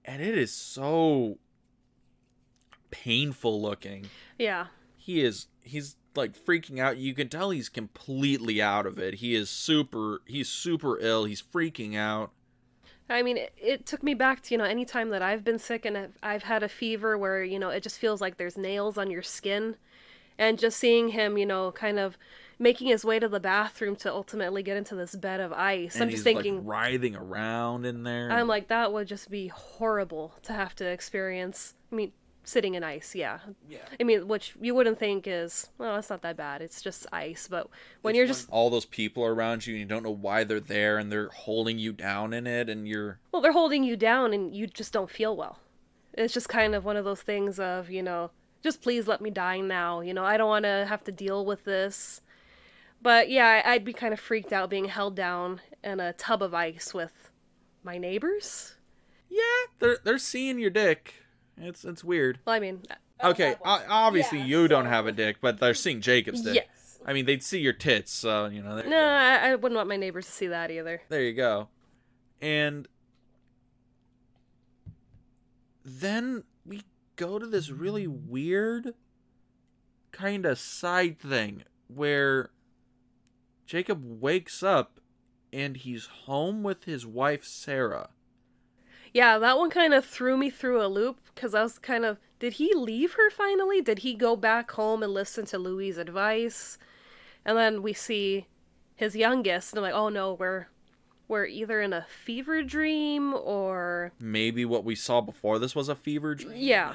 And 0.05 0.21
it 0.21 0.37
is 0.37 0.51
so 0.51 1.37
painful 2.93 3.61
looking 3.61 4.05
Yeah. 4.37 4.67
he 4.97 5.21
is 5.23 5.47
he's 5.63 5.95
like 6.15 6.37
freaking 6.37 6.79
out 6.79 6.97
you 6.97 7.13
can 7.13 7.27
tell 7.27 7.49
he's 7.49 7.69
completely 7.69 8.61
out 8.61 8.85
of 8.85 8.99
it 8.99 9.15
he 9.15 9.33
is 9.35 9.49
super 9.49 10.21
he's 10.25 10.47
super 10.47 10.99
ill 10.99 11.25
he's 11.25 11.41
freaking 11.41 11.97
out 11.97 12.31
I 13.09 13.21
mean, 13.21 13.35
it, 13.37 13.53
it 13.57 13.85
took 13.85 14.01
me 14.01 14.13
back 14.13 14.41
to, 14.43 14.53
you 14.53 14.57
know, 14.57 14.63
any 14.63 14.85
time 14.85 15.09
that 15.09 15.21
I've 15.21 15.43
been 15.43 15.59
sick 15.59 15.83
and 15.85 15.97
I've, 15.97 16.17
I've 16.23 16.43
had 16.43 16.63
a 16.63 16.69
fever 16.69 17.17
where, 17.17 17.43
you 17.43 17.59
know, 17.59 17.69
it 17.69 17.83
just 17.83 17.99
feels 17.99 18.21
like 18.21 18.37
there's 18.37 18.57
nails 18.57 18.97
on 18.97 19.11
your 19.11 19.21
skin. 19.21 19.75
And 20.37 20.57
just 20.57 20.79
seeing 20.79 21.09
him, 21.09 21.37
you 21.37 21.45
know, 21.45 21.71
kind 21.73 21.99
of 21.99 22.17
making 22.57 22.87
his 22.87 23.03
way 23.03 23.19
to 23.19 23.27
the 23.27 23.39
bathroom 23.41 23.95
to 23.97 24.11
ultimately 24.11 24.63
get 24.63 24.77
into 24.77 24.95
this 24.95 25.15
bed 25.15 25.39
of 25.39 25.51
ice. 25.53 25.95
and 25.95 26.03
I'm 26.03 26.09
just 26.09 26.23
thinking, 26.23 26.57
like 26.57 26.65
writhing 26.65 27.15
around 27.15 27.85
in 27.85 28.03
there 28.03 28.31
I'm 28.31 28.47
like, 28.47 28.69
that 28.69 28.93
would 28.93 29.07
just 29.07 29.29
be 29.29 29.49
horrible 29.49 30.33
to 30.43 30.53
have 30.53 30.73
to 30.75 30.85
experience. 30.85 31.75
I 31.91 31.95
mean, 31.95 32.13
sitting 32.43 32.75
in 32.75 32.83
ice, 32.83 33.15
yeah. 33.15 33.39
yeah 33.69 33.79
I 33.99 34.03
mean, 34.03 34.27
which 34.27 34.55
you 34.61 34.75
wouldn't 34.75 34.99
think 34.99 35.25
is, 35.27 35.69
well, 35.77 35.95
it's 35.97 36.09
not 36.09 36.21
that 36.21 36.37
bad. 36.37 36.61
It's 36.61 36.81
just 36.81 37.07
ice. 37.11 37.47
But 37.49 37.69
when 38.01 38.15
you're 38.15 38.27
just, 38.27 38.49
all 38.49 38.69
those 38.69 38.85
people 38.85 39.23
around 39.23 39.65
you 39.65 39.73
and 39.73 39.79
you 39.81 39.85
don't 39.85 40.03
know 40.03 40.11
why 40.11 40.43
they're 40.43 40.59
there 40.59 40.97
and 40.97 41.11
they're 41.11 41.29
holding 41.29 41.79
you 41.79 41.93
down 41.93 42.33
in 42.33 42.45
it 42.47 42.69
and 42.69 42.87
you're 42.87 43.19
well, 43.31 43.41
they're 43.41 43.51
holding 43.51 43.83
you 43.83 43.95
down 43.95 44.33
and 44.33 44.55
you 44.55 44.67
just 44.67 44.93
don't 44.93 45.09
feel 45.09 45.35
well. 45.35 45.59
It's 46.13 46.33
just 46.33 46.49
kind 46.49 46.75
of 46.75 46.85
one 46.85 46.97
of 46.97 47.05
those 47.05 47.21
things 47.21 47.59
of, 47.59 47.89
you 47.89 48.03
know, 48.03 48.31
just 48.61 48.81
please 48.81 49.07
let 49.07 49.21
me 49.21 49.29
die 49.29 49.59
now. 49.59 50.01
You 50.01 50.13
know, 50.13 50.23
I 50.23 50.37
don't 50.37 50.49
want 50.49 50.65
to 50.65 50.85
have 50.87 51.03
to 51.05 51.11
deal 51.11 51.45
with 51.45 51.65
this. 51.65 52.21
But 53.01 53.29
yeah, 53.29 53.61
I'd 53.65 53.83
be 53.83 53.93
kind 53.93 54.13
of 54.13 54.19
freaked 54.19 54.53
out 54.53 54.69
being 54.69 54.85
held 54.85 55.15
down 55.15 55.59
in 55.83 55.99
a 55.99 56.13
tub 56.13 56.41
of 56.41 56.53
ice 56.53 56.93
with 56.93 57.31
my 57.83 57.97
neighbors. 57.97 58.75
yeah 59.29 59.41
they're 59.79 59.97
they're 60.03 60.17
seeing 60.17 60.59
your 60.59 60.69
dick 60.69 61.22
it's 61.57 61.83
it's 61.85 62.03
weird 62.03 62.39
Well, 62.45 62.55
I 62.55 62.59
mean, 62.59 62.81
okay 63.23 63.55
o- 63.63 63.83
obviously 63.89 64.39
Yeah, 64.39 64.45
you 64.45 64.67
don't 64.67 64.85
have 64.87 65.07
a 65.07 65.11
dick 65.11 65.37
but 65.41 65.59
they're 65.59 65.73
seeing 65.73 66.01
jacob's 66.01 66.41
dick 66.41 66.55
yes. 66.55 66.99
i 67.05 67.13
mean 67.13 67.25
they'd 67.25 67.43
see 67.43 67.59
your 67.59 67.73
tits 67.73 68.11
so 68.11 68.45
you 68.47 68.61
know 68.61 68.81
No, 68.81 68.97
I, 68.97 69.49
I 69.51 69.55
wouldn't 69.55 69.75
want 69.77 69.87
my 69.89 69.97
neighbors 69.97 70.25
to 70.25 70.31
see 70.31 70.47
that 70.47 70.71
either. 70.71 71.01
There 71.09 71.21
you 71.21 71.33
go. 71.33 71.67
And 72.41 72.87
then 75.85 76.43
we 76.65 76.81
go 77.15 77.39
to 77.39 77.45
this 77.45 77.69
really 77.69 78.07
weird 78.07 78.93
kind 80.11 80.45
of 80.45 80.57
side 80.59 81.19
thing 81.19 81.63
where 81.87 82.49
Jacob 83.65 84.03
wakes 84.21 84.61
up 84.63 84.99
and 85.51 85.77
he's 85.77 86.05
home 86.25 86.63
with 86.63 86.83
his 86.85 87.05
wife 87.05 87.43
Sarah. 87.45 88.09
Yeah, 89.13 89.37
that 89.37 89.57
one 89.57 89.69
kind 89.69 89.93
of 89.93 90.05
threw 90.05 90.37
me 90.37 90.49
through 90.49 90.81
a 90.83 90.87
loop 90.87 91.19
because 91.33 91.53
I 91.53 91.61
was 91.61 91.77
kind 91.77 92.03
of, 92.03 92.17
did 92.39 92.53
he 92.53 92.73
leave 92.73 93.13
her 93.13 93.29
finally? 93.29 93.79
Did 93.79 93.99
he 93.99 94.15
go 94.15 94.35
back 94.35 94.71
home 94.71 95.03
and 95.03 95.13
listen 95.13 95.45
to 95.45 95.59
Louis' 95.59 95.97
advice? 95.97 96.79
And 97.45 97.55
then 97.57 97.83
we 97.83 97.93
see 97.93 98.47
his 98.95 99.15
youngest, 99.15 99.71
and 99.71 99.79
I'm 99.79 99.83
like, 99.83 99.93
oh 99.93 100.09
no, 100.09 100.33
we're 100.33 100.67
we're 101.27 101.45
either 101.45 101.81
in 101.81 101.93
a 101.93 102.05
fever 102.25 102.63
dream 102.63 103.33
or 103.33 104.11
Maybe 104.19 104.65
what 104.65 104.83
we 104.83 104.95
saw 104.95 105.21
before 105.21 105.57
this 105.57 105.75
was 105.75 105.89
a 105.89 105.95
fever 105.95 106.35
dream. 106.35 106.53
Yeah. 106.55 106.93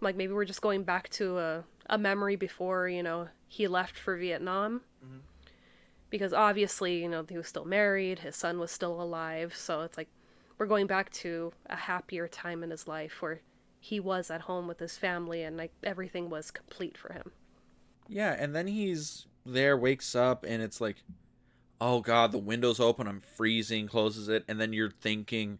like 0.00 0.16
maybe 0.16 0.32
we're 0.32 0.44
just 0.44 0.60
going 0.62 0.82
back 0.82 1.08
to 1.10 1.38
a 1.38 1.64
a 1.90 1.98
memory 1.98 2.36
before 2.36 2.88
you 2.88 3.02
know 3.02 3.28
he 3.46 3.66
left 3.68 3.96
for 3.98 4.16
Vietnam. 4.16 4.82
Mm-hmm. 5.04 5.18
Because 6.10 6.32
obviously, 6.32 7.02
you 7.02 7.08
know, 7.08 7.24
he 7.28 7.36
was 7.36 7.48
still 7.48 7.66
married, 7.66 8.20
his 8.20 8.34
son 8.34 8.58
was 8.58 8.70
still 8.70 9.00
alive, 9.00 9.54
so 9.54 9.82
it's 9.82 9.98
like 9.98 10.08
we're 10.58 10.66
going 10.66 10.86
back 10.86 11.10
to 11.10 11.52
a 11.66 11.76
happier 11.76 12.28
time 12.28 12.62
in 12.62 12.70
his 12.70 12.86
life 12.88 13.22
where 13.22 13.40
he 13.80 14.00
was 14.00 14.30
at 14.30 14.42
home 14.42 14.66
with 14.66 14.80
his 14.80 14.96
family 14.96 15.42
and 15.42 15.56
like 15.56 15.72
everything 15.84 16.28
was 16.28 16.50
complete 16.50 16.98
for 16.98 17.12
him. 17.12 17.30
Yeah, 18.08 18.34
and 18.38 18.54
then 18.54 18.66
he's 18.66 19.26
there, 19.46 19.76
wakes 19.76 20.14
up, 20.14 20.44
and 20.46 20.62
it's 20.62 20.80
like, 20.80 20.96
oh 21.80 22.00
god, 22.00 22.32
the 22.32 22.38
window's 22.38 22.80
open, 22.80 23.06
I'm 23.06 23.20
freezing, 23.20 23.86
closes 23.86 24.28
it, 24.28 24.44
and 24.48 24.60
then 24.60 24.72
you're 24.72 24.90
thinking, 24.90 25.58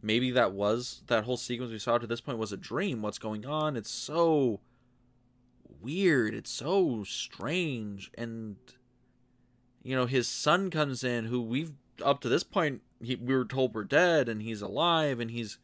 maybe 0.00 0.30
that 0.30 0.52
was 0.52 1.02
that 1.08 1.24
whole 1.24 1.36
sequence 1.36 1.72
we 1.72 1.78
saw 1.78 1.98
to 1.98 2.06
this 2.06 2.20
point 2.20 2.38
was 2.38 2.52
a 2.52 2.56
dream. 2.56 3.02
What's 3.02 3.18
going 3.18 3.44
on? 3.44 3.76
It's 3.76 3.90
so 3.90 4.60
weird. 5.80 6.34
It's 6.34 6.50
so 6.50 7.02
strange, 7.04 8.10
and 8.16 8.56
you 9.82 9.96
know, 9.96 10.06
his 10.06 10.28
son 10.28 10.70
comes 10.70 11.02
in, 11.02 11.24
who 11.24 11.40
we've 11.40 11.72
up 12.04 12.20
to 12.20 12.28
this 12.28 12.44
point 12.44 12.82
he, 13.02 13.16
we 13.16 13.34
were 13.34 13.44
told 13.44 13.74
we're 13.74 13.84
dead, 13.84 14.28
and 14.28 14.42
he's 14.42 14.62
alive, 14.62 15.20
and 15.20 15.30
he's 15.30 15.58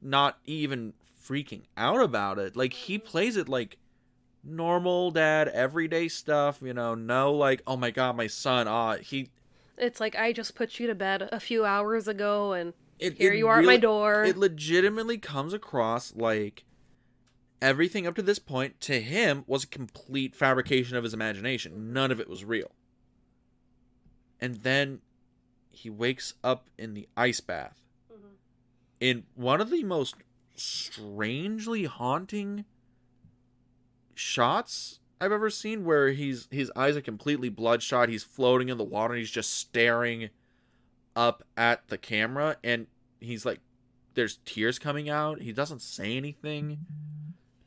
not 0.00 0.38
even 0.44 0.94
freaking 1.28 1.62
out 1.76 2.00
about 2.02 2.38
it. 2.38 2.56
Like 2.56 2.72
he 2.72 2.98
plays 2.98 3.36
it 3.36 3.48
like 3.48 3.78
normal 4.44 5.10
dad, 5.10 5.48
everyday 5.48 6.08
stuff. 6.08 6.60
You 6.62 6.74
know, 6.74 6.94
no 6.94 7.32
like, 7.32 7.62
oh 7.66 7.76
my 7.76 7.90
god, 7.90 8.16
my 8.16 8.26
son. 8.26 8.68
Ah, 8.68 8.96
he. 8.96 9.30
It's 9.76 10.00
like 10.00 10.16
I 10.16 10.32
just 10.32 10.54
put 10.54 10.80
you 10.80 10.86
to 10.88 10.94
bed 10.94 11.28
a 11.30 11.38
few 11.38 11.64
hours 11.64 12.08
ago 12.08 12.52
and 12.52 12.72
It, 12.98 13.14
here 13.14 13.32
it 13.32 13.38
you 13.38 13.46
are 13.48 13.60
at 13.60 13.64
my 13.64 13.76
door. 13.76 14.24
It 14.24 14.36
legitimately 14.36 15.18
comes 15.18 15.52
across 15.52 16.14
like 16.16 16.64
everything 17.62 18.06
up 18.06 18.14
to 18.16 18.22
this 18.22 18.38
point 18.38 18.80
to 18.80 19.00
him 19.00 19.44
was 19.46 19.64
a 19.64 19.68
complete 19.68 20.34
fabrication 20.34 20.96
of 20.96 21.04
his 21.04 21.14
imagination. 21.14 21.92
None 21.92 22.10
of 22.10 22.20
it 22.20 22.28
was 22.28 22.44
real. 22.44 22.72
And 24.40 24.56
then 24.56 25.00
he 25.70 25.90
wakes 25.90 26.34
up 26.42 26.68
in 26.78 26.94
the 26.94 27.08
ice 27.16 27.40
bath 27.40 27.82
mm-hmm. 28.12 28.34
in 29.00 29.24
one 29.34 29.60
of 29.60 29.70
the 29.70 29.84
most 29.84 30.16
strangely 30.56 31.84
haunting 31.84 32.64
shots 34.14 34.98
I've 35.20 35.32
ever 35.32 35.50
seen 35.50 35.84
where 35.84 36.10
he's 36.10 36.48
his 36.50 36.70
eyes 36.76 36.96
are 36.96 37.00
completely 37.00 37.48
bloodshot, 37.48 38.08
he's 38.08 38.24
floating 38.24 38.68
in 38.68 38.78
the 38.78 38.84
water, 38.84 39.14
he's 39.14 39.30
just 39.30 39.54
staring 39.54 40.30
up 41.16 41.42
at 41.56 41.88
the 41.88 41.98
camera 41.98 42.56
and 42.62 42.86
he's 43.20 43.44
like 43.44 43.60
there's 44.14 44.38
tears 44.44 44.78
coming 44.80 45.08
out. 45.08 45.40
He 45.40 45.52
doesn't 45.52 45.80
say 45.80 46.16
anything. 46.16 46.78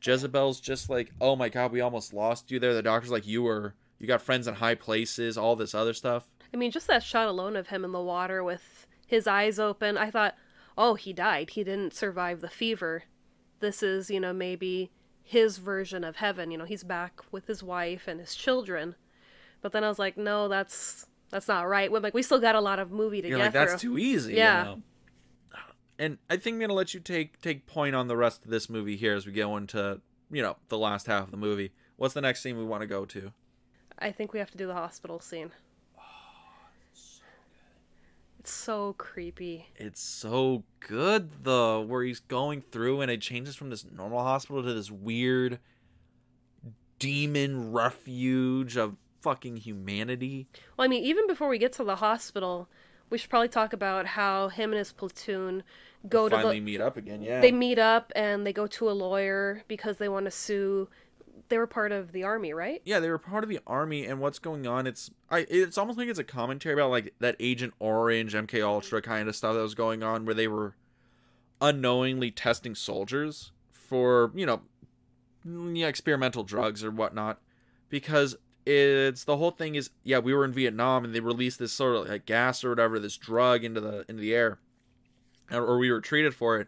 Jezebel's 0.02 0.60
just 0.60 0.90
like, 0.90 1.12
"Oh 1.22 1.36
my 1.36 1.48
god, 1.48 1.72
we 1.72 1.80
almost 1.80 2.14
lost 2.14 2.52
you 2.52 2.60
there." 2.60 2.74
The 2.74 2.82
doctor's 2.82 3.12
like, 3.12 3.28
"You 3.28 3.44
were 3.44 3.76
you 4.00 4.08
got 4.08 4.22
friends 4.22 4.48
in 4.48 4.56
high 4.56 4.76
places, 4.76 5.38
all 5.38 5.56
this 5.56 5.74
other 5.74 5.94
stuff." 5.94 6.30
I 6.54 6.58
mean, 6.58 6.72
just 6.72 6.88
that 6.88 7.04
shot 7.04 7.28
alone 7.28 7.56
of 7.56 7.68
him 7.68 7.86
in 7.86 7.92
the 7.92 8.02
water 8.02 8.44
with 8.44 8.88
his 9.08 9.28
eyes 9.28 9.60
open, 9.60 9.98
I 9.98 10.12
thought, 10.12 10.36
oh, 10.78 10.96
he 10.96 11.14
died. 11.14 11.52
He 11.52 11.64
didn't 11.64 11.94
survive 11.94 12.42
the 12.42 12.50
fever. 12.50 13.04
This 13.60 13.84
is, 13.84 14.10
you 14.10 14.20
know, 14.20 14.34
maybe 14.34 14.92
his 15.24 15.58
version 15.58 16.04
of 16.04 16.18
heaven. 16.18 16.52
You 16.52 16.58
know, 16.58 16.66
he's 16.66 16.84
back 16.84 17.22
with 17.32 17.48
his 17.48 17.64
wife 17.64 18.08
and 18.08 18.20
his 18.20 18.36
children. 18.36 18.96
But 19.62 19.72
then 19.72 19.84
I 19.84 19.90
was 19.90 20.00
like, 20.00 20.18
no, 20.18 20.48
that's 20.48 21.06
that's 21.30 21.48
not 21.48 21.68
right. 21.68 21.92
We're 21.92 22.00
like, 22.00 22.14
we 22.14 22.24
still 22.24 22.40
got 22.40 22.56
a 22.56 22.60
lot 22.60 22.80
of 22.80 22.92
movie 22.92 23.22
to 23.22 23.28
You're 23.28 23.38
get 23.38 23.44
like, 23.46 23.54
"That's 23.54 23.82
through. 23.82 23.92
too 23.92 23.98
easy." 23.98 24.34
Yeah. 24.34 24.60
You 24.60 24.66
know? 24.66 24.82
And 25.98 26.18
I 26.30 26.38
think 26.38 26.56
I'm 26.56 26.62
gonna 26.62 26.74
let 26.74 26.94
you 26.94 27.00
take 27.00 27.40
take 27.42 27.68
point 27.68 27.96
on 27.96 28.08
the 28.08 28.18
rest 28.18 28.44
of 28.44 28.52
this 28.52 28.70
movie 28.70 28.98
here 28.98 29.16
as 29.16 29.26
we 29.26 29.32
go 29.32 29.56
into 29.56 30.02
you 30.32 30.42
know 30.42 30.58
the 30.70 30.78
last 30.78 31.08
half 31.08 31.26
of 31.26 31.32
the 31.32 31.38
movie. 31.38 31.72
What's 31.96 32.14
the 32.16 32.22
next 32.22 32.42
scene 32.42 32.58
we 32.58 32.66
want 32.66 32.82
to 32.82 32.88
go 32.88 33.06
to? 33.06 33.32
I 34.00 34.12
think 34.12 34.34
we 34.34 34.40
have 34.40 34.50
to 34.52 34.58
do 34.58 34.66
the 34.66 34.74
hospital 34.74 35.20
scene. 35.20 35.52
It's 38.42 38.52
so 38.52 38.96
creepy. 38.98 39.68
It's 39.76 40.02
so 40.02 40.64
good 40.80 41.44
though, 41.44 41.82
where 41.82 42.02
he's 42.02 42.22
going 42.22 42.64
through 42.72 43.02
and 43.02 43.12
it 43.12 43.22
changes 43.22 43.56
from 43.56 43.70
this 43.70 43.86
normal 43.86 44.24
hospital 44.24 44.64
to 44.64 44.74
this 44.74 44.90
weird 44.90 45.60
demon 46.98 47.72
refuge 47.72 48.78
of 48.78 48.96
fucking 49.22 49.58
humanity. 49.58 50.48
Well, 50.76 50.86
I 50.86 50.88
mean, 50.88 51.04
even 51.04 51.28
before 51.28 51.50
we 51.50 51.60
get 51.60 51.72
to 51.74 51.84
the 51.84 51.98
hospital, 51.98 52.68
we 53.12 53.20
should 53.20 53.30
probably 53.30 53.48
talk 53.48 53.74
about 53.74 54.08
how 54.08 54.48
him 54.48 54.72
and 54.72 54.80
his 54.80 54.92
platoon 54.92 55.62
go 56.10 56.28
to 56.28 56.36
Finally 56.36 56.62
the. 56.62 56.66
meet 56.66 56.82
up 56.82 56.98
again, 56.98 57.22
yeah. 57.22 57.42
They 57.42 57.52
meet 57.52 57.78
up 57.78 58.12
and 58.16 58.44
they 58.44 58.54
go 58.54 58.66
to 58.66 58.90
a 58.90 58.94
lawyer 58.94 59.62
because 59.68 59.98
they 59.98 60.10
want 60.10 60.26
to 60.26 60.32
sue. 60.32 60.90
They 61.50 61.58
were 61.58 61.68
part 61.68 61.92
of 61.92 62.12
the 62.12 62.24
army, 62.24 62.54
right? 62.54 62.82
yeah, 62.86 63.00
they 63.00 63.10
were 63.10 63.18
part 63.18 63.44
of 63.44 63.50
the 63.50 63.60
army, 63.68 64.06
and 64.06 64.20
what's 64.20 64.40
going 64.40 64.66
on? 64.66 64.88
It's 64.88 65.12
I. 65.30 65.46
It's 65.50 65.78
almost 65.78 65.98
like 65.98 66.08
it's 66.08 66.20
a 66.20 66.24
commentary 66.24 66.74
about 66.74 66.92
like 66.92 67.14
that 67.20 67.36
Agent 67.40 67.74
Orange, 67.80 68.34
MK 68.34 68.64
Ultra 68.64 69.02
kind 69.02 69.28
of 69.28 69.36
stuff 69.36 69.56
that 69.56 69.62
was 69.62 69.76
going 69.76 70.04
on, 70.04 70.26
where 70.26 70.36
they 70.36 70.48
were 70.48 70.76
unknowingly 71.62 72.32
testing 72.32 72.74
soldiers 72.74 73.52
for 73.72 74.32
you 74.34 74.46
know 74.46 74.62
mm, 75.48 75.78
yeah, 75.78 75.88
experimental 75.88 76.44
drugs 76.44 76.84
or 76.84 76.90
whatnot 76.90 77.40
because 77.90 78.36
it's 78.66 79.24
the 79.24 79.38
whole 79.38 79.52
thing 79.52 79.76
is 79.76 79.92
yeah 80.04 80.18
we 80.18 80.34
were 80.34 80.44
in 80.44 80.52
Vietnam 80.52 81.06
and 81.06 81.14
they 81.14 81.20
released 81.20 81.60
this 81.60 81.72
sort 81.72 81.96
of 81.96 82.10
like 82.10 82.26
gas 82.26 82.64
or 82.64 82.70
whatever 82.70 83.00
this 83.00 83.16
drug 83.18 83.64
into 83.64 83.80
the 83.80 84.06
into 84.10 84.22
the 84.22 84.34
air 84.34 84.60
or 85.52 85.78
we 85.78 85.92
were 85.92 86.02
treated 86.02 86.34
for 86.34 86.60
it 86.60 86.68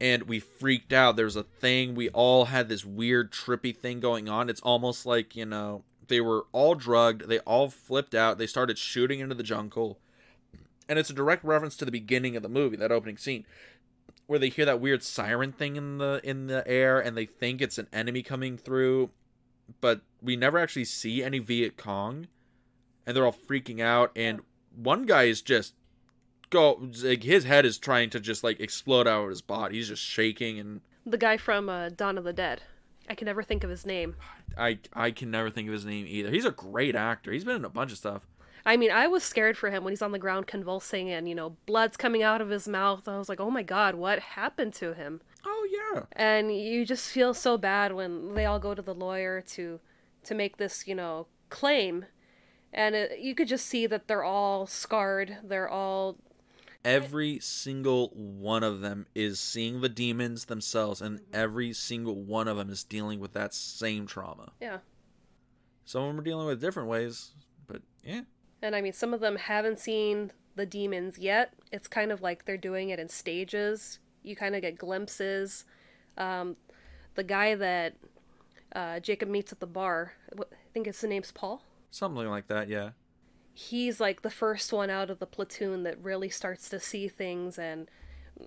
and 0.00 0.24
we 0.24 0.40
freaked 0.40 0.92
out. 0.92 1.16
There 1.16 1.24
was 1.24 1.36
a 1.36 1.42
thing 1.42 1.94
we 1.94 2.08
all 2.10 2.46
had 2.46 2.68
this 2.68 2.84
weird 2.84 3.32
trippy 3.32 3.76
thing 3.76 4.00
going 4.00 4.28
on. 4.28 4.50
It's 4.50 4.60
almost 4.60 5.06
like 5.06 5.34
you 5.36 5.46
know 5.46 5.84
they 6.08 6.20
were 6.20 6.46
all 6.52 6.74
drugged 6.74 7.28
they 7.28 7.40
all 7.40 7.68
flipped 7.68 8.14
out 8.14 8.38
they 8.38 8.46
started 8.46 8.78
shooting 8.78 9.20
into 9.20 9.34
the 9.34 9.42
jungle. 9.42 9.98
And 10.88 10.98
it's 10.98 11.10
a 11.10 11.14
direct 11.14 11.44
reference 11.44 11.76
to 11.78 11.84
the 11.84 11.90
beginning 11.90 12.36
of 12.36 12.42
the 12.42 12.48
movie 12.48 12.76
that 12.76 12.92
opening 12.92 13.16
scene 13.16 13.44
where 14.26 14.38
they 14.38 14.48
hear 14.48 14.64
that 14.64 14.80
weird 14.80 15.02
siren 15.02 15.52
thing 15.52 15.76
in 15.76 15.98
the 15.98 16.20
in 16.22 16.46
the 16.46 16.66
air 16.66 17.00
and 17.00 17.16
they 17.16 17.26
think 17.26 17.60
it's 17.60 17.78
an 17.78 17.88
enemy 17.92 18.22
coming 18.22 18.56
through 18.56 19.10
but 19.80 20.02
we 20.22 20.36
never 20.36 20.58
actually 20.58 20.84
see 20.84 21.24
any 21.24 21.40
Viet 21.40 21.76
Cong. 21.76 22.28
And 23.04 23.16
they're 23.16 23.24
all 23.24 23.32
freaking 23.32 23.80
out 23.80 24.10
and 24.14 24.40
one 24.74 25.06
guy 25.06 25.24
is 25.24 25.42
just 25.42 25.74
go 26.50 26.88
like 27.02 27.22
his 27.22 27.44
head 27.44 27.64
is 27.66 27.78
trying 27.78 28.10
to 28.10 28.20
just 28.20 28.44
like 28.44 28.60
explode 28.60 29.06
out 29.06 29.24
of 29.24 29.30
his 29.30 29.42
body 29.42 29.76
he's 29.76 29.88
just 29.88 30.02
shaking 30.02 30.58
and 30.58 30.80
The 31.04 31.18
guy 31.18 31.36
from 31.36 31.68
uh, 31.68 31.90
Dawn 31.90 32.18
of 32.18 32.24
the 32.24 32.32
Dead. 32.32 32.62
I 33.08 33.14
can 33.14 33.26
never 33.26 33.42
think 33.42 33.62
of 33.62 33.70
his 33.70 33.86
name. 33.86 34.16
I 34.58 34.78
I 34.92 35.10
can 35.10 35.30
never 35.30 35.50
think 35.50 35.68
of 35.68 35.72
his 35.72 35.84
name 35.84 36.06
either 36.08 36.30
he's 36.30 36.44
a 36.44 36.50
great 36.50 36.94
actor 36.94 37.32
he's 37.32 37.44
been 37.44 37.56
in 37.56 37.64
a 37.64 37.70
bunch 37.70 37.92
of 37.92 37.98
stuff 37.98 38.22
I 38.68 38.76
mean, 38.76 38.90
I 38.90 39.06
was 39.06 39.22
scared 39.22 39.56
for 39.56 39.70
him 39.70 39.84
when 39.84 39.92
he's 39.92 40.02
on 40.02 40.10
the 40.10 40.18
ground 40.18 40.48
convulsing 40.48 41.08
and, 41.08 41.28
you 41.28 41.36
know, 41.36 41.50
blood's 41.66 41.96
coming 41.96 42.24
out 42.24 42.40
of 42.40 42.48
his 42.48 42.66
mouth. 42.66 43.06
I 43.06 43.16
was 43.16 43.28
like, 43.28 43.38
oh 43.38 43.48
my 43.48 43.62
god, 43.62 43.94
what 43.94 44.18
happened 44.18 44.74
to 44.74 44.92
him? 44.92 45.20
oh 45.46 45.68
yeah 45.70 46.02
And 46.12 46.54
you 46.54 46.84
just 46.84 47.08
feel 47.08 47.32
so 47.32 47.56
bad 47.56 47.94
when 47.94 48.34
they 48.34 48.44
all 48.44 48.58
go 48.58 48.74
to 48.74 48.82
the 48.82 48.94
lawyer 48.94 49.40
to 49.52 49.78
to 50.24 50.34
make 50.34 50.56
this, 50.56 50.88
you 50.88 50.94
know, 50.96 51.28
claim. 51.50 52.06
And 52.72 52.96
it, 52.96 53.20
you 53.20 53.36
could 53.36 53.46
just 53.46 53.66
see 53.66 53.86
that 53.86 54.08
they're 54.08 54.24
all 54.24 54.66
scarred. 54.66 55.36
They're 55.44 55.68
all 55.68 56.16
every 56.86 57.38
single 57.40 58.08
one 58.08 58.62
of 58.62 58.80
them 58.80 59.06
is 59.14 59.38
seeing 59.40 59.80
the 59.80 59.88
demons 59.88 60.46
themselves 60.46 61.02
and 61.02 61.20
every 61.32 61.72
single 61.72 62.14
one 62.14 62.48
of 62.48 62.56
them 62.56 62.70
is 62.70 62.84
dealing 62.84 63.20
with 63.20 63.32
that 63.32 63.52
same 63.52 64.06
trauma 64.06 64.52
yeah. 64.60 64.78
some 65.84 66.02
of 66.02 66.08
them 66.08 66.20
are 66.20 66.24
dealing 66.24 66.46
with 66.46 66.60
different 66.60 66.88
ways 66.88 67.32
but 67.66 67.82
yeah 68.04 68.22
And 68.62 68.74
I 68.74 68.80
mean, 68.80 68.92
some 68.92 69.12
of 69.12 69.20
them 69.20 69.36
haven't 69.36 69.78
seen 69.78 70.32
the 70.54 70.64
demons 70.64 71.18
yet. 71.18 71.52
It's 71.72 71.88
kind 71.88 72.10
of 72.10 72.22
like 72.22 72.46
they're 72.46 72.56
doing 72.56 72.88
it 72.88 72.98
in 72.98 73.08
stages. 73.08 73.98
You 74.22 74.34
kind 74.34 74.54
of 74.54 74.62
get 74.62 74.78
glimpses. 74.78 75.64
Um, 76.16 76.56
the 77.14 77.22
guy 77.24 77.54
that 77.54 77.94
uh, 78.74 79.00
Jacob 79.00 79.28
meets 79.28 79.52
at 79.52 79.60
the 79.60 79.66
bar 79.66 80.12
i 80.38 80.42
think 80.72 80.86
his 80.86 81.02
name's 81.02 81.32
Paul. 81.32 81.62
something 81.90 82.28
like 82.28 82.46
that 82.48 82.68
yeah 82.68 82.90
He's 83.58 84.00
like 84.00 84.20
the 84.20 84.30
first 84.30 84.70
one 84.70 84.90
out 84.90 85.08
of 85.08 85.18
the 85.18 85.26
platoon 85.26 85.82
that 85.84 86.02
really 86.02 86.28
starts 86.28 86.68
to 86.68 86.78
see 86.78 87.08
things, 87.08 87.58
and 87.58 87.88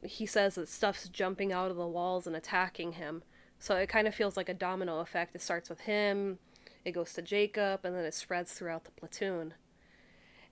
he 0.03 0.27
says 0.27 0.53
that 0.55 0.69
stuff's 0.69 1.09
jumping 1.09 1.51
out 1.51 1.71
of 1.71 1.77
the 1.77 1.87
walls 1.87 2.27
and 2.27 2.35
attacking 2.35 2.93
him. 2.93 3.23
So 3.57 3.75
it 3.75 3.89
kind 3.89 4.07
of 4.07 4.13
feels 4.13 4.37
like 4.37 4.49
a 4.49 4.53
domino 4.53 4.99
effect. 4.99 5.33
It 5.35 5.41
starts 5.41 5.67
with 5.67 5.79
him, 5.81 6.37
it 6.85 6.91
goes 6.91 7.13
to 7.13 7.23
Jacob, 7.23 7.85
and 7.85 7.95
then 7.95 8.05
it 8.05 8.13
spreads 8.13 8.53
throughout 8.53 8.83
the 8.83 8.91
platoon. 8.91 9.55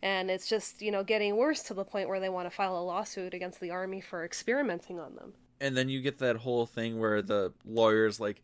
And 0.02 0.32
it's 0.32 0.50
just, 0.50 0.82
you 0.82 0.92
know, 0.92 1.04
getting 1.04 1.38
worse 1.38 1.62
to 1.64 1.76
the 1.76 1.86
point 1.86 2.10
where 2.10 2.20
they 2.20 2.30
want 2.30 2.50
to 2.50 2.56
file 2.56 2.78
a 2.78 2.82
lawsuit 2.82 3.36
against 3.36 3.60
the 3.60 3.70
army 3.70 4.02
for 4.02 4.26
experimenting 4.26 5.00
on 5.00 5.16
them. 5.16 5.34
and 5.60 5.76
then 5.78 5.90
you 5.90 6.02
get 6.02 6.20
that 6.20 6.38
whole 6.38 6.66
thing 6.66 7.00
where 7.00 7.22
the 7.22 7.54
lawyer's 7.66 8.20
like 8.20 8.42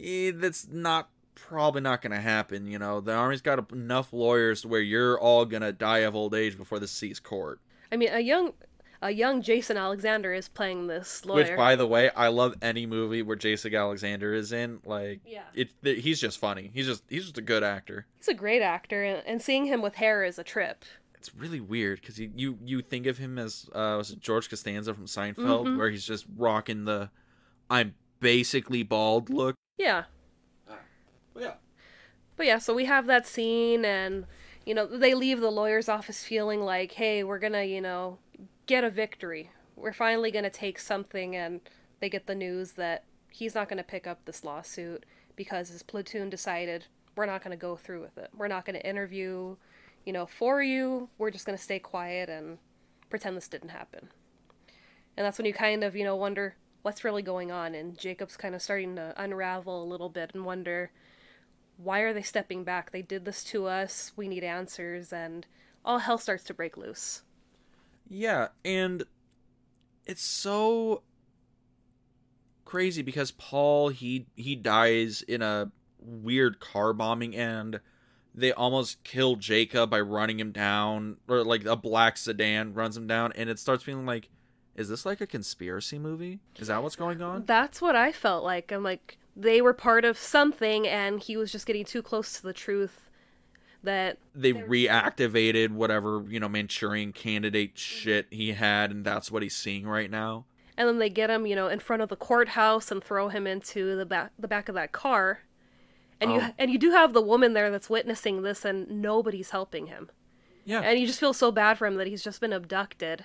eh, 0.00 0.32
that's 0.34 0.68
not 0.68 1.08
probably 1.36 1.80
not 1.82 2.02
gonna 2.02 2.20
happen 2.20 2.66
you 2.66 2.78
know 2.78 3.00
the 3.00 3.12
army's 3.12 3.40
got 3.42 3.70
enough 3.70 4.12
lawyers 4.12 4.66
where 4.66 4.80
you're 4.80 5.20
all 5.20 5.44
gonna 5.44 5.70
die 5.72 5.98
of 5.98 6.16
old 6.16 6.34
age 6.34 6.56
before 6.56 6.78
this 6.80 6.90
sees 6.90 7.20
court 7.20 7.60
I 7.92 7.96
mean, 7.96 8.08
a 8.12 8.18
young 8.20 8.52
a 9.02 9.10
young 9.10 9.42
Jason 9.42 9.76
Alexander 9.76 10.32
is 10.32 10.48
playing 10.48 10.86
this 10.88 11.24
lawyer. 11.24 11.44
which 11.44 11.56
by 11.56 11.76
the 11.76 11.86
way 11.86 12.10
i 12.16 12.28
love 12.28 12.54
any 12.62 12.86
movie 12.86 13.22
where 13.22 13.36
jason 13.36 13.74
alexander 13.74 14.32
is 14.34 14.50
in 14.52 14.80
like 14.86 15.20
Yeah. 15.26 15.42
it 15.54 15.68
th- 15.84 16.02
he's 16.02 16.20
just 16.20 16.38
funny 16.38 16.70
he's 16.72 16.86
just 16.86 17.04
he's 17.08 17.24
just 17.24 17.38
a 17.38 17.42
good 17.42 17.62
actor 17.62 18.06
He's 18.18 18.28
a 18.28 18.34
great 18.34 18.62
actor, 18.62 19.04
and 19.04 19.22
and 19.26 19.40
seeing 19.42 19.66
him 19.66 19.82
with 19.82 19.96
hair 19.96 20.24
is 20.24 20.38
a 20.38 20.44
trip. 20.44 20.84
it's 21.14 21.32
really 21.34 21.60
weird 21.60 22.00
because 22.00 22.18
you, 22.18 22.32
you 22.34 22.58
you 22.64 22.80
think 22.82 23.06
of 23.06 23.18
him 23.18 23.38
as 23.38 23.68
uh 23.74 23.94
was 23.98 24.10
it 24.10 24.20
george 24.20 24.48
costanza 24.48 24.94
from 24.94 25.04
seinfeld 25.06 25.66
Mhm. 25.66 25.76
where 25.76 25.90
he's 25.90 26.06
just 26.06 26.24
rocking 26.36 26.86
the 26.86 27.10
i'm 27.68 27.94
basically 28.20 28.82
bald 28.82 29.28
look 29.28 29.54
Yeah. 29.76 30.04
Yeah 31.38 31.54
But 32.36 32.46
yeah, 32.46 32.58
so 32.58 32.74
we 32.74 32.84
have 32.84 33.06
that 33.06 33.26
scene, 33.26 33.84
and 33.84 34.26
you 34.64 34.74
know 34.74 34.86
they 34.86 35.14
leave 35.14 35.40
the 35.40 35.50
lawyer's 35.50 35.88
office 35.88 36.22
feeling 36.22 36.60
like, 36.60 36.92
hey, 36.92 37.24
we're 37.24 37.38
gonna, 37.38 37.64
you 37.64 37.80
know, 37.80 38.18
get 38.66 38.84
a 38.84 38.90
victory. 38.90 39.50
We're 39.74 39.92
finally 39.92 40.30
gonna 40.30 40.50
take 40.50 40.78
something, 40.78 41.34
and 41.34 41.60
they 42.00 42.08
get 42.08 42.26
the 42.26 42.34
news 42.34 42.72
that 42.72 43.04
he's 43.30 43.54
not 43.54 43.68
gonna 43.68 43.82
pick 43.82 44.06
up 44.06 44.24
this 44.24 44.44
lawsuit 44.44 45.04
because 45.34 45.68
his 45.68 45.82
platoon 45.82 46.30
decided 46.30 46.86
we're 47.16 47.26
not 47.26 47.42
gonna 47.42 47.56
go 47.56 47.76
through 47.76 48.02
with 48.02 48.18
it. 48.18 48.30
We're 48.36 48.48
not 48.48 48.64
gonna 48.66 48.78
interview, 48.80 49.56
you 50.04 50.12
know, 50.12 50.26
for 50.26 50.62
you. 50.62 51.08
We're 51.18 51.30
just 51.30 51.46
gonna 51.46 51.58
stay 51.58 51.78
quiet 51.78 52.28
and 52.28 52.58
pretend 53.08 53.36
this 53.36 53.48
didn't 53.48 53.70
happen. 53.70 54.10
And 55.16 55.24
that's 55.24 55.38
when 55.38 55.46
you 55.46 55.54
kind 55.54 55.82
of, 55.82 55.96
you 55.96 56.04
know, 56.04 56.16
wonder 56.16 56.56
what's 56.82 57.04
really 57.04 57.22
going 57.22 57.50
on, 57.50 57.74
and 57.74 57.98
Jacob's 57.98 58.36
kind 58.36 58.54
of 58.54 58.62
starting 58.62 58.96
to 58.96 59.14
unravel 59.16 59.82
a 59.82 59.88
little 59.88 60.10
bit 60.10 60.32
and 60.34 60.44
wonder 60.44 60.90
why 61.76 62.00
are 62.00 62.12
they 62.12 62.22
stepping 62.22 62.64
back? 62.64 62.92
They 62.92 63.02
did 63.02 63.24
this 63.24 63.44
to 63.44 63.66
us. 63.66 64.12
We 64.16 64.28
need 64.28 64.44
answers, 64.44 65.12
and 65.12 65.46
all 65.84 65.98
hell 65.98 66.18
starts 66.18 66.44
to 66.44 66.54
break 66.54 66.76
loose. 66.76 67.22
Yeah, 68.08 68.48
and 68.64 69.04
it's 70.06 70.22
so 70.22 71.02
crazy 72.64 73.02
because 73.02 73.30
Paul 73.30 73.90
he 73.90 74.26
he 74.34 74.56
dies 74.56 75.22
in 75.22 75.42
a 75.42 75.70
weird 76.00 76.60
car 76.60 76.92
bombing 76.92 77.34
and 77.34 77.80
they 78.34 78.52
almost 78.52 79.02
kill 79.02 79.36
Jacob 79.36 79.88
by 79.88 80.00
running 80.00 80.38
him 80.38 80.52
down 80.52 81.16
or 81.28 81.42
like 81.44 81.64
a 81.64 81.76
black 81.76 82.16
sedan 82.18 82.74
runs 82.74 82.96
him 82.96 83.06
down 83.06 83.32
and 83.34 83.48
it 83.48 83.58
starts 83.58 83.82
feeling 83.82 84.04
like 84.04 84.28
is 84.74 84.90
this 84.90 85.06
like 85.06 85.22
a 85.22 85.26
conspiracy 85.26 85.98
movie? 85.98 86.40
Is 86.58 86.68
that 86.68 86.82
what's 86.82 86.96
going 86.96 87.22
on? 87.22 87.44
That's 87.46 87.80
what 87.80 87.96
I 87.96 88.12
felt 88.12 88.44
like. 88.44 88.70
I'm 88.70 88.82
like, 88.82 89.16
they 89.36 89.60
were 89.60 89.74
part 89.74 90.04
of 90.04 90.16
something, 90.18 90.86
and 90.88 91.20
he 91.20 91.36
was 91.36 91.52
just 91.52 91.66
getting 91.66 91.84
too 91.84 92.02
close 92.02 92.32
to 92.34 92.42
the 92.42 92.52
truth. 92.54 93.02
That 93.82 94.18
They 94.34 94.52
reactivated 94.52 95.70
whatever, 95.70 96.24
you 96.28 96.40
know, 96.40 96.48
Manchurian 96.48 97.12
candidate 97.12 97.78
shit 97.78 98.26
he 98.30 98.52
had 98.52 98.90
and 98.90 99.04
that's 99.04 99.30
what 99.30 99.42
he's 99.44 99.54
seeing 99.54 99.86
right 99.86 100.10
now. 100.10 100.46
and 100.78 100.88
then 100.88 100.98
they 100.98 101.08
get 101.08 101.30
him, 101.30 101.46
you 101.46 101.54
know, 101.54 101.68
in 101.68 101.78
front 101.78 102.02
of 102.02 102.08
the 102.08 102.16
courthouse 102.16 102.90
and 102.90 103.02
throw 103.04 103.28
him 103.28 103.46
into 103.46 103.94
the 103.96 104.04
back 104.04 104.32
the 104.38 104.48
back 104.48 104.68
of 104.68 104.74
that 104.74 104.90
car. 104.92 105.40
And 106.20 106.32
you 106.32 106.40
Oh. 106.42 106.50
and 106.58 106.70
you 106.70 106.78
do 106.78 106.90
have 106.90 107.12
the 107.12 107.22
woman 107.22 107.52
there 107.52 107.70
that's 107.70 107.88
witnessing 107.88 108.42
this, 108.42 108.64
and 108.64 109.02
nobody's 109.02 109.50
helping 109.50 109.86
him. 109.86 110.10
Yeah. 110.64 110.80
And 110.80 110.98
you 110.98 111.06
just 111.06 111.20
feel 111.20 111.32
so 111.34 111.52
bad 111.52 111.78
for 111.78 111.86
him 111.86 111.94
that 111.96 112.06
he's 112.08 112.24
just 112.24 112.40
been 112.40 112.52
abducted. 112.52 113.24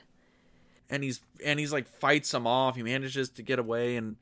and 0.89 1.03
he's 1.03 1.22
and 1.43 1.59
he's 1.59 1.72
like 1.74 1.88
fights 1.88 2.34
him 2.34 2.45
off. 2.45 2.76
He 2.76 2.84
manages 2.84 3.30
to 3.30 3.41
get 3.41 3.57
away, 3.57 3.95
and 3.95 4.18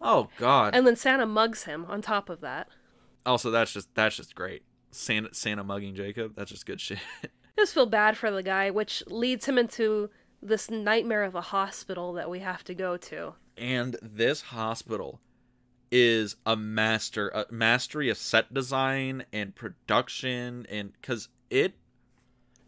oh 0.00 0.28
god! 0.38 0.74
And 0.74 0.86
then 0.86 0.96
Santa 0.96 1.26
mugs 1.26 1.64
him 1.64 1.84
on 1.88 2.02
top 2.02 2.28
of 2.28 2.40
that. 2.40 2.68
also, 3.26 3.50
that's 3.50 3.72
just 3.72 3.94
that's 3.94 4.16
just 4.16 4.34
great. 4.34 4.62
Santa 4.90 5.32
Santa 5.34 5.62
mugging 5.64 5.94
Jacob. 5.94 6.34
That's 6.36 6.50
just 6.50 6.66
good 6.66 6.80
shit. 6.86 6.98
just 7.58 7.74
feel 7.74 7.86
bad 7.86 8.16
for 8.16 8.30
the 8.30 8.42
guy, 8.42 8.70
which 8.70 9.02
leads 9.08 9.46
him 9.46 9.58
into 9.58 10.10
this 10.42 10.70
nightmare 10.70 11.24
of 11.24 11.34
a 11.34 11.40
hospital 11.40 12.12
that 12.14 12.30
we 12.30 12.38
have 12.40 12.62
to 12.64 12.74
go 12.74 12.96
to. 12.96 13.34
and 13.56 13.96
this 14.00 14.40
hospital 14.42 15.20
is 15.90 16.36
a 16.46 16.54
master 16.54 17.28
a 17.30 17.46
mastery 17.50 18.08
of 18.10 18.16
set 18.18 18.52
design 18.54 19.24
and 19.32 19.54
production 19.56 20.66
and 20.70 20.92
because 21.00 21.28
it 21.50 21.72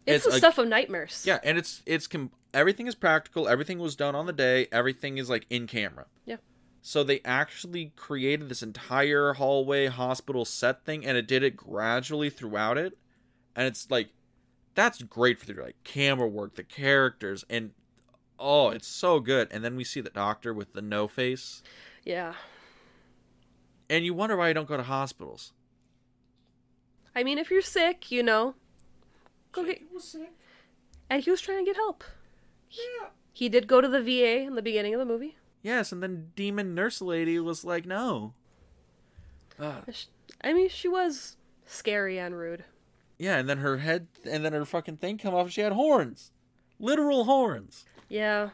It's, 0.05 0.25
It's 0.25 0.25
the 0.25 0.31
a- 0.31 0.37
stuff 0.39 0.57
of 0.57 0.67
nightmares. 0.67 1.23
yeah 1.25 1.39
and 1.43 1.57
it's 1.57 1.81
it's 1.85 2.07
com- 2.07 2.31
everything 2.53 2.87
is 2.87 2.95
practical 2.95 3.47
everything 3.47 3.77
was 3.79 3.95
done 3.95 4.15
on 4.15 4.25
the 4.25 4.33
day 4.33 4.67
everything 4.71 5.17
is 5.19 5.29
like 5.29 5.45
in 5.49 5.67
camera 5.67 6.07
Yeah. 6.25 6.37
So 6.81 7.03
they 7.03 7.21
actually 7.23 7.91
created 7.95 8.49
this 8.49 8.63
entire 8.63 9.33
hallway 9.33 9.87
hospital 9.87 10.45
set 10.45 10.83
thing 10.85 11.05
and 11.05 11.15
it 11.17 11.27
did 11.27 11.43
it 11.43 11.55
gradually 11.55 12.29
throughout 12.29 12.77
it 12.77 12.97
and 13.55 13.67
it's 13.67 13.89
like 13.91 14.09
that's 14.73 15.01
great 15.03 15.39
for 15.39 15.45
the 15.45 15.53
like 15.61 15.75
camera 15.83 16.27
work 16.27 16.55
the 16.55 16.63
characters 16.63 17.43
and 17.49 17.71
oh 18.39 18.69
it's 18.69 18.87
so 18.87 19.19
good 19.19 19.47
and 19.51 19.63
then 19.63 19.75
we 19.75 19.83
see 19.83 20.01
the 20.01 20.09
doctor 20.09 20.53
with 20.53 20.73
the 20.73 20.81
no 20.81 21.07
face 21.07 21.61
Yeah. 22.03 22.33
and 23.89 24.03
you 24.05 24.13
wonder 24.13 24.35
why 24.37 24.49
I 24.49 24.53
don't 24.53 24.67
go 24.67 24.77
to 24.77 24.83
hospitals. 24.83 25.53
I 27.13 27.23
mean, 27.25 27.37
if 27.37 27.51
you're 27.51 27.61
sick, 27.61 28.09
you 28.09 28.23
know, 28.23 28.55
go 29.51 29.65
get. 29.65 29.81
was 29.93 30.05
sick. 30.05 30.31
And 31.09 31.21
he 31.21 31.29
was 31.29 31.41
trying 31.41 31.57
to 31.59 31.65
get 31.65 31.75
help. 31.75 32.05
Yeah. 32.69 33.09
He 33.33 33.49
did 33.49 33.67
go 33.67 33.81
to 33.81 33.87
the 33.89 34.01
VA 34.01 34.39
in 34.47 34.55
the 34.55 34.61
beginning 34.61 34.93
of 34.93 34.99
the 34.99 35.05
movie. 35.05 35.35
Yes, 35.61 35.91
and 35.91 36.01
then 36.01 36.31
demon 36.35 36.73
nurse 36.73 37.01
lady 37.01 37.39
was 37.39 37.63
like, 37.63 37.85
no. 37.85 38.33
Ugh. 39.59 39.83
I 40.43 40.53
mean, 40.53 40.69
she 40.69 40.87
was 40.87 41.37
scary 41.65 42.17
and 42.17 42.35
rude. 42.37 42.63
Yeah, 43.19 43.37
and 43.37 43.47
then 43.47 43.59
her 43.59 43.77
head, 43.77 44.07
and 44.29 44.43
then 44.43 44.53
her 44.53 44.65
fucking 44.65 44.97
thing 44.97 45.17
come 45.19 45.35
off, 45.35 45.43
and 45.43 45.53
she 45.53 45.61
had 45.61 45.73
horns, 45.73 46.31
literal 46.79 47.25
horns. 47.25 47.85
Yeah, 48.09 48.49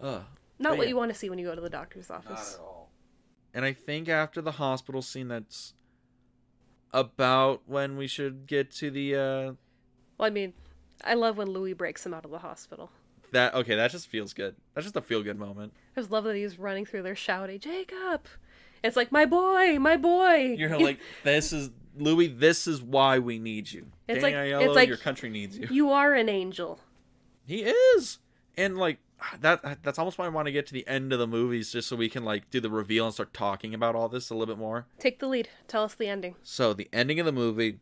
Ugh. 0.00 0.22
not 0.60 0.70
But 0.70 0.78
what 0.78 0.84
yeah. 0.86 0.90
you 0.90 0.96
want 0.96 1.12
to 1.12 1.18
see 1.18 1.28
when 1.28 1.38
you 1.40 1.46
go 1.46 1.54
to 1.56 1.60
the 1.60 1.68
doctor's 1.70 2.10
office. 2.10 2.56
all. 2.60 2.90
And 3.52 3.64
I 3.64 3.72
think 3.72 4.08
after 4.08 4.40
the 4.40 4.52
hospital 4.52 5.02
scene, 5.02 5.28
that's 5.28 5.74
about 6.92 7.62
when 7.66 7.96
we 7.96 8.06
should 8.06 8.46
get 8.46 8.70
to 8.70 8.90
the 8.90 9.14
uh 9.16 9.52
Well, 10.18 10.26
I 10.26 10.30
mean, 10.30 10.52
I 11.02 11.14
love 11.14 11.36
when 11.36 11.48
Louis 11.48 11.72
breaks 11.72 12.06
him 12.06 12.14
out 12.14 12.24
of 12.24 12.30
the 12.30 12.38
hospital. 12.38 12.90
That. 13.34 13.54
Okay, 13.54 13.76
that 13.76 13.90
just 13.90 14.08
feels 14.08 14.32
good. 14.32 14.56
That's 14.74 14.84
just 14.86 14.96
a 14.96 15.00
feel 15.02 15.22
good 15.22 15.38
moment. 15.38 15.72
I 15.96 16.00
just 16.00 16.10
love 16.10 16.24
that 16.24 16.34
he's 16.34 16.58
running 16.58 16.84
through 16.86 17.02
there 17.02 17.14
shouting, 17.14 17.58
Jacob! 17.60 18.26
It's 18.82 18.96
like, 18.96 19.12
my 19.12 19.24
boy, 19.26 19.78
my 19.78 19.96
boy! 19.96 20.56
You're 20.58 20.76
like, 20.78 20.98
this 21.22 21.52
is 21.52 21.70
Louis. 21.96 22.28
This 22.28 22.66
is 22.66 22.82
why 22.82 23.18
we 23.18 23.38
need 23.38 23.70
you. 23.70 23.86
It's 24.08 24.22
like- 24.22 24.34
it's 24.34 24.74
like- 24.74 24.88
your 24.88 24.96
country 24.98 25.30
needs 25.30 25.56
you. 25.56 25.68
you 25.70 25.90
are 25.90 26.14
an 26.14 26.28
angel. 26.28 26.80
He 27.46 27.62
is, 27.62 28.18
and 28.56 28.76
like 28.78 28.98
that. 29.40 29.82
That's 29.82 29.98
almost 29.98 30.16
why 30.18 30.24
I 30.24 30.28
want 30.30 30.46
to 30.46 30.52
get 30.52 30.66
to 30.68 30.72
the 30.72 30.86
end 30.88 31.12
of 31.12 31.18
the 31.18 31.26
movies, 31.26 31.70
just 31.72 31.88
so 31.88 31.96
we 31.96 32.08
can 32.08 32.24
like 32.24 32.48
do 32.50 32.58
the 32.58 32.70
reveal 32.70 33.04
and 33.04 33.12
start 33.14 33.34
talking 33.34 33.74
about 33.74 33.94
all 33.94 34.08
this 34.08 34.30
a 34.30 34.34
little 34.34 34.54
bit 34.54 34.58
more. 34.58 34.86
Take 34.98 35.18
the 35.18 35.28
lead. 35.28 35.50
Tell 35.68 35.84
us 35.84 35.94
the 35.94 36.08
ending. 36.08 36.36
So 36.42 36.72
the 36.72 36.88
ending 36.90 37.20
of 37.20 37.26
the 37.26 37.32
movie, 37.32 37.80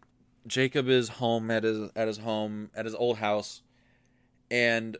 Jacob 0.49 0.89
is 0.89 1.09
home 1.11 1.49
at 1.51 1.63
his 1.63 1.91
at 1.95 2.09
his 2.09 2.19
home 2.19 2.71
at 2.75 2.85
his 2.87 2.95
old 2.97 3.19
house, 3.19 3.63
and 4.51 4.97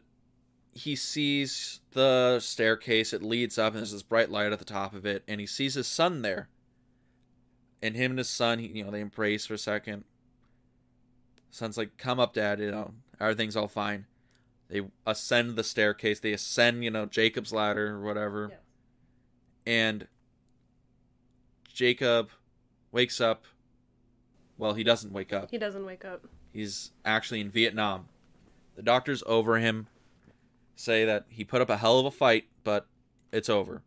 he 0.73 0.97
sees 0.97 1.81
the 1.93 2.41
staircase. 2.41 3.13
It 3.13 3.23
leads 3.23 3.59
up, 3.59 3.73
and 3.73 3.79
there's 3.79 3.93
this 3.93 4.03
bright 4.03 4.31
light 4.31 4.53
at 4.53 4.59
the 4.59 4.65
top 4.65 4.95
of 4.95 5.05
it, 5.05 5.23
and 5.29 5.41
he 5.41 5.47
sees 5.47 5.75
his 5.75 5.87
son 5.87 6.23
there. 6.23 6.49
And 7.83 7.97
him 7.97 8.13
and 8.13 8.19
his 8.19 8.31
son, 8.31 8.59
he, 8.59 8.69
you 8.69 8.85
know, 8.85 8.91
they 8.91 9.01
embrace 9.01 9.47
for 9.47 9.55
a 9.55 9.59
second. 9.59 10.05
Son's 11.51 11.77
like, 11.77 11.99
"Come 11.99 12.19
up, 12.19 12.33
Dad. 12.33 12.61
You 12.61 12.71
know, 12.71 12.95
everything's 13.21 13.57
all 13.57 13.69
fine." 13.69 14.07
They 14.69 14.83
ascend 15.07 15.57
the 15.57 15.65
staircase. 15.65 16.21
They 16.21 16.33
ascend, 16.33 16.83
you 16.83 16.91
know, 16.91 17.05
Jacob's 17.05 17.53
ladder 17.53 17.89
or 17.89 18.01
whatever. 18.01 18.49
Yeah. 18.51 18.57
And 19.73 20.09
Jacob 21.71 22.31
wakes 22.91 23.21
up. 23.21 23.45
Well, 24.57 24.73
he 24.73 24.85
doesn't 24.85 25.13
wake 25.13 25.33
up. 25.33 25.51
He 25.51 25.59
doesn't 25.59 25.85
wake 25.85 26.05
up. 26.05 26.27
He's 26.53 26.93
actually 27.05 27.41
in 27.41 27.51
Vietnam. 27.51 28.09
The 28.77 28.83
doctors 28.83 29.23
over 29.27 29.59
him 29.59 29.89
say 30.75 31.05
that 31.05 31.27
he 31.29 31.45
put 31.45 31.61
up 31.61 31.71
a 31.71 31.77
hell 31.77 31.99
of 31.99 32.07
a 32.07 32.11
fight, 32.11 32.45
but 32.65 32.87
it's 33.33 33.49
over. 33.49 33.83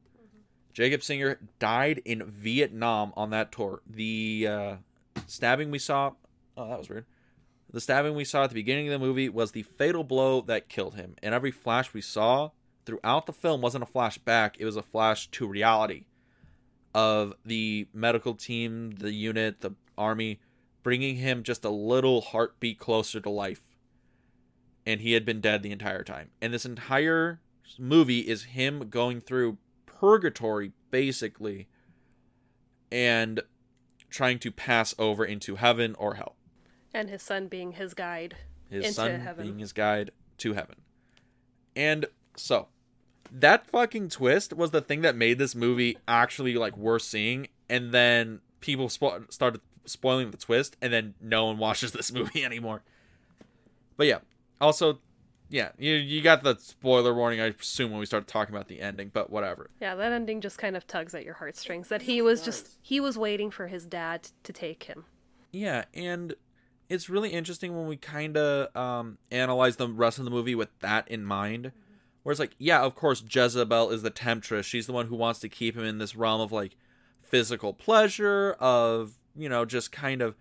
Jacob 0.73 1.03
Singer 1.03 1.39
died 1.59 2.01
in 2.03 2.23
Vietnam 2.23 3.13
on 3.15 3.29
that 3.29 3.51
tour. 3.51 3.81
The 3.89 4.47
uh, 4.49 4.75
stabbing 5.25 5.71
we 5.71 5.79
saw. 5.79 6.11
Oh, 6.57 6.69
that 6.69 6.79
was 6.79 6.89
weird. 6.89 7.05
The 7.71 7.81
stabbing 7.81 8.15
we 8.15 8.25
saw 8.25 8.43
at 8.43 8.49
the 8.49 8.55
beginning 8.55 8.87
of 8.87 8.99
the 8.99 9.05
movie 9.05 9.29
was 9.29 9.51
the 9.51 9.63
fatal 9.63 10.03
blow 10.03 10.41
that 10.41 10.69
killed 10.69 10.95
him. 10.95 11.15
And 11.23 11.33
every 11.33 11.51
flash 11.51 11.93
we 11.93 12.01
saw 12.01 12.51
throughout 12.85 13.25
the 13.25 13.33
film 13.33 13.61
wasn't 13.61 13.83
a 13.83 13.87
flashback, 13.87 14.55
it 14.59 14.65
was 14.65 14.75
a 14.75 14.81
flash 14.81 15.27
to 15.31 15.47
reality 15.47 16.05
of 16.93 17.33
the 17.45 17.87
medical 17.93 18.35
team, 18.35 18.91
the 18.91 19.11
unit, 19.11 19.61
the 19.61 19.71
army 19.97 20.39
bringing 20.83 21.15
him 21.15 21.43
just 21.43 21.65
a 21.65 21.69
little 21.69 22.21
heartbeat 22.21 22.79
closer 22.79 23.19
to 23.19 23.29
life. 23.29 23.74
And 24.85 25.01
he 25.01 25.13
had 25.13 25.25
been 25.25 25.41
dead 25.41 25.63
the 25.63 25.71
entire 25.71 26.03
time. 26.03 26.29
And 26.41 26.53
this 26.53 26.65
entire 26.65 27.39
movie 27.79 28.19
is 28.19 28.43
him 28.43 28.89
going 28.89 29.19
through 29.21 29.57
purgatory, 29.85 30.71
basically, 30.91 31.67
and 32.91 33.41
trying 34.09 34.39
to 34.39 34.51
pass 34.51 34.93
over 34.99 35.25
into 35.25 35.55
heaven 35.55 35.95
or 35.97 36.15
hell. 36.15 36.35
And 36.93 37.09
his 37.09 37.21
son 37.21 37.47
being 37.47 37.73
his 37.73 37.93
guide. 37.93 38.35
His 38.69 38.85
Into 38.85 38.93
son 38.93 39.19
heaven. 39.19 39.45
being 39.45 39.59
his 39.59 39.73
guide 39.73 40.11
to 40.37 40.53
heaven. 40.53 40.75
And 41.75 42.05
so, 42.35 42.67
that 43.31 43.67
fucking 43.67 44.09
twist 44.09 44.53
was 44.53 44.71
the 44.71 44.81
thing 44.81 45.01
that 45.01 45.15
made 45.15 45.37
this 45.37 45.55
movie 45.55 45.97
actually 46.07 46.55
like 46.55 46.77
worth 46.77 47.01
seeing. 47.01 47.47
And 47.69 47.91
then 47.91 48.39
people 48.61 48.87
spo- 48.87 49.31
started 49.31 49.61
spoiling 49.85 50.31
the 50.31 50.37
twist, 50.37 50.77
and 50.81 50.93
then 50.93 51.15
no 51.19 51.45
one 51.45 51.57
watches 51.59 51.91
this 51.91 52.11
movie 52.11 52.45
anymore. 52.45 52.81
But 53.97 54.07
yeah, 54.07 54.19
also, 54.61 54.99
yeah, 55.49 55.69
you 55.77 55.93
you 55.93 56.21
got 56.21 56.43
the 56.43 56.55
spoiler 56.57 57.13
warning. 57.13 57.39
I 57.39 57.47
assume 57.47 57.91
when 57.91 57.99
we 57.99 58.05
start 58.05 58.27
talking 58.27 58.53
about 58.53 58.67
the 58.67 58.81
ending, 58.81 59.11
but 59.13 59.29
whatever. 59.29 59.69
Yeah, 59.79 59.95
that 59.95 60.11
ending 60.11 60.41
just 60.41 60.57
kind 60.57 60.75
of 60.75 60.87
tugs 60.87 61.13
at 61.13 61.23
your 61.23 61.35
heartstrings. 61.35 61.89
That 61.89 62.03
he 62.03 62.21
was 62.21 62.41
just 62.41 62.77
he 62.81 62.99
was 62.99 63.17
waiting 63.17 63.51
for 63.51 63.67
his 63.67 63.85
dad 63.85 64.29
to 64.43 64.53
take 64.53 64.83
him. 64.83 65.05
Yeah, 65.51 65.85
and 65.93 66.33
it's 66.89 67.09
really 67.09 67.29
interesting 67.29 67.75
when 67.75 67.87
we 67.87 67.97
kind 67.97 68.37
of 68.37 68.75
um, 68.75 69.17
analyze 69.31 69.77
the 69.77 69.87
rest 69.87 70.19
of 70.19 70.25
the 70.25 70.31
movie 70.31 70.55
with 70.55 70.77
that 70.79 71.07
in 71.07 71.23
mind. 71.25 71.71
Where 72.23 72.31
it's 72.31 72.39
like, 72.39 72.55
yeah, 72.57 72.81
of 72.81 72.95
course, 72.95 73.23
Jezebel 73.29 73.91
is 73.91 74.01
the 74.01 74.09
temptress. 74.09 74.65
She's 74.65 74.87
the 74.87 74.93
one 74.93 75.07
who 75.07 75.15
wants 75.15 75.39
to 75.41 75.49
keep 75.49 75.77
him 75.77 75.83
in 75.83 75.99
this 75.99 76.15
realm 76.15 76.41
of 76.41 76.51
like 76.51 76.75
physical 77.21 77.71
pleasure, 77.71 78.55
of, 78.59 79.19
you 79.35 79.47
know, 79.47 79.63
just 79.63 79.91
kind 79.91 80.23
of 80.23 80.35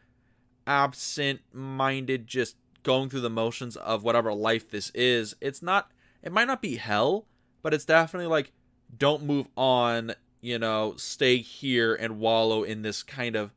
absent 0.67 1.41
minded, 1.53 2.27
just 2.27 2.57
going 2.85 3.11
through 3.11 3.22
the 3.22 3.30
motions 3.30 3.76
of 3.76 4.05
whatever 4.05 4.32
life 4.32 4.70
this 4.70 4.91
is. 4.91 5.35
It's 5.41 5.61
not, 5.61 5.91
it 6.22 6.32
might 6.32 6.47
not 6.47 6.62
be 6.62 6.76
hell, 6.76 7.26
but 7.62 7.74
it's 7.74 7.85
definitely 7.85 8.28
like, 8.28 8.53
don't 8.97 9.24
move 9.24 9.49
on, 9.57 10.14
you 10.41 10.59
know, 10.59 10.95
stay 10.97 11.39
here 11.39 11.95
and 11.95 12.20
wallow 12.20 12.62
in 12.62 12.82
this 12.82 13.03
kind 13.03 13.35
of 13.35 13.51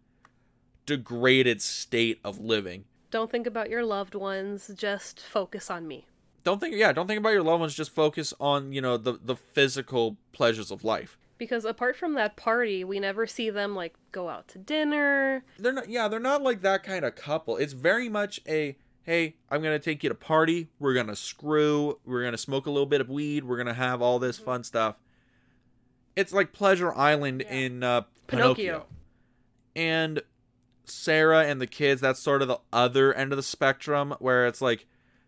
degraded 0.88 1.61
state 1.61 2.19
of 2.23 2.39
living. 2.39 2.86
Don't 3.11 3.30
think 3.30 3.45
about 3.45 3.69
your 3.69 3.86
loved 3.86 4.15
ones, 4.15 4.71
just 4.75 5.19
focus 5.19 5.69
on 5.69 5.88
me. 5.88 6.07
Don't 6.43 6.59
think 6.59 6.75
yeah, 6.75 6.93
don't 6.93 7.07
think 7.07 7.19
about 7.19 7.34
your 7.34 7.43
loved 7.43 7.59
ones, 7.59 7.75
just 7.75 7.91
focus 7.91 8.34
on, 8.39 8.71
you 8.71 8.82
know, 8.82 8.95
the 8.97 9.19
the 9.21 9.36
physical 9.36 10.17
pleasures 10.32 10.71
of 10.71 10.84
life. 10.84 11.17
Because 11.38 11.65
apart 11.65 11.95
from 11.95 12.13
that 12.13 12.36
party, 12.36 12.84
we 12.84 12.99
never 12.99 13.28
see 13.28 13.49
them 13.49 13.75
like 13.75 13.93
go 14.11 14.30
out 14.30 14.47
to 14.49 14.57
dinner. 14.57 15.43
They're 15.59 15.73
not 15.73 15.89
yeah, 15.89 16.07
they're 16.07 16.19
not 16.19 16.41
like 16.41 16.61
that 16.61 16.84
kind 16.84 17.03
of 17.03 17.15
couple. 17.15 17.57
It's 17.57 17.73
very 17.73 18.07
much 18.07 18.39
a 18.47 18.78
hey, 19.08 19.36
I'm 19.49 19.62
going 19.64 19.74
to 19.80 19.84
take 19.84 20.03
you 20.03 20.10
to 20.10 20.16
party, 20.16 20.68
we're 20.80 20.93
going 20.93 21.08
to 21.08 21.16
screw, 21.16 21.97
we're 22.05 22.22
going 22.22 22.34
to 22.34 22.38
smoke 22.38 22.66
a 22.66 22.70
little 22.70 22.86
bit 22.86 22.99
of 22.99 23.10
weed, 23.10 23.45
we're 23.45 23.55
going 23.55 23.68
to 23.68 23.74
have 23.74 24.01
all 24.01 24.20
this 24.20 24.38
fun 24.38 24.66
stuff. 24.66 24.97
It's 26.18 26.34
like 26.34 26.51
Pleasure 26.51 26.93
Island 26.93 27.43
Yeah. 27.47 27.53
in 27.55 27.84
uh, 27.84 28.01
Pinocchio. 28.28 28.53
Pinocchio. 28.55 28.86
And 29.78 30.22
Sarah 30.84 31.45
and 31.45 31.62
the 31.62 31.68
kids, 31.68 32.01
that's 32.01 32.20
sort 32.20 32.41
of 32.41 32.49
the 32.49 32.60
other 32.74 33.14
end 33.14 33.32
of 33.32 33.38
the 33.38 33.43
spectrum 33.43 34.14
where 34.20 34.45
it's 34.45 34.62
like, 34.62 34.86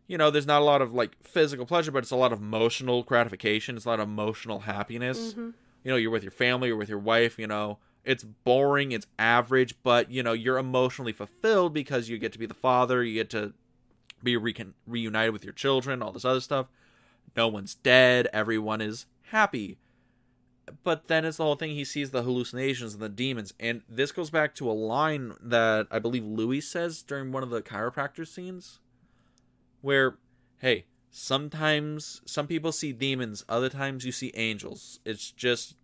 you 0.08 0.18
know, 0.18 0.30
there's 0.30 0.48
not 0.48 0.62
a 0.62 0.66
lot 0.66 0.82
of 0.82 0.94
like 0.94 1.12
physical 1.24 1.66
pleasure, 1.66 1.92
but 1.92 2.00
it's 2.04 2.12
a 2.12 2.16
lot 2.18 2.34
of 2.34 2.40
emotional 2.42 3.04
gratification. 3.04 3.78
It's 3.78 3.86
a 3.86 3.90
lot 3.90 4.00
of 4.02 4.10
emotional 4.10 4.62
happiness. 4.62 5.34
Mhm. 5.36 5.54
You 5.86 5.92
know, 5.92 5.96
you're 5.96 6.12
with 6.12 6.24
your 6.24 6.32
family, 6.32 6.68
you're 6.70 6.78
with 6.78 6.90
your 6.90 7.00
wife, 7.00 7.40
you 7.40 7.48
know, 7.48 7.78
it's 8.04 8.24
boring, 8.24 8.92
it's 8.92 9.08
average, 9.20 9.76
but 9.84 10.12
you 10.12 10.22
know, 10.24 10.34
you're 10.34 10.58
emotionally 10.58 11.14
fulfilled 11.14 11.74
because 11.74 12.10
you 12.10 12.18
get 12.18 12.34
to 12.34 12.40
be 12.40 12.46
the 12.46 12.54
father, 12.54 13.04
you 13.04 13.14
get 13.14 13.30
to 13.30 13.54
be 14.24 14.38
reunited 14.38 15.34
with 15.34 15.44
your 15.44 15.54
children, 15.54 16.02
all 16.02 16.12
this 16.12 16.26
other 16.26 16.42
stuff. 16.42 16.68
No 17.36 17.48
one's 17.48 17.76
dead, 17.76 18.28
everyone 18.34 18.82
is 18.82 19.06
happy. 19.24 19.78
But 20.84 21.08
then 21.08 21.26
it's 21.26 21.38
the 21.38 21.44
whole 21.44 21.56
thing 21.56 21.72
he 21.72 21.84
sees 21.84 22.12
the 22.12 22.24
hallucinations 22.24 22.94
and 22.94 23.02
the 23.02 23.10
demons. 23.10 23.54
And 23.60 23.82
this 23.90 24.12
goes 24.12 24.30
back 24.30 24.54
to 24.56 24.70
a 24.70 24.74
line 24.74 25.34
that 25.42 25.88
i 25.90 26.00
believe 26.00 26.24
louis 26.24 26.62
says 26.62 27.02
during 27.02 27.32
one 27.32 27.44
of 27.44 27.50
the 27.50 27.62
chiropractor 27.62 28.28
scenes 28.28 28.80
where 29.82 30.18
hey 30.60 30.86
sometimes 31.10 32.22
some 32.26 32.46
people 32.46 32.72
see 32.72 32.92
demons 32.92 33.44
other 33.50 33.70
times 33.70 34.06
you 34.06 34.12
see 34.12 34.32
angels. 34.36 35.00
It's 35.06 35.32
just 35.32 35.76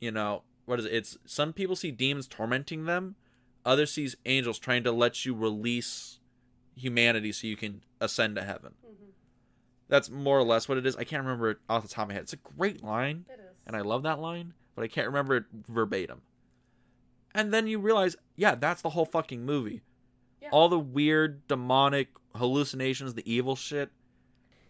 you 0.00 0.10
know 0.10 0.42
what 0.64 0.78
is 0.78 0.86
it? 0.86 0.92
It's 0.92 1.18
some 1.26 1.52
people 1.52 1.76
see 1.76 1.90
demons 1.90 2.26
tormenting 2.26 2.84
them 2.84 3.16
others 3.64 3.92
sees 3.92 4.16
angels 4.26 4.58
trying 4.58 4.84
to 4.84 4.92
let 4.92 5.24
you 5.24 5.34
release 5.34 6.18
humanity 6.82 7.32
so 7.32 7.46
you 7.46 7.56
can 7.56 7.80
ascend 8.00 8.34
to 8.36 8.42
heaven 8.42 8.72
that's 9.88 10.10
more 10.10 10.38
or 10.38 10.42
less 10.42 10.68
what 10.68 10.78
it 10.78 10.86
is 10.86 10.96
i 10.96 11.04
can't 11.04 11.22
remember 11.22 11.50
it 11.50 11.58
off 11.68 11.82
the 11.82 11.88
top 11.88 12.04
of 12.04 12.08
my 12.08 12.14
head 12.14 12.22
it's 12.22 12.32
a 12.32 12.36
great 12.36 12.82
line 12.82 13.24
It 13.30 13.34
is. 13.40 13.56
and 13.66 13.76
I 13.76 13.80
love 13.82 14.02
that 14.04 14.18
line, 14.18 14.54
but 14.74 14.82
I 14.82 14.88
can't 14.88 15.06
remember 15.06 15.36
it 15.36 15.44
verbatim. 15.68 16.22
And 17.34 17.52
then 17.54 17.66
you 17.66 17.78
realize, 17.78 18.16
yeah, 18.36 18.54
that's 18.56 18.82
the 18.82 18.90
whole 18.90 19.04
fucking 19.06 19.44
movie. 19.46 19.82
Yeah. 20.40 20.48
All 20.50 20.68
the 20.68 20.78
weird 20.78 21.46
demonic 21.48 22.08
hallucinations, 22.34 23.14
the 23.14 23.32
evil 23.32 23.54
shit. 23.56 23.90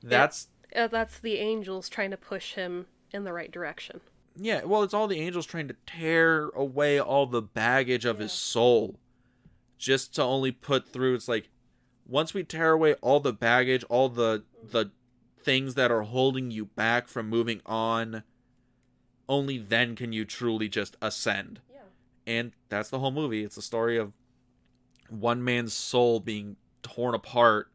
That's 0.03 0.49
Uh, 0.77 0.87
that's 0.89 1.19
the 1.19 1.37
angels 1.39 1.89
trying 1.89 2.11
to 2.11 2.17
push 2.17 2.55
him 2.55 2.87
in 3.13 3.25
the 3.25 3.33
right 3.33 3.51
direction. 3.51 4.01
yeah, 4.37 4.65
well, 4.65 4.83
it's 4.83 4.95
all 4.95 5.07
the 5.09 5.21
angels 5.21 5.47
trying 5.47 5.69
to 5.69 5.77
tear 5.87 6.49
away 6.51 6.99
all 7.01 7.27
the 7.27 7.43
baggage 7.43 8.05
of 8.05 8.19
his 8.19 8.33
soul 8.33 8.99
just 9.79 10.15
to 10.17 10.23
only 10.23 10.53
put 10.53 10.89
through 10.89 11.15
it's 11.15 11.29
like 11.29 11.49
once 12.13 12.35
we 12.35 12.45
tear 12.45 12.73
away 12.73 12.93
all 13.01 13.21
the 13.21 13.33
baggage, 13.33 13.83
all 13.85 14.11
the 14.11 14.45
the 14.63 14.91
things 15.43 15.75
that 15.75 15.91
are 15.91 16.03
holding 16.03 16.51
you 16.51 16.67
back 16.67 17.09
from 17.09 17.29
moving 17.29 17.61
on, 17.65 18.23
only 19.29 19.57
then 19.57 19.97
can 19.97 20.13
you 20.13 20.25
truly 20.25 20.69
just 20.69 20.95
ascend. 21.01 21.61
Yeah. 21.73 21.81
And 22.27 22.53
that's 22.69 22.91
the 22.91 22.99
whole 22.99 23.11
movie. 23.11 23.43
It's 23.43 23.57
a 23.57 23.63
story 23.63 23.97
of 23.97 24.13
one 25.09 25.43
man's 25.43 25.73
soul 25.73 26.21
being 26.21 26.57
torn 26.83 27.15
apart 27.15 27.73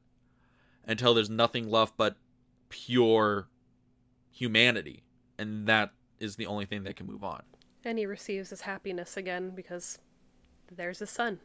until 0.86 1.16
there's 1.16 1.32
nothing 1.32 1.68
left 1.68 1.98
but 1.98 2.16
pure 2.70 3.50
humanity. 4.32 5.04
And 5.40 5.68
that 5.68 5.92
is 6.20 6.36
the 6.36 6.46
only 6.46 6.66
thing 6.66 6.84
that 6.84 6.96
can 6.96 7.08
move 7.08 7.24
on. 7.24 7.42
And 7.84 7.98
he 7.98 8.06
receives 8.06 8.52
his 8.52 8.62
happiness 8.62 9.18
again 9.18 9.52
because 9.56 9.98
there's 10.72 11.00
his 11.00 11.10
son. 11.10 11.40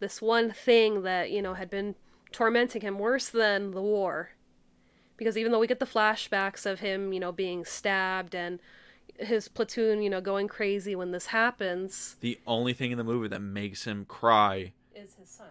This 0.00 0.20
one 0.20 0.50
thing 0.50 1.02
that, 1.02 1.30
you 1.30 1.42
know, 1.42 1.54
had 1.54 1.70
been 1.70 1.94
tormenting 2.32 2.82
him 2.82 2.98
worse 2.98 3.28
than 3.28 3.70
the 3.70 3.82
war. 3.82 4.30
Because 5.16 5.36
even 5.36 5.52
though 5.52 5.58
we 5.58 5.66
get 5.66 5.78
the 5.80 5.86
flashbacks 5.86 6.64
of 6.64 6.80
him, 6.80 7.12
you 7.12 7.20
know, 7.20 7.32
being 7.32 7.64
stabbed 7.64 8.34
and 8.34 8.58
his 9.18 9.48
platoon, 9.48 10.00
you 10.00 10.08
know, 10.08 10.22
going 10.22 10.48
crazy 10.48 10.96
when 10.96 11.10
this 11.10 11.26
happens, 11.26 12.16
The 12.20 12.40
only 12.46 12.72
thing 12.72 12.90
in 12.90 12.98
the 12.98 13.04
movie 13.04 13.28
that 13.28 13.40
makes 13.40 13.84
him 13.84 14.06
cry 14.06 14.72
is 14.94 15.14
his 15.20 15.28
son. 15.28 15.50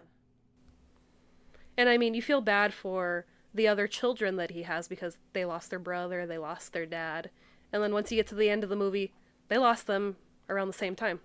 And 1.76 1.88
I 1.88 1.96
mean, 1.96 2.14
you 2.14 2.22
feel 2.22 2.40
bad 2.40 2.74
for 2.74 3.26
the 3.54 3.68
other 3.68 3.86
children 3.86 4.36
that 4.36 4.50
he 4.50 4.64
has 4.64 4.88
because 4.88 5.16
they 5.32 5.44
lost 5.44 5.70
their 5.70 5.78
brother, 5.78 6.26
they 6.26 6.38
lost 6.38 6.72
their 6.72 6.86
dad. 6.86 7.30
And 7.72 7.82
then 7.82 7.92
once 7.92 8.10
you 8.10 8.16
get 8.16 8.26
to 8.28 8.34
the 8.34 8.50
end 8.50 8.64
of 8.64 8.70
the 8.70 8.76
movie, 8.76 9.12
they 9.48 9.58
lost 9.58 9.86
them 9.86 10.16
around 10.48 10.66
the 10.66 10.72
same 10.72 10.96
time. 10.96 11.20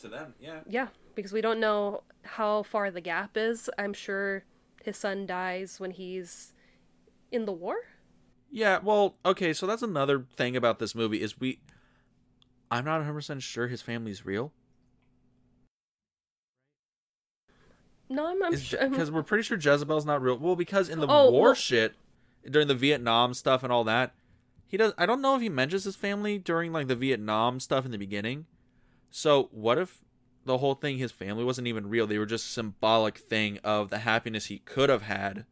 to 0.00 0.08
them, 0.08 0.34
yeah. 0.40 0.60
Yeah, 0.68 0.88
because 1.14 1.32
we 1.32 1.40
don't 1.40 1.60
know 1.60 2.02
how 2.24 2.62
far 2.62 2.90
the 2.90 3.00
gap 3.00 3.36
is. 3.36 3.68
I'm 3.78 3.92
sure 3.92 4.44
his 4.82 4.96
son 4.96 5.26
dies 5.26 5.78
when 5.80 5.90
he's 5.92 6.52
in 7.30 7.44
the 7.44 7.52
war. 7.52 7.76
Yeah, 8.50 8.78
well, 8.82 9.16
okay, 9.24 9.52
so 9.52 9.66
that's 9.66 9.82
another 9.82 10.26
thing 10.36 10.56
about 10.56 10.78
this 10.78 10.94
movie 10.94 11.22
is 11.22 11.40
we 11.40 11.58
I'm 12.70 12.84
not 12.84 13.02
100% 13.02 13.42
sure 13.42 13.68
his 13.68 13.82
family's 13.82 14.24
real. 14.24 14.52
No, 18.08 18.26
I'm, 18.26 18.42
I'm 18.42 18.56
sure. 18.56 18.88
Because 18.88 19.10
we're 19.10 19.22
pretty 19.22 19.42
sure 19.42 19.56
Jezebel's 19.58 20.04
not 20.04 20.20
real. 20.22 20.36
Well, 20.38 20.56
because 20.56 20.88
in 20.88 21.00
the 21.00 21.06
Oh, 21.08 21.30
war 21.30 21.42
well- 21.42 21.54
shit, 21.54 21.94
during 22.48 22.68
the 22.68 22.74
Vietnam 22.74 23.34
stuff 23.34 23.62
and 23.62 23.72
all 23.72 23.84
that, 23.84 24.14
he 24.66 24.76
does. 24.76 24.92
I 24.98 25.06
don't 25.06 25.20
know 25.22 25.34
if 25.36 25.42
he 25.42 25.48
mentions 25.48 25.84
his 25.84 25.96
family 25.96 26.38
during 26.38 26.72
like 26.72 26.88
the 26.88 26.96
Vietnam 26.96 27.60
stuff 27.60 27.84
in 27.84 27.90
the 27.90 27.98
beginning. 27.98 28.46
So 29.10 29.48
what 29.52 29.78
if 29.78 30.00
the 30.44 30.58
whole 30.58 30.74
thing, 30.74 30.98
his 30.98 31.12
family 31.12 31.44
wasn't 31.44 31.68
even 31.68 31.88
real? 31.88 32.06
They 32.06 32.18
were 32.18 32.26
just 32.26 32.52
symbolic 32.52 33.18
thing 33.18 33.58
of 33.62 33.90
the 33.90 33.98
happiness 33.98 34.46
he 34.46 34.58
could 34.58 34.88
have 34.88 35.02
had, 35.02 35.46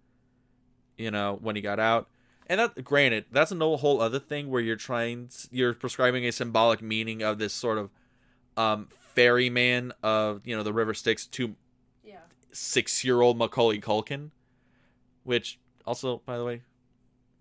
you 0.96 1.10
know, 1.10 1.38
when 1.40 1.56
he 1.56 1.62
got 1.62 1.78
out. 1.78 2.08
And 2.46 2.58
that, 2.58 2.82
granted, 2.82 3.26
that's 3.30 3.52
a 3.52 3.56
whole 3.76 4.00
other 4.00 4.18
thing 4.18 4.50
where 4.50 4.60
you're 4.60 4.74
trying, 4.74 5.30
you're 5.52 5.74
prescribing 5.74 6.26
a 6.26 6.32
symbolic 6.32 6.82
meaning 6.82 7.22
of 7.22 7.38
this 7.38 7.52
sort 7.52 7.78
of 7.78 7.90
um, 8.56 8.88
ferryman 9.14 9.92
of 10.02 10.46
you 10.46 10.56
know 10.56 10.62
the 10.62 10.72
River 10.72 10.94
Styx 10.94 11.26
to 11.26 11.54
yeah. 12.04 12.18
six 12.52 13.04
year 13.04 13.20
old 13.20 13.36
Macaulay 13.36 13.80
Culkin, 13.80 14.30
which 15.24 15.58
also, 15.86 16.22
by 16.24 16.38
the 16.38 16.44
way, 16.44 16.62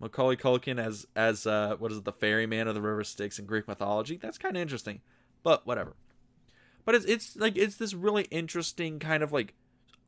Macaulay 0.00 0.36
Culkin 0.36 0.78
as 0.78 1.06
as 1.14 1.46
uh, 1.46 1.76
what 1.78 1.92
is 1.92 1.98
it, 1.98 2.04
the 2.04 2.12
ferryman 2.12 2.68
of 2.68 2.74
the 2.74 2.82
River 2.82 3.04
Styx 3.04 3.38
in 3.38 3.46
Greek 3.46 3.68
mythology? 3.68 4.16
That's 4.16 4.38
kind 4.38 4.56
of 4.56 4.62
interesting, 4.62 5.00
but 5.42 5.66
whatever. 5.66 5.94
But 6.84 6.94
it's 6.94 7.04
it's 7.04 7.36
like 7.36 7.56
it's 7.56 7.76
this 7.76 7.94
really 7.94 8.24
interesting 8.24 8.98
kind 8.98 9.22
of 9.22 9.32
like 9.32 9.54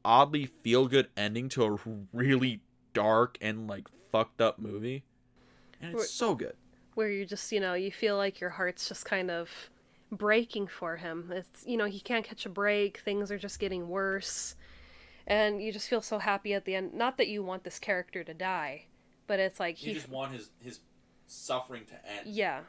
oddly 0.04 0.46
feel 0.46 0.88
good 0.88 1.08
ending 1.16 1.48
to 1.50 1.64
a 1.64 1.78
really 2.12 2.60
dark 2.92 3.38
and 3.40 3.66
like 3.66 3.88
fucked 4.10 4.40
up 4.40 4.58
movie, 4.58 5.04
and 5.80 5.94
Wait. 5.94 6.02
it's 6.02 6.10
so 6.10 6.34
good. 6.34 6.54
Where 6.94 7.10
you 7.10 7.24
just, 7.24 7.50
you 7.52 7.60
know, 7.60 7.72
you 7.72 7.90
feel 7.90 8.16
like 8.16 8.40
your 8.40 8.50
heart's 8.50 8.86
just 8.88 9.06
kind 9.06 9.30
of 9.30 9.48
breaking 10.10 10.66
for 10.66 10.96
him. 10.96 11.30
It's, 11.32 11.64
you 11.66 11.78
know, 11.78 11.86
he 11.86 12.00
can't 12.00 12.24
catch 12.24 12.44
a 12.44 12.50
break. 12.50 12.98
Things 12.98 13.30
are 13.30 13.38
just 13.38 13.58
getting 13.58 13.88
worse. 13.88 14.56
And 15.26 15.62
you 15.62 15.72
just 15.72 15.88
feel 15.88 16.02
so 16.02 16.18
happy 16.18 16.52
at 16.52 16.66
the 16.66 16.74
end. 16.74 16.92
Not 16.92 17.16
that 17.16 17.28
you 17.28 17.42
want 17.42 17.64
this 17.64 17.78
character 17.78 18.22
to 18.24 18.34
die, 18.34 18.86
but 19.26 19.38
it's 19.38 19.58
like 19.58 19.76
he 19.76 19.94
just 19.94 20.10
want 20.10 20.32
his 20.32 20.50
his 20.62 20.80
suffering 21.26 21.84
to 21.86 21.94
end. 21.94 22.26
Yeah. 22.26 22.60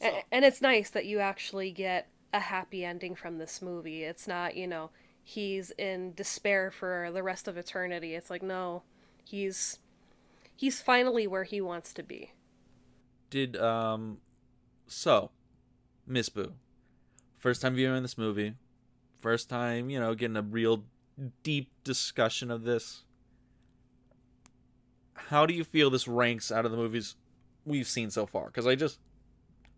A- 0.00 0.24
and 0.30 0.44
it's 0.44 0.60
nice 0.60 0.90
that 0.90 1.06
you 1.06 1.18
actually 1.18 1.72
get 1.72 2.06
a 2.32 2.40
happy 2.40 2.84
ending 2.84 3.14
from 3.14 3.38
this 3.38 3.62
movie. 3.62 4.02
It's 4.04 4.26
not, 4.28 4.56
you 4.56 4.66
know, 4.66 4.90
he's 5.22 5.70
in 5.72 6.14
despair 6.14 6.70
for 6.70 7.10
the 7.12 7.22
rest 7.22 7.48
of 7.48 7.56
eternity. 7.56 8.14
It's 8.14 8.30
like 8.30 8.42
no, 8.42 8.82
he's 9.24 9.78
he's 10.54 10.80
finally 10.80 11.26
where 11.26 11.44
he 11.44 11.60
wants 11.60 11.92
to 11.94 12.02
be. 12.02 12.32
did 13.30 13.56
um 13.56 14.18
so 14.86 15.30
miss 16.06 16.28
boo 16.28 16.52
first 17.38 17.60
time 17.60 17.74
viewing 17.74 18.02
this 18.02 18.16
movie 18.16 18.54
first 19.20 19.48
time 19.48 19.90
you 19.90 19.98
know 19.98 20.14
getting 20.14 20.36
a 20.36 20.42
real 20.42 20.84
deep 21.42 21.70
discussion 21.82 22.50
of 22.50 22.62
this 22.62 23.02
how 25.14 25.44
do 25.46 25.54
you 25.54 25.64
feel 25.64 25.90
this 25.90 26.06
ranks 26.06 26.52
out 26.52 26.64
of 26.64 26.70
the 26.70 26.76
movies 26.76 27.16
we've 27.64 27.88
seen 27.88 28.10
so 28.10 28.26
far 28.26 28.46
because 28.46 28.66
i 28.66 28.74
just 28.74 28.98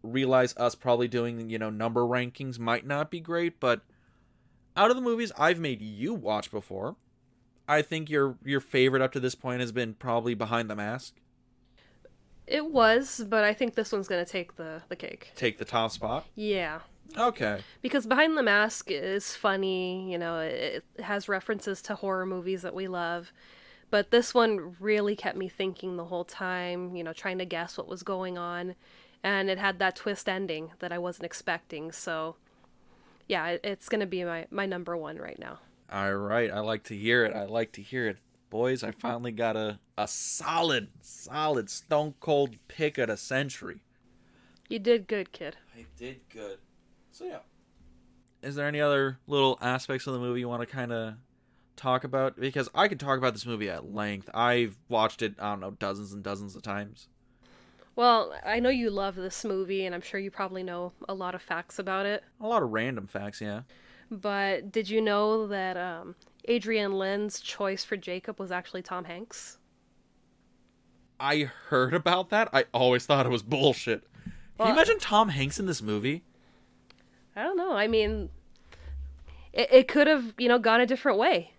realize 0.02 0.56
us 0.56 0.74
probably 0.74 1.08
doing 1.08 1.50
you 1.50 1.58
know 1.58 1.70
number 1.70 2.02
rankings 2.02 2.58
might 2.58 2.86
not 2.86 3.10
be 3.10 3.20
great 3.20 3.58
but 3.60 3.80
out 4.76 4.90
of 4.90 4.96
the 4.96 5.02
movies 5.02 5.32
i've 5.38 5.58
made 5.58 5.82
you 5.82 6.14
watch 6.14 6.50
before 6.50 6.94
i 7.66 7.82
think 7.82 8.08
your 8.08 8.36
your 8.44 8.60
favorite 8.60 9.02
up 9.02 9.12
to 9.12 9.20
this 9.20 9.34
point 9.34 9.60
has 9.60 9.72
been 9.72 9.94
probably 9.94 10.34
behind 10.34 10.70
the 10.70 10.76
mask 10.76 11.14
It 12.46 12.70
was, 12.70 13.24
but 13.28 13.44
I 13.44 13.52
think 13.52 13.74
this 13.74 13.92
one's 13.92 14.08
gonna 14.08 14.24
take 14.24 14.56
the 14.56 14.82
the 14.88 14.96
cake. 14.96 15.32
take 15.36 15.58
the 15.58 15.64
top 15.64 15.90
spot 15.90 16.24
Yeah. 16.34 16.80
okay 17.16 17.60
Because 17.82 18.06
Behind 18.06 18.36
the 18.38 18.42
Mask 18.42 18.90
is 18.90 19.34
funny, 19.34 20.10
you 20.10 20.16
know, 20.18 20.38
it 20.38 20.84
it 20.96 21.02
has 21.02 21.28
references 21.28 21.82
to 21.82 21.94
horror 21.96 22.24
movies 22.26 22.62
that 22.62 22.74
we 22.74 22.86
love. 22.88 23.32
But 23.90 24.10
this 24.10 24.34
one 24.34 24.76
really 24.80 25.16
kept 25.16 25.36
me 25.36 25.48
thinking 25.48 25.96
the 25.96 26.04
whole 26.04 26.24
time, 26.24 26.94
you 26.94 27.02
know, 27.02 27.14
trying 27.14 27.38
to 27.38 27.46
guess 27.46 27.78
what 27.78 27.88
was 27.88 28.02
going 28.02 28.36
on. 28.38 28.74
And 29.22 29.50
it 29.50 29.58
had 29.58 29.78
that 29.78 29.96
twist 29.96 30.28
ending 30.28 30.72
that 30.78 30.92
I 30.92 30.98
wasn't 30.98 31.26
expecting. 31.26 31.92
So, 31.92 32.36
yeah, 33.26 33.56
it's 33.64 33.88
going 33.88 34.00
to 34.00 34.06
be 34.06 34.24
my, 34.24 34.46
my 34.50 34.66
number 34.66 34.96
one 34.96 35.16
right 35.16 35.38
now. 35.38 35.58
All 35.90 36.14
right, 36.14 36.50
I 36.50 36.60
like 36.60 36.84
to 36.84 36.96
hear 36.96 37.24
it. 37.24 37.34
I 37.34 37.46
like 37.46 37.72
to 37.72 37.82
hear 37.82 38.06
it. 38.08 38.18
Boys, 38.50 38.82
I 38.82 38.92
finally 38.92 39.32
got 39.32 39.56
a, 39.56 39.78
a 39.96 40.06
solid, 40.08 40.88
solid 41.00 41.68
stone 41.68 42.14
cold 42.20 42.56
pick 42.68 42.96
of 42.98 43.08
the 43.08 43.16
century. 43.16 43.82
You 44.68 44.78
did 44.78 45.08
good, 45.08 45.32
kid. 45.32 45.56
I 45.76 45.86
did 45.96 46.20
good. 46.30 46.58
So, 47.10 47.24
yeah. 47.24 47.38
Is 48.42 48.54
there 48.54 48.66
any 48.66 48.80
other 48.80 49.18
little 49.26 49.58
aspects 49.60 50.06
of 50.06 50.12
the 50.12 50.20
movie 50.20 50.40
you 50.40 50.48
want 50.48 50.60
to 50.60 50.66
kind 50.66 50.92
of 50.92 51.14
talk 51.76 52.04
about? 52.04 52.38
Because 52.38 52.68
I 52.74 52.86
could 52.86 53.00
talk 53.00 53.18
about 53.18 53.32
this 53.32 53.46
movie 53.46 53.68
at 53.68 53.92
length. 53.92 54.30
I've 54.32 54.78
watched 54.88 55.22
it, 55.22 55.34
I 55.38 55.50
don't 55.50 55.60
know, 55.60 55.72
dozens 55.72 56.12
and 56.12 56.22
dozens 56.22 56.54
of 56.54 56.62
times. 56.62 57.08
Well, 57.98 58.32
I 58.46 58.60
know 58.60 58.68
you 58.68 58.90
love 58.90 59.16
this 59.16 59.44
movie, 59.44 59.84
and 59.84 59.92
I'm 59.92 60.00
sure 60.00 60.20
you 60.20 60.30
probably 60.30 60.62
know 60.62 60.92
a 61.08 61.14
lot 61.14 61.34
of 61.34 61.42
facts 61.42 61.80
about 61.80 62.06
it. 62.06 62.22
A 62.40 62.46
lot 62.46 62.62
of 62.62 62.70
random 62.70 63.08
facts, 63.08 63.40
yeah. 63.40 63.62
But 64.08 64.70
did 64.70 64.88
you 64.88 65.00
know 65.00 65.48
that 65.48 65.76
um, 65.76 66.14
Adrian 66.44 66.92
Lyne's 66.92 67.40
choice 67.40 67.82
for 67.82 67.96
Jacob 67.96 68.38
was 68.38 68.52
actually 68.52 68.82
Tom 68.82 69.06
Hanks? 69.06 69.58
I 71.18 71.50
heard 71.70 71.92
about 71.92 72.30
that. 72.30 72.48
I 72.52 72.66
always 72.72 73.04
thought 73.04 73.26
it 73.26 73.30
was 73.30 73.42
bullshit. 73.42 74.04
Can 74.58 74.68
you 74.68 74.72
imagine 74.74 75.00
Tom 75.00 75.30
Hanks 75.30 75.58
in 75.58 75.66
this 75.66 75.82
movie? 75.82 76.22
I 77.34 77.42
don't 77.42 77.56
know. 77.56 77.72
I 77.72 77.88
mean, 77.88 78.30
it, 79.52 79.70
it 79.72 79.88
could 79.88 80.06
have, 80.06 80.34
you 80.38 80.46
know, 80.46 80.60
gone 80.60 80.80
a 80.80 80.86
different 80.86 81.18
way. 81.18 81.50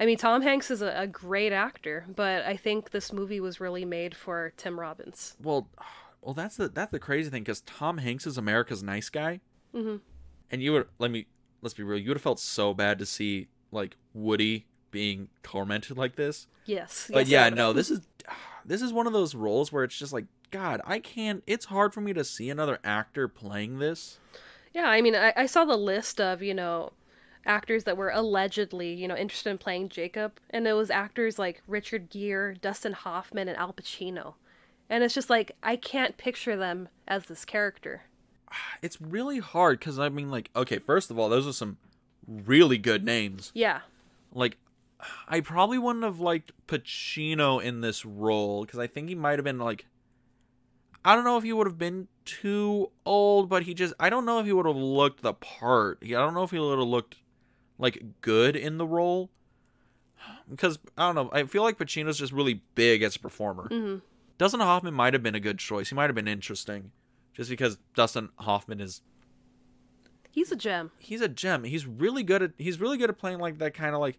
I 0.00 0.06
mean, 0.06 0.16
Tom 0.16 0.42
Hanks 0.42 0.70
is 0.70 0.80
a, 0.80 0.92
a 0.96 1.06
great 1.06 1.52
actor, 1.52 2.06
but 2.16 2.44
I 2.44 2.56
think 2.56 2.90
this 2.90 3.12
movie 3.12 3.38
was 3.38 3.60
really 3.60 3.84
made 3.84 4.16
for 4.16 4.52
Tim 4.56 4.80
Robbins. 4.80 5.36
Well, 5.42 5.68
well, 6.22 6.34
that's 6.34 6.56
the 6.56 6.68
that's 6.68 6.90
the 6.90 6.98
crazy 6.98 7.30
thing 7.30 7.42
because 7.42 7.60
Tom 7.60 7.98
Hanks 7.98 8.26
is 8.26 8.38
America's 8.38 8.82
nice 8.82 9.08
guy, 9.08 9.40
hmm 9.72 9.96
and 10.50 10.62
you 10.62 10.72
would 10.72 10.88
let 10.98 11.10
me 11.10 11.26
let's 11.62 11.74
be 11.74 11.82
real. 11.82 11.98
You 11.98 12.08
would 12.08 12.16
have 12.16 12.22
felt 12.22 12.40
so 12.40 12.74
bad 12.74 12.98
to 12.98 13.06
see 13.06 13.48
like 13.70 13.96
Woody 14.14 14.66
being 14.90 15.28
tormented 15.42 15.96
like 15.96 16.16
this. 16.16 16.46
Yes. 16.64 17.08
But 17.12 17.26
yes, 17.26 17.50
yeah, 17.50 17.54
no, 17.54 17.72
this 17.72 17.90
is 17.90 18.00
this 18.64 18.82
is 18.82 18.92
one 18.92 19.06
of 19.06 19.12
those 19.12 19.34
roles 19.34 19.72
where 19.72 19.84
it's 19.84 19.96
just 19.96 20.12
like 20.12 20.26
God, 20.50 20.80
I 20.84 20.98
can't. 20.98 21.42
It's 21.46 21.66
hard 21.66 21.94
for 21.94 22.00
me 22.00 22.12
to 22.12 22.24
see 22.24 22.50
another 22.50 22.78
actor 22.82 23.28
playing 23.28 23.78
this. 23.78 24.18
Yeah, 24.74 24.86
I 24.86 25.00
mean, 25.00 25.14
I, 25.14 25.32
I 25.36 25.46
saw 25.46 25.64
the 25.64 25.76
list 25.76 26.20
of, 26.20 26.42
you 26.42 26.54
know, 26.54 26.92
actors 27.46 27.84
that 27.84 27.96
were 27.96 28.10
allegedly, 28.10 28.92
you 28.92 29.08
know, 29.08 29.16
interested 29.16 29.50
in 29.50 29.58
playing 29.58 29.88
Jacob, 29.88 30.38
and 30.50 30.66
it 30.66 30.74
was 30.74 30.90
actors 30.90 31.38
like 31.38 31.62
Richard 31.66 32.10
Gere, 32.10 32.54
Dustin 32.60 32.92
Hoffman, 32.92 33.48
and 33.48 33.56
Al 33.56 33.72
Pacino. 33.72 34.34
And 34.88 35.04
it's 35.04 35.14
just 35.14 35.30
like, 35.30 35.52
I 35.62 35.76
can't 35.76 36.16
picture 36.16 36.56
them 36.56 36.88
as 37.06 37.26
this 37.26 37.44
character. 37.44 38.02
It's 38.82 39.00
really 39.00 39.38
hard 39.38 39.78
because 39.78 39.98
I 39.98 40.08
mean, 40.08 40.30
like, 40.30 40.50
okay, 40.56 40.78
first 40.78 41.10
of 41.10 41.18
all, 41.18 41.28
those 41.28 41.46
are 41.46 41.52
some 41.52 41.76
really 42.26 42.78
good 42.78 43.04
names. 43.04 43.52
Yeah. 43.54 43.80
Like, 44.32 44.56
I 45.28 45.40
probably 45.40 45.78
wouldn't 45.78 46.04
have 46.04 46.20
liked 46.20 46.52
Pacino 46.66 47.62
in 47.62 47.80
this 47.80 48.04
role 48.04 48.64
because 48.64 48.78
I 48.78 48.86
think 48.86 49.08
he 49.08 49.14
might 49.14 49.38
have 49.38 49.44
been 49.44 49.58
like 49.58 49.86
I 51.04 51.14
don't 51.14 51.24
know 51.24 51.38
if 51.38 51.44
he 51.44 51.52
would 51.52 51.66
have 51.66 51.78
been 51.78 52.08
too 52.24 52.90
old, 53.06 53.48
but 53.48 53.62
he 53.62 53.74
just 53.74 53.94
I 53.98 54.10
don't 54.10 54.26
know 54.26 54.38
if 54.38 54.46
he 54.46 54.52
would 54.52 54.66
have 54.66 54.76
looked 54.76 55.22
the 55.22 55.32
part. 55.32 55.98
I 56.04 56.08
don't 56.08 56.34
know 56.34 56.42
if 56.42 56.50
he 56.50 56.58
would 56.58 56.78
have 56.78 56.88
looked 56.88 57.16
like 57.80 58.02
good 58.20 58.54
in 58.54 58.78
the 58.78 58.86
role. 58.86 59.30
Because 60.48 60.78
I 60.98 61.06
don't 61.06 61.14
know, 61.14 61.30
I 61.32 61.44
feel 61.44 61.62
like 61.62 61.78
Pacino's 61.78 62.18
just 62.18 62.32
really 62.32 62.62
big 62.74 63.02
as 63.02 63.16
a 63.16 63.18
performer. 63.20 63.68
hmm 63.68 63.96
Dustin 64.38 64.60
Hoffman 64.60 64.94
might 64.94 65.12
have 65.12 65.22
been 65.22 65.34
a 65.34 65.40
good 65.40 65.58
choice. 65.58 65.90
He 65.90 65.94
might 65.94 66.06
have 66.08 66.14
been 66.14 66.26
interesting, 66.28 66.92
just 67.34 67.50
because 67.50 67.76
Dustin 67.94 68.30
Hoffman 68.38 68.80
is 68.80 69.02
He's 70.30 70.50
a 70.52 70.56
gem. 70.56 70.92
he's 70.98 71.20
a 71.20 71.28
gem. 71.28 71.64
He's 71.64 71.86
really 71.86 72.22
good 72.22 72.42
at 72.42 72.52
he's 72.56 72.80
really 72.80 72.96
good 72.96 73.10
at 73.10 73.18
playing 73.18 73.38
like 73.38 73.58
that 73.58 73.74
kind 73.74 73.94
of 73.94 74.00
like 74.00 74.18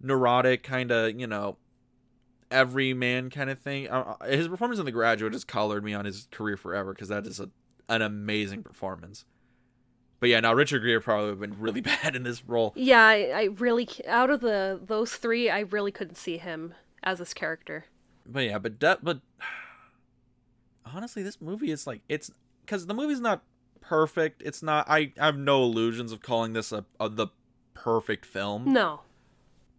neurotic 0.00 0.62
kind 0.62 0.90
of 0.90 1.20
you 1.20 1.26
know 1.26 1.58
everyman 2.50 3.30
kind 3.30 3.50
of 3.50 3.58
thing. 3.58 3.88
Uh, 3.88 4.16
his 4.26 4.48
performance 4.48 4.78
in 4.78 4.84
The 4.86 4.92
Graduate 4.92 5.32
has 5.32 5.44
colored 5.44 5.84
me 5.84 5.94
on 5.94 6.04
his 6.04 6.26
career 6.30 6.56
forever 6.56 6.92
because 6.92 7.08
that 7.08 7.26
is 7.26 7.38
a, 7.40 7.48
an 7.88 8.02
amazing 8.02 8.62
performance. 8.62 9.24
But 10.22 10.28
yeah, 10.28 10.38
now 10.38 10.54
Richard 10.54 10.84
Gere 10.84 11.00
probably 11.00 11.24
would 11.24 11.30
have 11.30 11.40
been 11.40 11.60
really 11.60 11.80
bad 12.02 12.14
in 12.14 12.22
this 12.22 12.44
role. 12.46 12.72
Yeah, 12.76 13.04
I, 13.04 13.32
I 13.34 13.42
really 13.58 13.88
out 14.06 14.30
of 14.30 14.40
the 14.40 14.78
those 14.80 15.16
three, 15.16 15.50
I 15.50 15.60
really 15.60 15.90
couldn't 15.90 16.14
see 16.14 16.38
him 16.38 16.74
as 17.02 17.18
this 17.18 17.34
character. 17.34 17.86
But 18.24 18.44
yeah, 18.44 18.58
but 18.60 18.78
that 18.78 19.04
but 19.04 19.18
honestly, 20.86 21.24
this 21.24 21.40
movie 21.40 21.72
is 21.72 21.88
like 21.88 22.02
it's 22.08 22.30
because 22.64 22.86
the 22.86 22.94
movie's 22.94 23.18
not 23.18 23.42
perfect. 23.80 24.42
It's 24.44 24.62
not. 24.62 24.88
I, 24.88 25.12
I 25.18 25.26
have 25.26 25.36
no 25.36 25.64
illusions 25.64 26.12
of 26.12 26.22
calling 26.22 26.52
this 26.52 26.70
a, 26.70 26.84
a 27.00 27.08
the 27.08 27.26
perfect 27.74 28.24
film. 28.24 28.72
No. 28.72 29.00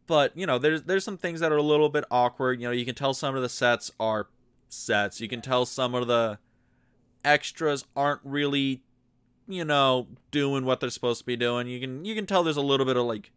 but 0.08 0.36
you 0.36 0.46
know 0.46 0.60
there's 0.60 0.84
there's 0.84 1.06
some 1.06 1.18
things 1.18 1.40
that 1.40 1.54
are 1.54 1.58
a 1.58 1.64
little 1.64 1.88
bit 1.88 2.04
awkward 2.12 2.60
you 2.60 2.68
know 2.68 2.74
you 2.74 2.84
can 2.84 2.96
tell 2.96 3.14
some 3.14 3.34
of 3.34 3.42
the 3.42 3.48
sets 3.48 3.92
are 3.98 4.28
sets 4.68 5.22
you 5.22 5.30
can 5.30 5.40
tell 5.40 5.66
some 5.66 5.96
of 5.96 6.08
the 6.08 6.38
extras 7.24 7.86
aren't 7.96 8.20
really 8.26 8.82
you 9.48 9.66
know 9.66 10.08
doing 10.32 10.66
what 10.66 10.80
they're 10.80 10.90
supposed 10.90 11.20
to 11.20 11.26
be 11.26 11.36
doing. 11.36 11.68
You 11.68 11.80
can 11.80 12.06
you 12.06 12.16
can 12.16 12.26
tell 12.26 12.44
there's 12.44 12.58
a 12.58 12.62
little 12.62 12.86
bit 12.86 12.98
of 12.98 13.06
like 13.06 13.32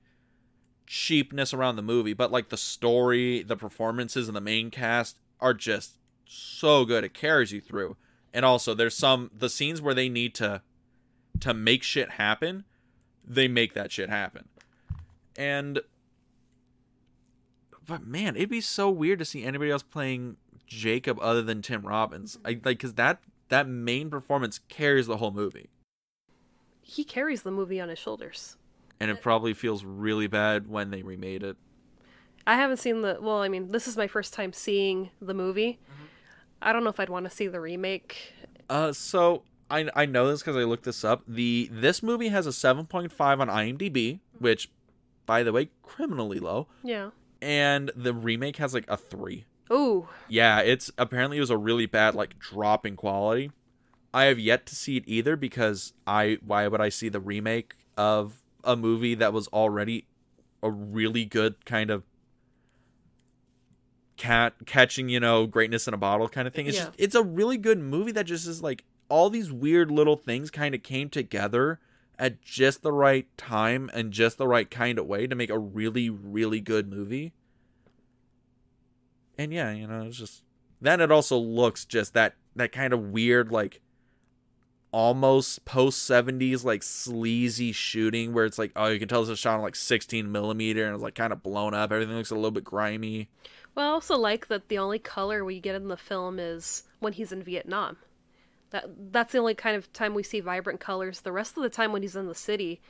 cheapness 0.86 1.52
around 1.52 1.74
the 1.74 1.82
movie 1.82 2.12
but 2.12 2.30
like 2.30 2.48
the 2.48 2.56
story 2.56 3.42
the 3.42 3.56
performances 3.56 4.28
and 4.28 4.36
the 4.36 4.40
main 4.40 4.70
cast 4.70 5.18
are 5.40 5.54
just 5.54 5.98
so 6.24 6.84
good. 6.84 7.04
It 7.04 7.14
carries 7.14 7.52
you 7.52 7.60
through. 7.60 7.96
And 8.32 8.44
also 8.44 8.74
there's 8.74 8.96
some 8.96 9.30
the 9.36 9.48
scenes 9.48 9.80
where 9.80 9.94
they 9.94 10.08
need 10.08 10.34
to 10.36 10.62
to 11.40 11.52
make 11.52 11.82
shit 11.82 12.12
happen 12.12 12.64
they 13.26 13.48
make 13.48 13.74
that 13.74 13.90
shit 13.90 14.08
happen. 14.08 14.48
And 15.36 15.80
but 17.86 18.06
man, 18.06 18.36
it'd 18.36 18.48
be 18.48 18.60
so 18.60 18.90
weird 18.90 19.18
to 19.18 19.24
see 19.24 19.44
anybody 19.44 19.70
else 19.70 19.82
playing 19.82 20.36
Jacob 20.66 21.18
other 21.20 21.42
than 21.42 21.62
Tim 21.62 21.86
Robbins. 21.86 22.38
I 22.44 22.50
like 22.50 22.64
because 22.64 22.94
that 22.94 23.20
that 23.48 23.68
main 23.68 24.10
performance 24.10 24.60
carries 24.68 25.06
the 25.06 25.18
whole 25.18 25.30
movie, 25.30 25.68
He 26.88 27.02
carries 27.04 27.42
the 27.42 27.50
movie 27.50 27.80
on 27.80 27.88
his 27.88 27.98
shoulders. 27.98 28.56
and 29.00 29.10
it 29.10 29.20
probably 29.20 29.52
feels 29.52 29.84
really 29.84 30.26
bad 30.28 30.68
when 30.68 30.90
they 30.90 31.02
remade 31.02 31.42
it. 31.42 31.56
I 32.46 32.54
haven't 32.54 32.76
seen 32.78 33.02
the 33.02 33.18
well, 33.20 33.42
I 33.42 33.48
mean, 33.48 33.68
this 33.72 33.88
is 33.88 33.96
my 33.96 34.06
first 34.06 34.32
time 34.32 34.52
seeing 34.52 35.10
the 35.20 35.34
movie. 35.34 35.78
I 36.62 36.72
don't 36.72 36.84
know 36.84 36.90
if 36.90 37.00
I'd 37.00 37.08
want 37.10 37.24
to 37.28 37.30
see 37.30 37.48
the 37.48 37.60
remake. 37.60 38.32
Uh, 38.70 38.92
so 38.92 39.42
I 39.70 39.88
I 39.96 40.06
know 40.06 40.28
this 40.28 40.40
because 40.42 40.56
I 40.56 40.60
looked 40.64 40.84
this 40.84 41.04
up. 41.04 41.22
The 41.26 41.68
this 41.72 42.02
movie 42.04 42.28
has 42.28 42.46
a 42.46 42.52
seven 42.52 42.86
point 42.86 43.10
five 43.12 43.40
on 43.40 43.48
IMDb, 43.48 44.20
which, 44.38 44.70
by 45.26 45.42
the 45.42 45.52
way, 45.52 45.70
criminally 45.82 46.38
low, 46.38 46.68
Yeah. 46.84 47.10
and 47.42 47.90
the 47.96 48.14
remake 48.14 48.56
has 48.58 48.72
like 48.74 48.84
a 48.88 48.96
three. 48.96 49.44
Ooh. 49.72 50.08
Yeah, 50.28 50.60
it's 50.60 50.90
apparently 50.96 51.36
it 51.38 51.40
was 51.40 51.50
a 51.50 51.58
really 51.58 51.86
bad 51.86 52.14
like 52.14 52.38
drop 52.38 52.86
in 52.86 52.94
quality. 52.96 53.50
I 54.16 54.24
have 54.24 54.38
yet 54.38 54.64
to 54.66 54.74
see 54.74 54.96
it 54.96 55.04
either 55.06 55.36
because 55.36 55.92
I 56.06 56.38
why 56.42 56.66
would 56.66 56.80
I 56.80 56.88
see 56.88 57.10
the 57.10 57.20
remake 57.20 57.74
of 57.98 58.42
a 58.64 58.74
movie 58.74 59.14
that 59.14 59.34
was 59.34 59.46
already 59.48 60.06
a 60.62 60.70
really 60.70 61.26
good 61.26 61.66
kind 61.66 61.90
of 61.90 62.02
cat 64.16 64.54
catching, 64.64 65.10
you 65.10 65.20
know, 65.20 65.46
greatness 65.46 65.86
in 65.86 65.92
a 65.92 65.98
bottle 65.98 66.30
kind 66.30 66.48
of 66.48 66.54
thing. 66.54 66.66
It's 66.66 66.78
Yeah. 66.78 66.84
just 66.86 66.94
it's 66.96 67.14
a 67.14 67.22
really 67.22 67.58
good 67.58 67.78
movie 67.78 68.12
that 68.12 68.24
just 68.24 68.46
is 68.46 68.62
like 68.62 68.84
all 69.10 69.28
these 69.28 69.52
weird 69.52 69.90
little 69.90 70.16
things 70.16 70.50
kind 70.50 70.74
of 70.74 70.82
came 70.82 71.10
together 71.10 71.78
at 72.18 72.40
just 72.40 72.80
the 72.80 72.92
right 72.92 73.26
time 73.36 73.90
and 73.92 74.12
just 74.14 74.38
the 74.38 74.48
right 74.48 74.70
kind 74.70 74.98
of 74.98 75.04
way 75.04 75.26
to 75.26 75.34
make 75.34 75.50
a 75.50 75.58
really 75.58 76.08
really 76.08 76.60
good 76.60 76.88
movie 76.90 77.34
and 79.36 79.52
yeah, 79.52 79.72
you 79.72 79.86
know, 79.86 80.06
it's 80.06 80.16
just 80.16 80.42
then 80.80 81.02
it 81.02 81.12
also 81.12 81.36
looks 81.36 81.84
just 81.84 82.14
that 82.14 82.36
that 82.54 82.72
kind 82.72 82.94
of 82.94 83.10
weird 83.10 83.52
like 83.52 83.82
almost 84.96 85.62
post 85.66 86.08
70s 86.10 86.64
like 86.64 86.82
sleazy 86.82 87.70
shooting 87.70 88.32
where 88.32 88.46
it's 88.46 88.58
like 88.58 88.72
oh 88.76 88.86
you 88.86 88.98
can 88.98 89.08
tell 89.08 89.20
this 89.20 89.28
is 89.28 89.38
shot 89.38 89.56
on 89.56 89.60
like 89.60 89.76
16 89.76 90.32
millimeter 90.32 90.86
and 90.86 90.94
it's 90.94 91.02
like 91.02 91.14
kind 91.14 91.34
of 91.34 91.42
blown 91.42 91.74
up 91.74 91.92
everything 91.92 92.16
looks 92.16 92.30
a 92.30 92.34
little 92.34 92.50
bit 92.50 92.64
grimy 92.64 93.28
Well, 93.74 93.86
I 93.90 93.92
also 93.92 94.16
like 94.16 94.46
that 94.46 94.68
the 94.68 94.78
only 94.78 94.98
color 94.98 95.44
we 95.44 95.60
get 95.60 95.74
in 95.74 95.88
the 95.88 95.98
film 95.98 96.38
is 96.38 96.84
when 97.00 97.12
he's 97.12 97.30
in 97.30 97.42
Vietnam. 97.42 97.98
That 98.70 98.86
that's 99.12 99.32
the 99.32 99.38
only 99.38 99.54
kind 99.54 99.76
of 99.76 99.92
time 99.92 100.14
we 100.14 100.22
see 100.22 100.40
vibrant 100.40 100.80
colors. 100.80 101.20
The 101.20 101.30
rest 101.30 101.58
of 101.58 101.62
the 101.62 101.68
time 101.68 101.92
when 101.92 102.00
he's 102.00 102.16
in 102.16 102.26
the 102.26 102.34
city, 102.34 102.80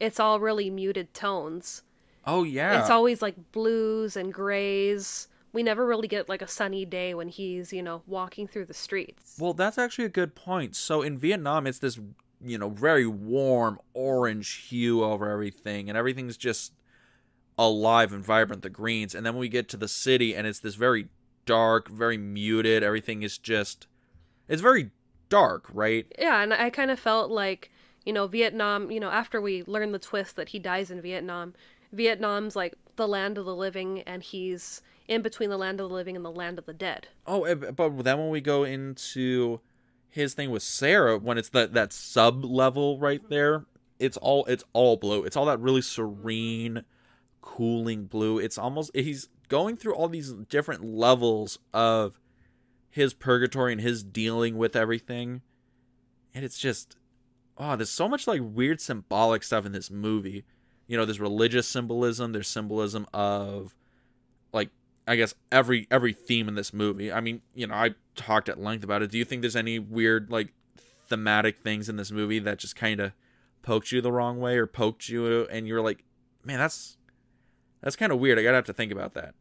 it's 0.00 0.18
all 0.18 0.40
really 0.40 0.68
muted 0.68 1.14
tones. 1.14 1.82
oh 2.26 2.42
yeah 2.42 2.80
It's 2.80 2.90
always 2.90 3.22
like 3.22 3.52
blues 3.52 4.16
and 4.16 4.34
grays. 4.34 5.28
We 5.52 5.62
never 5.62 5.86
really 5.86 6.08
get 6.08 6.28
like 6.28 6.42
a 6.42 6.48
sunny 6.48 6.84
day 6.84 7.14
when 7.14 7.28
he's, 7.28 7.72
you 7.72 7.82
know, 7.82 8.02
walking 8.06 8.46
through 8.48 8.66
the 8.66 8.74
streets. 8.74 9.36
well 9.38 9.52
that's 9.54 9.78
actually 9.78 10.06
a 10.06 10.10
good 10.10 10.34
point. 10.34 10.74
So 10.76 11.02
in 11.02 11.18
vietnam 11.18 11.66
it's 11.66 11.78
this 11.78 11.98
you 12.44 12.58
know 12.58 12.70
very 12.70 13.06
warm 13.06 13.78
orange 13.94 14.50
hue 14.68 15.04
over 15.04 15.30
everything 15.30 15.88
and 15.88 15.96
everything's 15.96 16.36
just 16.36 16.72
alive 17.58 18.12
and 18.12 18.24
vibrant 18.24 18.62
the 18.62 18.70
greens. 18.70 19.14
And 19.14 19.24
then 19.24 19.34
when 19.34 19.40
we 19.40 19.48
get 19.48 19.68
to 19.70 19.76
the 19.76 19.88
city 19.88 20.34
and 20.34 20.46
it's 20.46 20.60
this 20.60 20.74
very 20.74 21.08
dark 21.44 21.88
very 21.88 22.16
muted. 22.18 22.82
Everything 22.82 23.22
is 23.22 23.38
just 23.38 23.86
it's 24.48 24.62
very 24.62 24.90
dark 25.28 25.68
right? 25.72 26.06
Yeah, 26.18 26.42
and 26.42 26.52
I 26.52 26.70
kind 26.70 26.90
of 26.90 26.98
felt 26.98 27.30
like, 27.30 27.70
you 28.04 28.12
know, 28.12 28.26
Vietnam, 28.26 28.90
you 28.90 29.00
know, 29.00 29.10
after 29.10 29.40
we 29.40 29.62
learn 29.66 29.92
the 29.92 29.98
twist 29.98 30.36
that 30.36 30.48
he 30.50 30.58
dies 30.58 30.90
in 30.90 31.00
Vietnam, 31.00 31.54
Vietnam's 31.92 32.56
like 32.56 32.74
the 32.96 33.06
land 33.08 33.38
of 33.38 33.44
the 33.44 33.54
living 33.56 34.00
and 34.02 34.22
he's 34.22 34.82
in 35.12 35.22
between 35.22 35.50
the 35.50 35.58
land 35.58 35.80
of 35.80 35.88
the 35.88 35.94
living 35.94 36.16
and 36.16 36.24
the 36.24 36.30
land 36.30 36.58
of 36.58 36.66
the 36.66 36.72
dead. 36.72 37.08
oh 37.26 37.44
eh, 37.44 37.54
but 37.54 38.02
then 38.02 38.18
when 38.18 38.30
we 38.30 38.40
go 38.40 38.64
into 38.64 39.60
his 40.08 40.34
thing 40.34 40.50
with 40.50 40.62
sarah 40.62 41.18
when 41.18 41.38
it's 41.38 41.48
that 41.50 41.72
that 41.72 41.92
sub 41.92 42.44
level 42.44 42.98
right 42.98 43.28
there 43.28 43.66
it's 44.02 44.16
all 44.16 44.44
it's 44.46 44.64
all 44.72 44.96
blue. 44.96 45.22
It's 45.22 45.36
all 45.36 45.46
that 45.46 45.60
really 45.60 45.80
serene 45.80 46.84
cooling 47.40 48.06
blue. 48.06 48.38
It's 48.38 48.58
almost 48.58 48.90
he's 48.94 49.28
going 49.48 49.76
through 49.76 49.94
all 49.94 50.08
these 50.08 50.32
different 50.32 50.84
levels 50.84 51.58
of 51.72 52.18
his 52.90 53.14
purgatory 53.14 53.70
and 53.72 53.80
his 53.80 54.02
dealing 54.02 54.56
with 54.56 54.74
everything. 54.74 55.42
And 56.34 56.44
it's 56.44 56.58
just 56.58 56.96
oh 57.56 57.76
there's 57.76 57.90
so 57.90 58.08
much 58.08 58.26
like 58.26 58.40
weird 58.42 58.80
symbolic 58.80 59.44
stuff 59.44 59.64
in 59.64 59.70
this 59.70 59.90
movie. 59.90 60.44
You 60.88 60.96
know 60.96 61.04
there's 61.04 61.20
religious 61.20 61.68
symbolism 61.68 62.32
there's 62.32 62.48
symbolism 62.48 63.06
of 63.14 63.76
like 64.52 64.70
i 65.06 65.16
guess 65.16 65.34
every 65.50 65.86
every 65.90 66.12
theme 66.12 66.48
in 66.48 66.54
this 66.54 66.72
movie. 66.72 67.12
I 67.12 67.20
mean 67.20 67.42
you 67.54 67.66
know 67.66 67.74
i 67.74 67.94
talked 68.14 68.48
at 68.48 68.60
length 68.60 68.84
about 68.84 69.02
it. 69.02 69.10
Do 69.10 69.18
you 69.18 69.24
think 69.24 69.42
there's 69.42 69.56
any 69.56 69.78
weird 69.78 70.30
like 70.30 70.52
thematic 71.08 71.62
things 71.62 71.88
in 71.88 71.96
this 71.96 72.10
movie 72.10 72.38
that 72.38 72.58
just 72.58 72.76
kind 72.76 73.00
of 73.00 73.12
poked 73.62 73.92
you 73.92 74.00
the 74.00 74.12
wrong 74.12 74.40
way 74.40 74.56
or 74.56 74.66
poked 74.66 75.08
you 75.08 75.46
and 75.46 75.66
you're 75.66 75.82
like 75.82 76.04
man 76.44 76.58
that's 76.58 76.96
that's 77.82 77.96
kind 77.96 78.12
of 78.12 78.18
weird. 78.18 78.38
I 78.38 78.42
gotta 78.42 78.56
have 78.56 78.64
to 78.66 78.72
think 78.72 78.92
about 78.92 79.14
that. 79.14 79.34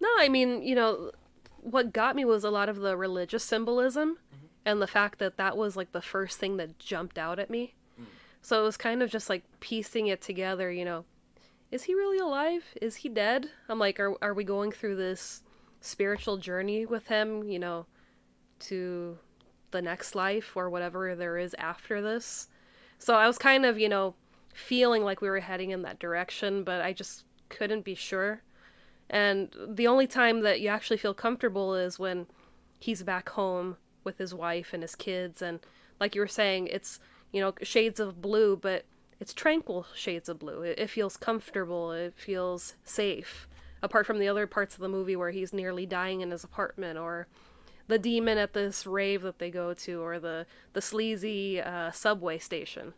No, 0.00 0.08
I 0.18 0.28
mean, 0.28 0.62
you 0.62 0.74
know, 0.74 1.10
what 1.58 1.92
got 1.92 2.16
me 2.16 2.24
was 2.24 2.44
a 2.44 2.50
lot 2.50 2.68
of 2.68 2.76
the 2.76 2.96
religious 2.96 3.44
symbolism 3.44 4.18
mm-hmm. 4.34 4.46
and 4.64 4.80
the 4.80 4.86
fact 4.86 5.18
that 5.18 5.36
that 5.36 5.56
was 5.56 5.76
like 5.76 5.92
the 5.92 6.00
first 6.00 6.38
thing 6.38 6.56
that 6.56 6.78
jumped 6.78 7.18
out 7.18 7.38
at 7.38 7.50
me. 7.50 7.74
Mm. 8.00 8.06
So 8.40 8.62
it 8.62 8.64
was 8.64 8.76
kind 8.76 9.02
of 9.02 9.10
just 9.10 9.28
like 9.28 9.42
piecing 9.58 10.06
it 10.06 10.22
together, 10.22 10.70
you 10.70 10.84
know. 10.84 11.04
Is 11.70 11.84
he 11.84 11.94
really 11.94 12.18
alive? 12.18 12.64
Is 12.80 12.96
he 12.96 13.08
dead? 13.08 13.50
I'm 13.68 13.78
like, 13.78 14.00
are 14.00 14.16
are 14.22 14.34
we 14.34 14.44
going 14.44 14.72
through 14.72 14.96
this 14.96 15.42
spiritual 15.80 16.36
journey 16.36 16.84
with 16.84 17.06
him, 17.06 17.44
you 17.44 17.58
know, 17.58 17.86
to 18.60 19.18
the 19.70 19.80
next 19.80 20.14
life 20.14 20.56
or 20.56 20.68
whatever 20.68 21.14
there 21.14 21.38
is 21.38 21.54
after 21.54 22.02
this? 22.02 22.48
So 22.98 23.14
I 23.14 23.26
was 23.26 23.38
kind 23.38 23.64
of, 23.64 23.78
you 23.78 23.88
know, 23.88 24.14
feeling 24.52 25.04
like 25.04 25.20
we 25.20 25.30
were 25.30 25.40
heading 25.40 25.70
in 25.70 25.82
that 25.82 26.00
direction, 26.00 26.64
but 26.64 26.80
I 26.80 26.92
just 26.92 27.24
couldn't 27.48 27.84
be 27.84 27.94
sure. 27.94 28.42
And 29.08 29.54
the 29.68 29.86
only 29.86 30.06
time 30.06 30.40
that 30.42 30.60
you 30.60 30.68
actually 30.68 30.96
feel 30.96 31.14
comfortable 31.14 31.74
is 31.74 31.98
when 31.98 32.26
he's 32.78 33.02
back 33.02 33.30
home 33.30 33.76
with 34.04 34.18
his 34.18 34.34
wife 34.34 34.72
and 34.72 34.82
his 34.82 34.94
kids. 34.94 35.40
And 35.42 35.60
like 35.98 36.14
you 36.14 36.20
were 36.20 36.28
saying, 36.28 36.68
it's, 36.68 37.00
you 37.32 37.40
know, 37.40 37.54
shades 37.62 38.00
of 38.00 38.20
blue, 38.20 38.56
but 38.56 38.84
it's 39.20 39.34
tranquil 39.34 39.86
shades 39.94 40.28
of 40.28 40.38
blue. 40.38 40.62
It, 40.62 40.78
it 40.78 40.90
feels 40.90 41.16
comfortable. 41.16 41.92
It 41.92 42.14
feels 42.16 42.74
safe. 42.84 43.46
Apart 43.82 44.06
from 44.06 44.18
the 44.18 44.28
other 44.28 44.46
parts 44.46 44.74
of 44.74 44.80
the 44.80 44.88
movie 44.88 45.16
where 45.16 45.30
he's 45.30 45.52
nearly 45.52 45.86
dying 45.86 46.22
in 46.22 46.30
his 46.30 46.42
apartment, 46.42 46.98
or 46.98 47.28
the 47.86 47.98
demon 47.98 48.38
at 48.38 48.52
this 48.52 48.86
rave 48.86 49.22
that 49.22 49.38
they 49.38 49.50
go 49.50 49.72
to, 49.74 50.02
or 50.02 50.18
the 50.18 50.46
the 50.72 50.82
sleazy 50.82 51.60
uh, 51.60 51.90
subway 51.90 52.38
station. 52.38 52.94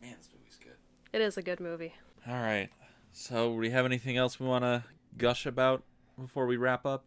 Man, 0.00 0.14
this 0.18 0.28
movie's 0.36 0.58
good. 0.58 0.76
It 1.12 1.20
is 1.20 1.36
a 1.36 1.42
good 1.42 1.60
movie. 1.60 1.94
All 2.28 2.34
right. 2.34 2.68
So, 3.12 3.50
do 3.50 3.56
we 3.56 3.70
have 3.70 3.84
anything 3.84 4.16
else 4.16 4.38
we 4.38 4.46
want 4.46 4.64
to 4.64 4.84
gush 5.18 5.46
about 5.46 5.82
before 6.20 6.46
we 6.46 6.56
wrap 6.56 6.86
up? 6.86 7.04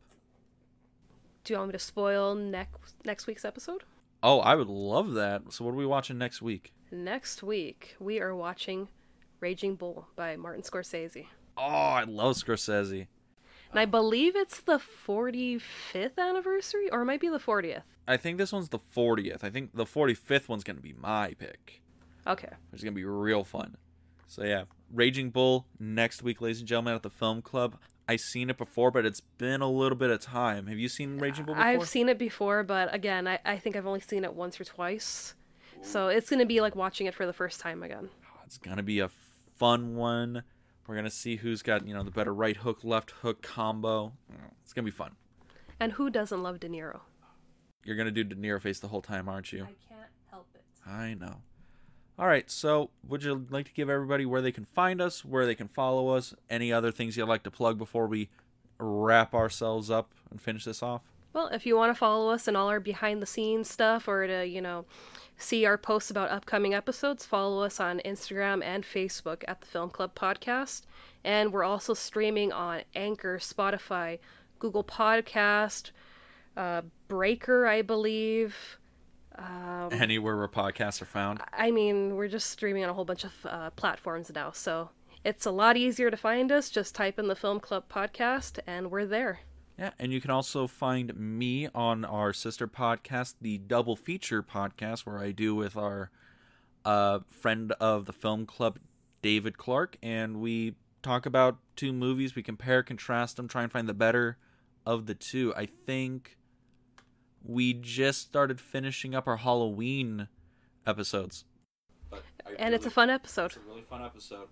Do 1.44 1.54
you 1.54 1.60
want 1.60 1.70
me 1.70 1.74
to 1.74 1.80
spoil 1.80 2.36
next 2.36 2.96
next 3.06 3.26
week's 3.28 3.46
episode? 3.46 3.84
Oh, 4.24 4.40
I 4.40 4.56
would 4.56 4.70
love 4.70 5.14
that. 5.14 5.52
So, 5.52 5.64
what 5.66 5.72
are 5.72 5.78
we 5.78 5.86
watching 5.86 6.18
next 6.18 6.42
week? 6.42 6.74
Next 6.92 7.44
week 7.44 7.96
we 8.00 8.20
are 8.22 8.36
watching 8.36 8.88
Raging 9.40 9.76
Bull 9.76 10.08
by 10.16 10.36
Martin 10.36 10.64
Scorsese. 10.64 11.28
Oh, 11.58 11.62
I 11.64 12.04
love 12.04 12.36
Scorsese. 12.36 13.08
And 13.72 13.80
I 13.80 13.86
believe 13.86 14.36
it's 14.36 14.62
the 14.62 14.80
45th 14.80 16.18
anniversary, 16.18 16.90
or 16.92 17.02
it 17.02 17.06
might 17.06 17.20
be 17.20 17.30
the 17.30 17.40
40th. 17.40 17.84
I 18.08 18.18
think 18.18 18.38
this 18.38 18.54
one's 18.54 18.70
the 18.70 18.80
40th. 18.96 19.44
I 19.44 19.50
think 19.50 19.76
the 19.76 19.86
45th 19.86 20.48
one's 20.48 20.64
going 20.64 20.78
to 20.78 20.82
be 20.82 20.94
my 20.94 21.34
pick. 21.38 21.82
Okay. 22.26 22.50
It's 22.72 22.84
going 22.84 22.94
to 22.94 23.00
be 23.00 23.06
real 23.06 23.44
fun. 23.44 23.76
So, 24.28 24.44
yeah, 24.44 24.64
Raging 24.94 25.30
Bull 25.30 25.66
next 25.80 26.24
week, 26.24 26.42
ladies 26.42 26.60
and 26.60 26.68
gentlemen, 26.68 26.96
at 26.96 27.04
the 27.04 27.10
Film 27.10 27.42
Club. 27.42 27.78
I've 28.08 28.22
seen 28.22 28.50
it 28.50 28.58
before, 28.58 28.92
but 28.92 29.06
it's 29.06 29.20
been 29.20 29.62
a 29.62 29.70
little 29.70 29.98
bit 29.98 30.12
of 30.12 30.20
time. 30.20 30.68
Have 30.68 30.78
you 30.78 30.90
seen 30.90 31.18
Raging 31.18 31.46
Bull 31.46 31.56
before? 31.56 31.68
I've 31.68 31.88
seen 31.88 32.08
it 32.08 32.20
before, 32.20 32.64
but 32.64 32.94
again, 32.94 33.28
I, 33.28 33.40
I 33.44 33.58
think 33.58 33.76
I've 33.76 33.88
only 33.88 34.00
seen 34.00 34.24
it 34.24 34.34
once 34.34 34.60
or 34.62 34.64
twice. 34.64 35.34
So 35.82 36.08
it's 36.08 36.30
going 36.30 36.40
to 36.40 36.46
be 36.46 36.62
like 36.62 36.76
watching 36.76 37.08
it 37.08 37.14
for 37.14 37.26
the 37.26 37.34
first 37.34 37.60
time 37.60 37.84
again. 37.84 38.10
It's 38.46 38.58
going 38.58 38.78
to 38.78 38.84
be 38.84 39.00
a 39.00 39.10
fun 39.56 39.96
one. 39.96 40.44
We're 40.88 40.96
going 40.96 41.06
to 41.06 41.12
see 41.12 41.36
who's 41.36 41.64
got, 41.64 41.88
you 41.88 41.94
know, 41.94 42.04
the 42.04 42.12
better 42.12 42.34
right 42.34 42.56
hook, 42.56 42.80
left 42.84 43.12
hook 43.12 43.42
combo. 43.42 44.14
It's 44.64 44.74
going 44.74 44.86
to 44.86 44.92
be 44.92 44.96
fun. 44.96 45.12
And 45.80 45.94
who 45.94 46.10
doesn't 46.10 46.44
love 46.44 46.60
De 46.60 46.70
Niro? 46.70 47.02
You're 47.84 47.96
going 47.96 48.06
to 48.06 48.12
do 48.12 48.24
De 48.24 48.36
Niro 48.36 48.62
face 48.62 48.80
the 48.80 48.88
whole 48.88 49.02
time, 49.02 49.28
aren't 49.28 49.52
you? 49.52 49.64
I 49.64 49.94
can't 49.94 50.12
help 50.30 50.48
it. 50.56 50.64
I 50.88 51.16
know. 51.16 51.38
All 52.18 52.28
right, 52.28 52.50
so 52.50 52.92
would 53.08 53.24
you 53.24 53.46
like 53.50 53.66
to 53.66 53.74
give 53.74 53.90
everybody 53.90 54.26
where 54.26 54.42
they 54.42 54.54
can 54.54 54.66
find 54.74 55.02
us, 55.02 55.26
where 55.26 55.46
they 55.46 55.56
can 55.56 55.68
follow 55.68 56.10
us, 56.10 56.34
any 56.50 56.72
other 56.72 56.92
things 56.92 57.18
you'd 57.18 57.26
like 57.26 57.44
to 57.44 57.52
plug 57.52 57.78
before 57.78 58.08
we 58.08 58.30
wrap 58.78 59.34
ourselves 59.34 59.92
up 59.92 60.12
and 60.32 60.42
finish 60.42 60.64
this 60.64 60.82
off? 60.82 61.02
Well, 61.34 61.48
if 61.48 61.66
you 61.66 61.76
want 61.76 61.94
to 61.94 62.00
follow 62.00 62.30
us 62.32 62.48
and 62.48 62.56
all 62.56 62.70
our 62.70 62.80
behind 62.80 63.22
the 63.22 63.26
scenes 63.26 63.70
stuff 63.70 64.08
or 64.08 64.26
to, 64.26 64.48
you 64.48 64.62
know, 64.62 64.86
see 65.36 65.66
our 65.66 65.78
posts 65.78 66.10
about 66.10 66.32
upcoming 66.32 66.74
episodes, 66.74 67.26
follow 67.26 67.62
us 67.62 67.82
on 67.82 68.00
Instagram 68.06 68.64
and 68.64 68.86
Facebook 68.86 69.44
at 69.46 69.60
the 69.60 69.68
Film 69.68 69.90
Club 69.90 70.16
Podcast. 70.16 70.84
And 71.26 71.52
we're 71.52 71.66
also 71.66 71.94
streaming 71.94 72.54
on 72.54 72.84
Anchor, 72.96 73.40
Spotify, 73.40 74.20
Google 74.60 74.86
Podcast, 74.86 75.92
uh, 76.56 76.84
Breaker, 77.10 77.68
I 77.68 77.82
believe. 77.82 78.78
Um, 79.38 79.90
Anywhere 79.92 80.38
where 80.38 80.48
podcasts 80.48 81.02
are 81.02 81.06
found. 81.06 81.42
I 81.54 81.72
mean, 81.72 82.16
we're 82.16 82.28
just 82.28 82.50
streaming 82.50 82.84
on 82.84 82.90
a 82.90 82.94
whole 82.94 83.06
bunch 83.06 83.24
of 83.24 83.34
uh, 83.46 83.70
platforms 83.72 84.32
now, 84.34 84.52
so 84.52 84.90
it's 85.24 85.46
a 85.46 85.52
lot 85.52 85.78
easier 85.78 86.10
to 86.10 86.18
find 86.18 86.52
us. 86.52 86.70
Just 86.70 86.96
type 86.96 87.20
in 87.20 87.28
the 87.28 87.36
Film 87.36 87.60
Club 87.60 87.86
Podcast, 87.90 88.60
and 88.66 88.92
we're 88.92 89.06
there. 89.06 89.40
Yeah, 89.78 89.92
and 90.00 90.14
you 90.14 90.22
can 90.22 90.32
also 90.32 90.68
find 90.68 91.16
me 91.18 91.68
on 91.76 92.06
our 92.06 92.32
sister 92.32 92.68
podcast, 92.68 93.36
the 93.42 93.58
Double 93.58 93.96
Feature 93.96 94.42
podcast, 94.42 95.02
where 95.02 95.20
I 95.20 95.32
do 95.32 95.54
with 95.54 95.76
our 95.76 96.12
uh, 96.86 97.20
friend 97.28 97.74
of 97.74 98.06
the 98.06 98.14
film 98.14 98.46
club, 98.46 98.80
David 99.22 99.58
Clark, 99.58 99.98
and 100.02 100.40
we 100.40 100.76
talk 101.02 101.26
about 101.26 101.58
two 101.76 101.92
movies. 101.92 102.36
We 102.36 102.44
compare, 102.44 102.84
contrast 102.84 103.36
them, 103.36 103.48
try 103.48 103.64
and 103.64 103.72
find 103.72 103.90
the 103.90 103.94
better 103.94 104.38
of 104.86 105.08
the 105.08 105.16
two. 105.16 105.54
I 105.58 105.66
think 105.66 106.38
we 107.46 107.74
just 107.74 108.22
started 108.22 108.60
finishing 108.60 109.14
up 109.16 109.28
our 109.28 109.38
Halloween 109.38 110.28
episodes. 110.86 111.46
and 112.58 112.74
it's 112.74 112.86
a 112.86 112.92
fun 112.92 113.10
episode. 113.10 113.48
It's 113.48 113.58
a 113.58 113.60
really 113.68 113.84
fun 113.84 114.04
episode. 114.04 114.48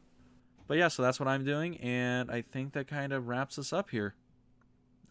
But 0.67 0.77
yeah, 0.77 0.87
so 0.87 1.01
that's 1.03 1.19
what 1.19 1.27
I'm 1.27 1.43
doing, 1.43 1.77
and 1.77 2.31
I 2.31 2.41
think 2.41 2.73
that 2.73 2.87
kind 2.87 3.11
of 3.11 3.27
wraps 3.27 3.59
us 3.59 3.73
up 3.73 3.89
here. 3.89 4.15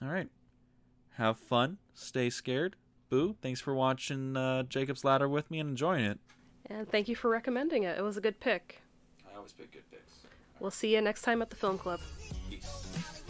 All 0.03 0.09
right. 0.09 0.28
Have 1.16 1.39
fun. 1.39 1.78
Stay 1.95 2.30
scared. 2.30 2.76
Boo, 3.11 3.37
thanks 3.43 3.61
for 3.61 3.74
watching 3.74 4.37
uh, 4.37 4.62
Jacob's 4.62 5.05
Ladder 5.05 5.28
with 5.28 5.51
me 5.51 5.61
and 5.61 5.70
enjoying 5.70 6.05
it. 6.05 6.18
And 6.66 6.89
thank 6.89 7.09
you 7.09 7.14
for 7.14 7.28
recommending 7.28 7.83
it. 7.83 7.99
It 7.99 8.03
was 8.03 8.16
a 8.16 8.20
good 8.20 8.41
pick. 8.41 8.80
I 9.30 9.37
always 9.37 9.53
pick 9.53 9.72
good 9.72 9.91
picks. 9.91 10.20
We'll 10.59 10.70
see 10.70 10.95
you 10.95 11.01
next 11.03 11.22
time 11.22 11.43
at 11.43 11.51
the 11.51 11.57
Film 11.57 11.76
Club. 11.76 12.01
Peace. 12.49 13.22